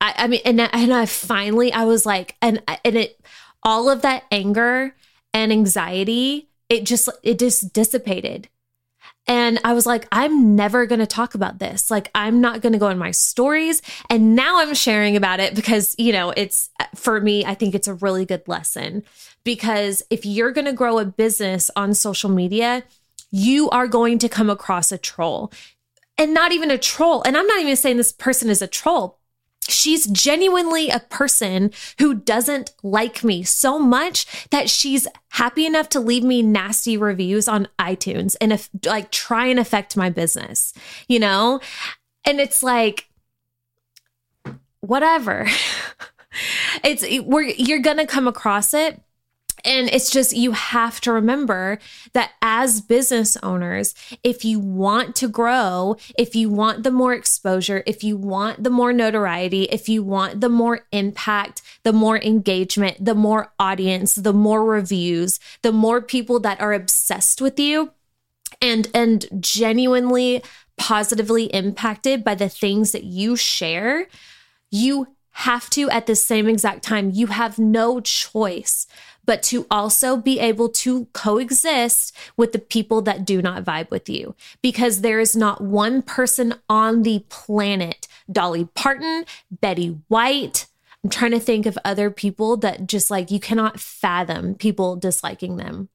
i, 0.00 0.14
I 0.16 0.26
mean 0.26 0.40
and, 0.44 0.60
and 0.60 0.92
i 0.92 1.06
finally 1.06 1.72
i 1.72 1.84
was 1.84 2.06
like 2.06 2.36
and 2.42 2.62
and 2.84 2.96
it 2.96 3.20
all 3.62 3.88
of 3.90 4.02
that 4.02 4.24
anger 4.30 4.94
and 5.34 5.52
anxiety 5.52 6.48
it 6.68 6.84
just 6.84 7.08
it 7.22 7.38
just 7.38 7.72
dissipated 7.72 8.48
and 9.28 9.60
I 9.62 9.74
was 9.74 9.84
like, 9.84 10.08
I'm 10.10 10.56
never 10.56 10.86
going 10.86 11.00
to 11.00 11.06
talk 11.06 11.34
about 11.34 11.58
this. 11.58 11.90
Like, 11.90 12.10
I'm 12.14 12.40
not 12.40 12.62
going 12.62 12.72
to 12.72 12.78
go 12.78 12.88
in 12.88 12.96
my 12.96 13.10
stories. 13.10 13.82
And 14.08 14.34
now 14.34 14.58
I'm 14.58 14.72
sharing 14.72 15.16
about 15.16 15.38
it 15.38 15.54
because, 15.54 15.94
you 15.98 16.14
know, 16.14 16.32
it's 16.34 16.70
for 16.94 17.20
me, 17.20 17.44
I 17.44 17.52
think 17.52 17.74
it's 17.74 17.86
a 17.86 17.94
really 17.94 18.24
good 18.24 18.48
lesson. 18.48 19.04
Because 19.44 20.02
if 20.08 20.24
you're 20.24 20.50
going 20.50 20.64
to 20.64 20.72
grow 20.72 20.98
a 20.98 21.04
business 21.04 21.70
on 21.76 21.92
social 21.92 22.30
media, 22.30 22.84
you 23.30 23.68
are 23.68 23.86
going 23.86 24.18
to 24.20 24.30
come 24.30 24.48
across 24.48 24.90
a 24.90 24.98
troll 24.98 25.52
and 26.16 26.32
not 26.32 26.52
even 26.52 26.70
a 26.70 26.78
troll. 26.78 27.22
And 27.22 27.36
I'm 27.36 27.46
not 27.46 27.60
even 27.60 27.76
saying 27.76 27.98
this 27.98 28.12
person 28.12 28.48
is 28.48 28.62
a 28.62 28.66
troll 28.66 29.18
she's 29.70 30.06
genuinely 30.06 30.90
a 30.90 31.00
person 31.00 31.70
who 31.98 32.14
doesn't 32.14 32.72
like 32.82 33.22
me 33.22 33.42
so 33.42 33.78
much 33.78 34.48
that 34.50 34.68
she's 34.68 35.06
happy 35.30 35.66
enough 35.66 35.88
to 35.90 36.00
leave 36.00 36.24
me 36.24 36.42
nasty 36.42 36.96
reviews 36.96 37.48
on 37.48 37.68
iTunes 37.78 38.36
and 38.40 38.52
if, 38.52 38.68
like 38.84 39.10
try 39.10 39.46
and 39.46 39.58
affect 39.58 39.96
my 39.96 40.10
business, 40.10 40.72
you 41.08 41.18
know? 41.18 41.60
And 42.24 42.40
it's 42.40 42.62
like, 42.62 43.08
whatever. 44.80 45.46
it's 46.84 47.04
we're 47.24 47.42
you're 47.42 47.80
gonna 47.80 48.06
come 48.06 48.28
across 48.28 48.74
it 48.74 49.00
and 49.64 49.88
it's 49.88 50.10
just, 50.10 50.36
you 50.36 50.52
have 50.52 51.00
to 51.02 51.12
remember 51.12 51.78
that 52.12 52.32
as 52.42 52.80
business 52.80 53.36
owners, 53.42 53.94
if 54.22 54.44
you 54.44 54.60
want 54.60 55.16
to 55.16 55.28
grow, 55.28 55.96
if 56.18 56.34
you 56.34 56.50
want 56.50 56.82
the 56.82 56.90
more 56.90 57.12
exposure, 57.12 57.82
if 57.86 58.02
you 58.02 58.16
want 58.16 58.64
the 58.64 58.70
more 58.70 58.92
notoriety, 58.92 59.64
if 59.64 59.88
you 59.88 60.02
want 60.02 60.40
the 60.40 60.48
more 60.48 60.80
impact, 60.92 61.62
the 61.82 61.92
more 61.92 62.18
engagement, 62.18 63.04
the 63.04 63.14
more 63.14 63.52
audience, 63.58 64.14
the 64.14 64.32
more 64.32 64.64
reviews, 64.64 65.40
the 65.62 65.72
more 65.72 66.00
people 66.00 66.40
that 66.40 66.60
are 66.60 66.72
obsessed 66.72 67.40
with 67.40 67.58
you 67.58 67.92
and 68.60 68.88
and 68.94 69.26
genuinely 69.40 70.42
positively 70.76 71.44
impacted 71.46 72.24
by 72.24 72.34
the 72.34 72.48
things 72.48 72.92
that 72.92 73.04
you 73.04 73.36
share, 73.36 74.06
you 74.70 75.08
have 75.32 75.70
to 75.70 75.88
at 75.90 76.06
the 76.06 76.16
same 76.16 76.48
exact 76.48 76.82
time. 76.82 77.10
You 77.12 77.28
have 77.28 77.58
no 77.58 78.00
choice 78.00 78.86
but 79.28 79.42
to 79.42 79.66
also 79.70 80.16
be 80.16 80.40
able 80.40 80.70
to 80.70 81.04
coexist 81.12 82.16
with 82.38 82.52
the 82.52 82.58
people 82.58 83.02
that 83.02 83.26
do 83.26 83.42
not 83.42 83.62
vibe 83.62 83.90
with 83.90 84.08
you. 84.08 84.34
Because 84.62 85.02
there 85.02 85.20
is 85.20 85.36
not 85.36 85.60
one 85.60 86.00
person 86.00 86.54
on 86.70 87.02
the 87.02 87.22
planet, 87.28 88.08
Dolly 88.32 88.70
Parton, 88.74 89.26
Betty 89.50 89.98
White, 90.08 90.64
I'm 91.04 91.10
trying 91.10 91.32
to 91.32 91.40
think 91.40 91.66
of 91.66 91.78
other 91.84 92.10
people 92.10 92.56
that 92.56 92.86
just 92.86 93.10
like 93.10 93.30
you 93.30 93.38
cannot 93.38 93.78
fathom 93.78 94.54
people 94.54 94.96
disliking 94.96 95.58
them. 95.58 95.90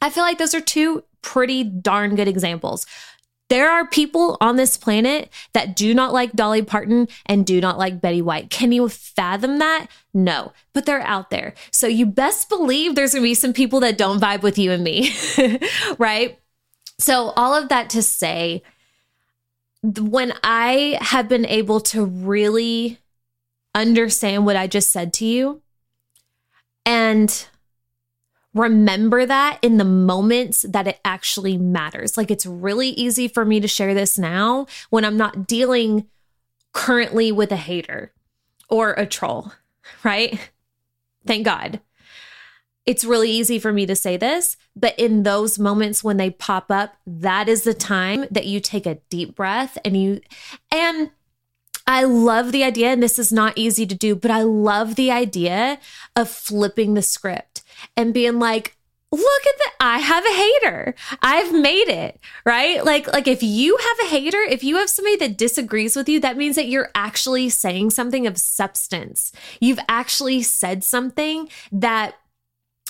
I 0.00 0.10
feel 0.10 0.24
like 0.24 0.38
those 0.38 0.54
are 0.54 0.60
two 0.60 1.04
pretty 1.22 1.62
darn 1.62 2.16
good 2.16 2.26
examples. 2.26 2.84
There 3.48 3.70
are 3.70 3.86
people 3.86 4.38
on 4.40 4.56
this 4.56 4.76
planet 4.76 5.28
that 5.52 5.76
do 5.76 5.92
not 5.92 6.12
like 6.12 6.32
Dolly 6.32 6.62
Parton 6.62 7.06
and 7.26 7.44
do 7.44 7.60
not 7.60 7.76
like 7.76 8.00
Betty 8.00 8.22
White. 8.22 8.48
Can 8.48 8.72
you 8.72 8.88
fathom 8.88 9.58
that? 9.58 9.88
No, 10.14 10.52
but 10.72 10.86
they're 10.86 11.02
out 11.02 11.30
there. 11.30 11.52
So 11.70 11.86
you 11.86 12.06
best 12.06 12.48
believe 12.48 12.94
there's 12.94 13.12
to 13.12 13.20
be 13.20 13.34
some 13.34 13.52
people 13.52 13.80
that 13.80 13.98
don't 13.98 14.20
vibe 14.20 14.42
with 14.42 14.58
you 14.58 14.72
and 14.72 14.82
me, 14.82 15.14
right? 15.98 16.38
So, 16.98 17.30
all 17.30 17.54
of 17.54 17.68
that 17.68 17.90
to 17.90 18.02
say, 18.02 18.62
when 19.82 20.32
I 20.44 20.98
have 21.00 21.28
been 21.28 21.46
able 21.46 21.80
to 21.80 22.04
really 22.04 22.98
understand 23.74 24.46
what 24.46 24.56
I 24.56 24.66
just 24.66 24.90
said 24.90 25.12
to 25.14 25.24
you 25.24 25.62
and 26.86 27.46
remember 28.54 29.24
that 29.24 29.58
in 29.62 29.78
the 29.78 29.84
moments 29.84 30.62
that 30.68 30.86
it 30.86 31.00
actually 31.04 31.56
matters. 31.56 32.16
Like 32.16 32.30
it's 32.30 32.46
really 32.46 32.90
easy 32.90 33.28
for 33.28 33.44
me 33.44 33.60
to 33.60 33.68
share 33.68 33.94
this 33.94 34.18
now 34.18 34.66
when 34.90 35.04
I'm 35.04 35.16
not 35.16 35.46
dealing 35.46 36.06
currently 36.72 37.32
with 37.32 37.52
a 37.52 37.56
hater 37.56 38.12
or 38.68 38.92
a 38.92 39.06
troll, 39.06 39.52
right? 40.04 40.38
Thank 41.26 41.44
God. 41.44 41.80
it's 42.84 43.04
really 43.04 43.30
easy 43.30 43.58
for 43.58 43.72
me 43.72 43.86
to 43.86 43.94
say 43.94 44.16
this, 44.16 44.56
but 44.74 44.98
in 44.98 45.22
those 45.22 45.58
moments 45.58 46.02
when 46.02 46.16
they 46.16 46.30
pop 46.30 46.70
up, 46.70 46.96
that 47.06 47.48
is 47.48 47.62
the 47.62 47.74
time 47.74 48.26
that 48.30 48.46
you 48.46 48.58
take 48.58 48.86
a 48.86 48.98
deep 49.08 49.36
breath 49.36 49.78
and 49.84 49.96
you, 49.96 50.20
and 50.72 51.10
I 51.86 52.04
love 52.04 52.52
the 52.52 52.64
idea, 52.64 52.88
and 52.88 53.02
this 53.02 53.18
is 53.18 53.32
not 53.32 53.56
easy 53.56 53.86
to 53.86 53.94
do, 53.94 54.14
but 54.14 54.30
I 54.30 54.42
love 54.42 54.94
the 54.94 55.10
idea 55.10 55.78
of 56.16 56.28
flipping 56.28 56.94
the 56.94 57.02
script 57.02 57.62
and 57.96 58.14
being 58.14 58.38
like, 58.38 58.76
look 59.12 59.46
at 59.46 59.58
that 59.58 59.72
i 59.78 59.98
have 59.98 60.24
a 60.24 60.32
hater. 60.32 60.94
I've 61.20 61.52
made 61.52 61.88
it 61.88 62.18
right? 62.46 62.82
Like 62.82 63.12
like 63.12 63.28
if 63.28 63.42
you 63.42 63.76
have 63.76 64.06
a 64.06 64.10
hater 64.10 64.38
if 64.38 64.64
you 64.64 64.76
have 64.76 64.88
somebody 64.88 65.16
that 65.16 65.36
disagrees 65.36 65.94
with 65.94 66.08
you 66.08 66.18
that 66.20 66.38
means 66.38 66.56
that 66.56 66.68
you're 66.68 66.90
actually 66.94 67.50
saying 67.50 67.90
something 67.90 68.26
of 68.26 68.38
substance. 68.38 69.32
You've 69.60 69.80
actually 69.88 70.42
said 70.42 70.82
something 70.82 71.48
that 71.70 72.14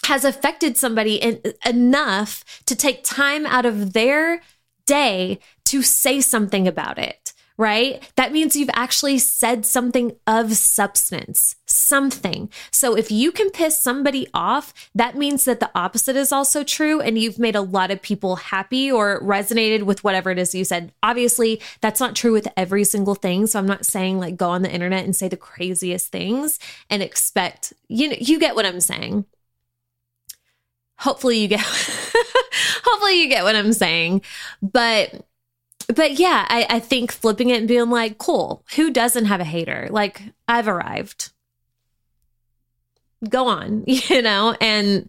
has 0.07 0.25
affected 0.25 0.77
somebody 0.77 1.17
in, 1.17 1.41
enough 1.67 2.45
to 2.67 2.77
take 2.77 3.03
time 3.03 3.47
out 3.47 3.67
of 3.67 3.93
their 3.93 4.43
day 4.87 5.39
to 5.65 5.83
say 5.83 6.21
something 6.21 6.69
about 6.69 6.99
it 6.99 7.32
right? 7.57 8.03
That 8.17 8.33
means 8.33 8.57
you've 8.57 8.71
actually 8.75 9.19
said 9.19 9.67
something 9.67 10.17
of 10.27 10.53
substance, 10.55 11.57
something. 11.67 12.51
So 12.71 12.97
if 12.97 13.11
you 13.11 13.33
can 13.33 13.51
piss 13.51 13.81
somebody 13.81 14.27
off, 14.35 14.73
that 14.95 15.17
means 15.17 15.45
that 15.45 15.61
the 15.61 15.71
opposite 15.75 16.17
is 16.17 16.33
also 16.33 16.65
true 16.65 17.01
and 17.01 17.19
you've 17.19 17.39
made 17.39 17.57
a 17.57 17.61
lot 17.61 17.91
of 17.91 18.03
people 18.03 18.37
happy 18.37 18.91
or 18.91 19.21
resonated 19.21 19.83
with 19.85 20.03
whatever 20.05 20.31
it 20.31 20.39
is 20.39 20.55
you 20.55 20.65
said. 20.65 20.93
Obviously, 21.03 21.61
that's 21.81 22.01
not 22.01 22.17
true 22.17 22.33
with 22.33 22.49
every 22.57 22.85
single 22.85 23.15
thing, 23.15 23.47
so 23.47 23.59
I'm 23.59 23.67
not 23.67 23.87
saying 23.87 24.19
like 24.19 24.37
go 24.37 24.51
on 24.51 24.63
the 24.63 24.73
internet 24.73 25.05
and 25.05 25.15
say 25.15 25.29
the 25.29 25.37
craziest 25.37 26.09
things 26.09 26.59
and 26.91 27.03
expect 27.03 27.73
you 27.89 28.09
know, 28.09 28.17
you 28.19 28.39
get 28.39 28.55
what 28.55 28.67
I'm 28.67 28.81
saying. 28.81 29.27
Hopefully 30.99 31.39
you 31.39 31.49
get 31.49 31.61
hopefully 32.85 33.23
you 33.23 33.29
get 33.29 33.45
what 33.45 33.57
I'm 33.57 33.73
saying. 33.73 34.23
But 34.63 35.27
but 35.95 36.19
yeah, 36.19 36.47
I, 36.49 36.67
I 36.69 36.81
think 36.81 37.13
flipping 37.13 37.51
it 37.51 37.59
and 37.59 37.69
being 37.69 37.91
like, 37.91 38.19
cool, 38.19 38.65
who 38.77 38.91
doesn't 38.91 39.27
have 39.27 39.41
a 39.41 39.45
hater? 39.45 39.89
Like, 39.91 40.23
I've 40.47 40.69
arrived. 40.69 41.33
Go 43.29 43.49
on, 43.49 43.85
you 43.87 44.23
know, 44.23 44.57
and 44.61 45.09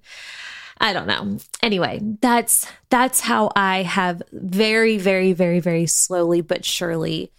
I 0.79 0.93
don't 0.93 1.07
know. 1.07 1.37
Anyway, 1.61 2.01
that's 2.21 2.69
that's 2.89 3.21
how 3.21 3.51
I 3.55 3.83
have 3.83 4.21
very, 4.31 4.97
very, 4.97 5.33
very, 5.33 5.59
very 5.59 5.85
slowly 5.85 6.41
but 6.41 6.65
surely 6.65 7.31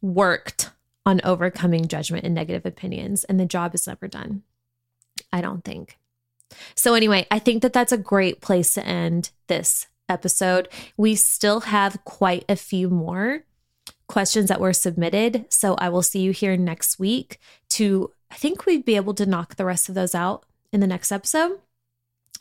worked 0.00 0.70
on 1.04 1.20
overcoming 1.24 1.88
judgment 1.88 2.24
and 2.24 2.34
negative 2.34 2.66
opinions. 2.66 3.24
And 3.24 3.38
the 3.38 3.46
job 3.46 3.74
is 3.74 3.86
never 3.86 4.08
done. 4.08 4.42
I 5.32 5.40
don't 5.40 5.64
think. 5.64 5.98
So, 6.74 6.94
anyway, 6.94 7.26
I 7.30 7.38
think 7.38 7.62
that 7.62 7.72
that's 7.72 7.92
a 7.92 7.98
great 7.98 8.40
place 8.40 8.74
to 8.74 8.86
end 8.86 9.30
this 9.48 9.86
episode. 10.08 10.68
We 10.96 11.14
still 11.14 11.60
have 11.60 12.02
quite 12.04 12.44
a 12.48 12.56
few 12.56 12.88
more 12.88 13.44
questions 14.08 14.48
that 14.48 14.60
were 14.60 14.72
submitted. 14.72 15.46
So 15.50 15.74
I 15.74 15.88
will 15.88 16.02
see 16.02 16.20
you 16.20 16.32
here 16.32 16.56
next 16.56 16.98
week 16.98 17.38
to, 17.70 18.10
I 18.30 18.36
think 18.36 18.66
we'd 18.66 18.84
be 18.84 18.96
able 18.96 19.14
to 19.14 19.26
knock 19.26 19.56
the 19.56 19.64
rest 19.64 19.88
of 19.88 19.94
those 19.94 20.14
out 20.14 20.44
in 20.72 20.80
the 20.80 20.86
next 20.86 21.12
episode. 21.12 21.58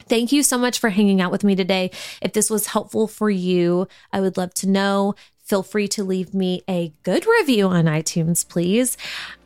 Thank 0.08 0.32
you 0.32 0.44
so 0.44 0.58
much 0.58 0.80
for 0.80 0.90
hanging 0.90 1.22
out 1.22 1.32
with 1.32 1.44
me 1.44 1.56
today. 1.56 1.92
If 2.22 2.34
this 2.34 2.50
was 2.50 2.68
helpful 2.68 3.08
for 3.08 3.30
you, 3.30 3.88
I 4.14 4.22
would 4.22 4.38
love 4.38 4.54
to 4.56 4.70
know. 4.70 5.16
Feel 5.44 5.64
free 5.64 5.88
to 5.90 6.04
leave 6.04 6.34
me 6.34 6.62
a 6.70 6.94
good 7.04 7.26
review 7.26 7.68
on 7.68 7.86
iTunes, 7.86 8.48
please 8.48 8.98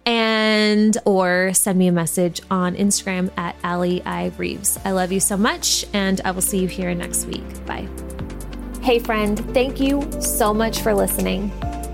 and 0.05 0.97
or 1.05 1.53
send 1.53 1.77
me 1.77 1.87
a 1.87 1.91
message 1.91 2.41
on 2.49 2.75
Instagram 2.75 3.31
at 3.37 3.55
Ali 3.63 4.01
I 4.03 4.31
Reeves. 4.37 4.79
I 4.83 4.91
love 4.91 5.11
you 5.11 5.19
so 5.19 5.37
much, 5.37 5.85
and 5.93 6.21
I 6.25 6.31
will 6.31 6.41
see 6.41 6.59
you 6.59 6.67
here 6.67 6.93
next 6.93 7.25
week. 7.25 7.65
Bye. 7.65 7.87
Hey, 8.81 8.99
friend, 8.99 9.39
thank 9.53 9.79
you 9.79 10.09
so 10.21 10.53
much 10.53 10.79
for 10.81 10.93
listening. 10.93 11.51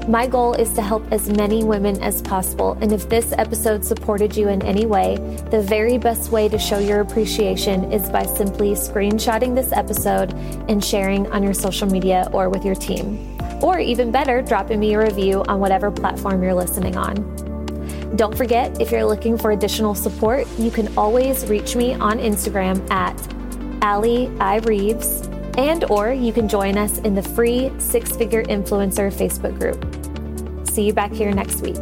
My 0.07 0.25
goal 0.25 0.53
is 0.53 0.71
to 0.75 0.81
help 0.81 1.05
as 1.11 1.29
many 1.29 1.65
women 1.65 2.01
as 2.01 2.21
possible, 2.21 2.77
and 2.79 2.93
if 2.93 3.09
this 3.09 3.33
episode 3.33 3.83
supported 3.83 4.37
you 4.37 4.47
in 4.47 4.61
any 4.61 4.85
way, 4.85 5.17
the 5.51 5.61
very 5.61 5.97
best 5.97 6.31
way 6.31 6.47
to 6.47 6.57
show 6.57 6.79
your 6.79 7.01
appreciation 7.01 7.91
is 7.91 8.07
by 8.07 8.25
simply 8.25 8.71
screenshotting 8.71 9.53
this 9.53 9.73
episode 9.73 10.33
and 10.69 10.81
sharing 10.81 11.29
on 11.33 11.43
your 11.43 11.53
social 11.53 11.89
media 11.89 12.29
or 12.31 12.49
with 12.49 12.63
your 12.63 12.75
team. 12.75 13.37
Or 13.61 13.79
even 13.79 14.09
better, 14.09 14.41
dropping 14.41 14.79
me 14.79 14.93
a 14.93 14.99
review 14.99 15.43
on 15.49 15.59
whatever 15.59 15.91
platform 15.91 16.41
you're 16.41 16.53
listening 16.53 16.95
on. 16.95 17.56
Don't 18.15 18.35
forget, 18.35 18.79
if 18.81 18.91
you're 18.91 19.05
looking 19.05 19.37
for 19.37 19.51
additional 19.51 19.93
support, 19.93 20.47
you 20.57 20.71
can 20.71 20.95
always 20.97 21.45
reach 21.47 21.75
me 21.75 21.93
on 21.93 22.19
Instagram 22.19 22.89
at 22.89 23.15
Ali 23.83 24.31
I 24.39 24.57
Reeves, 24.59 25.27
and 25.57 25.83
or 25.85 26.11
you 26.13 26.31
can 26.31 26.47
join 26.47 26.77
us 26.77 26.99
in 26.99 27.13
the 27.15 27.21
free 27.21 27.71
Six 27.79 28.15
Figure 28.15 28.43
Influencer 28.43 29.11
Facebook 29.11 29.59
group. 29.59 30.67
See 30.67 30.83
you 30.83 30.93
back 30.93 31.11
here 31.11 31.31
next 31.31 31.61
week. 31.61 31.77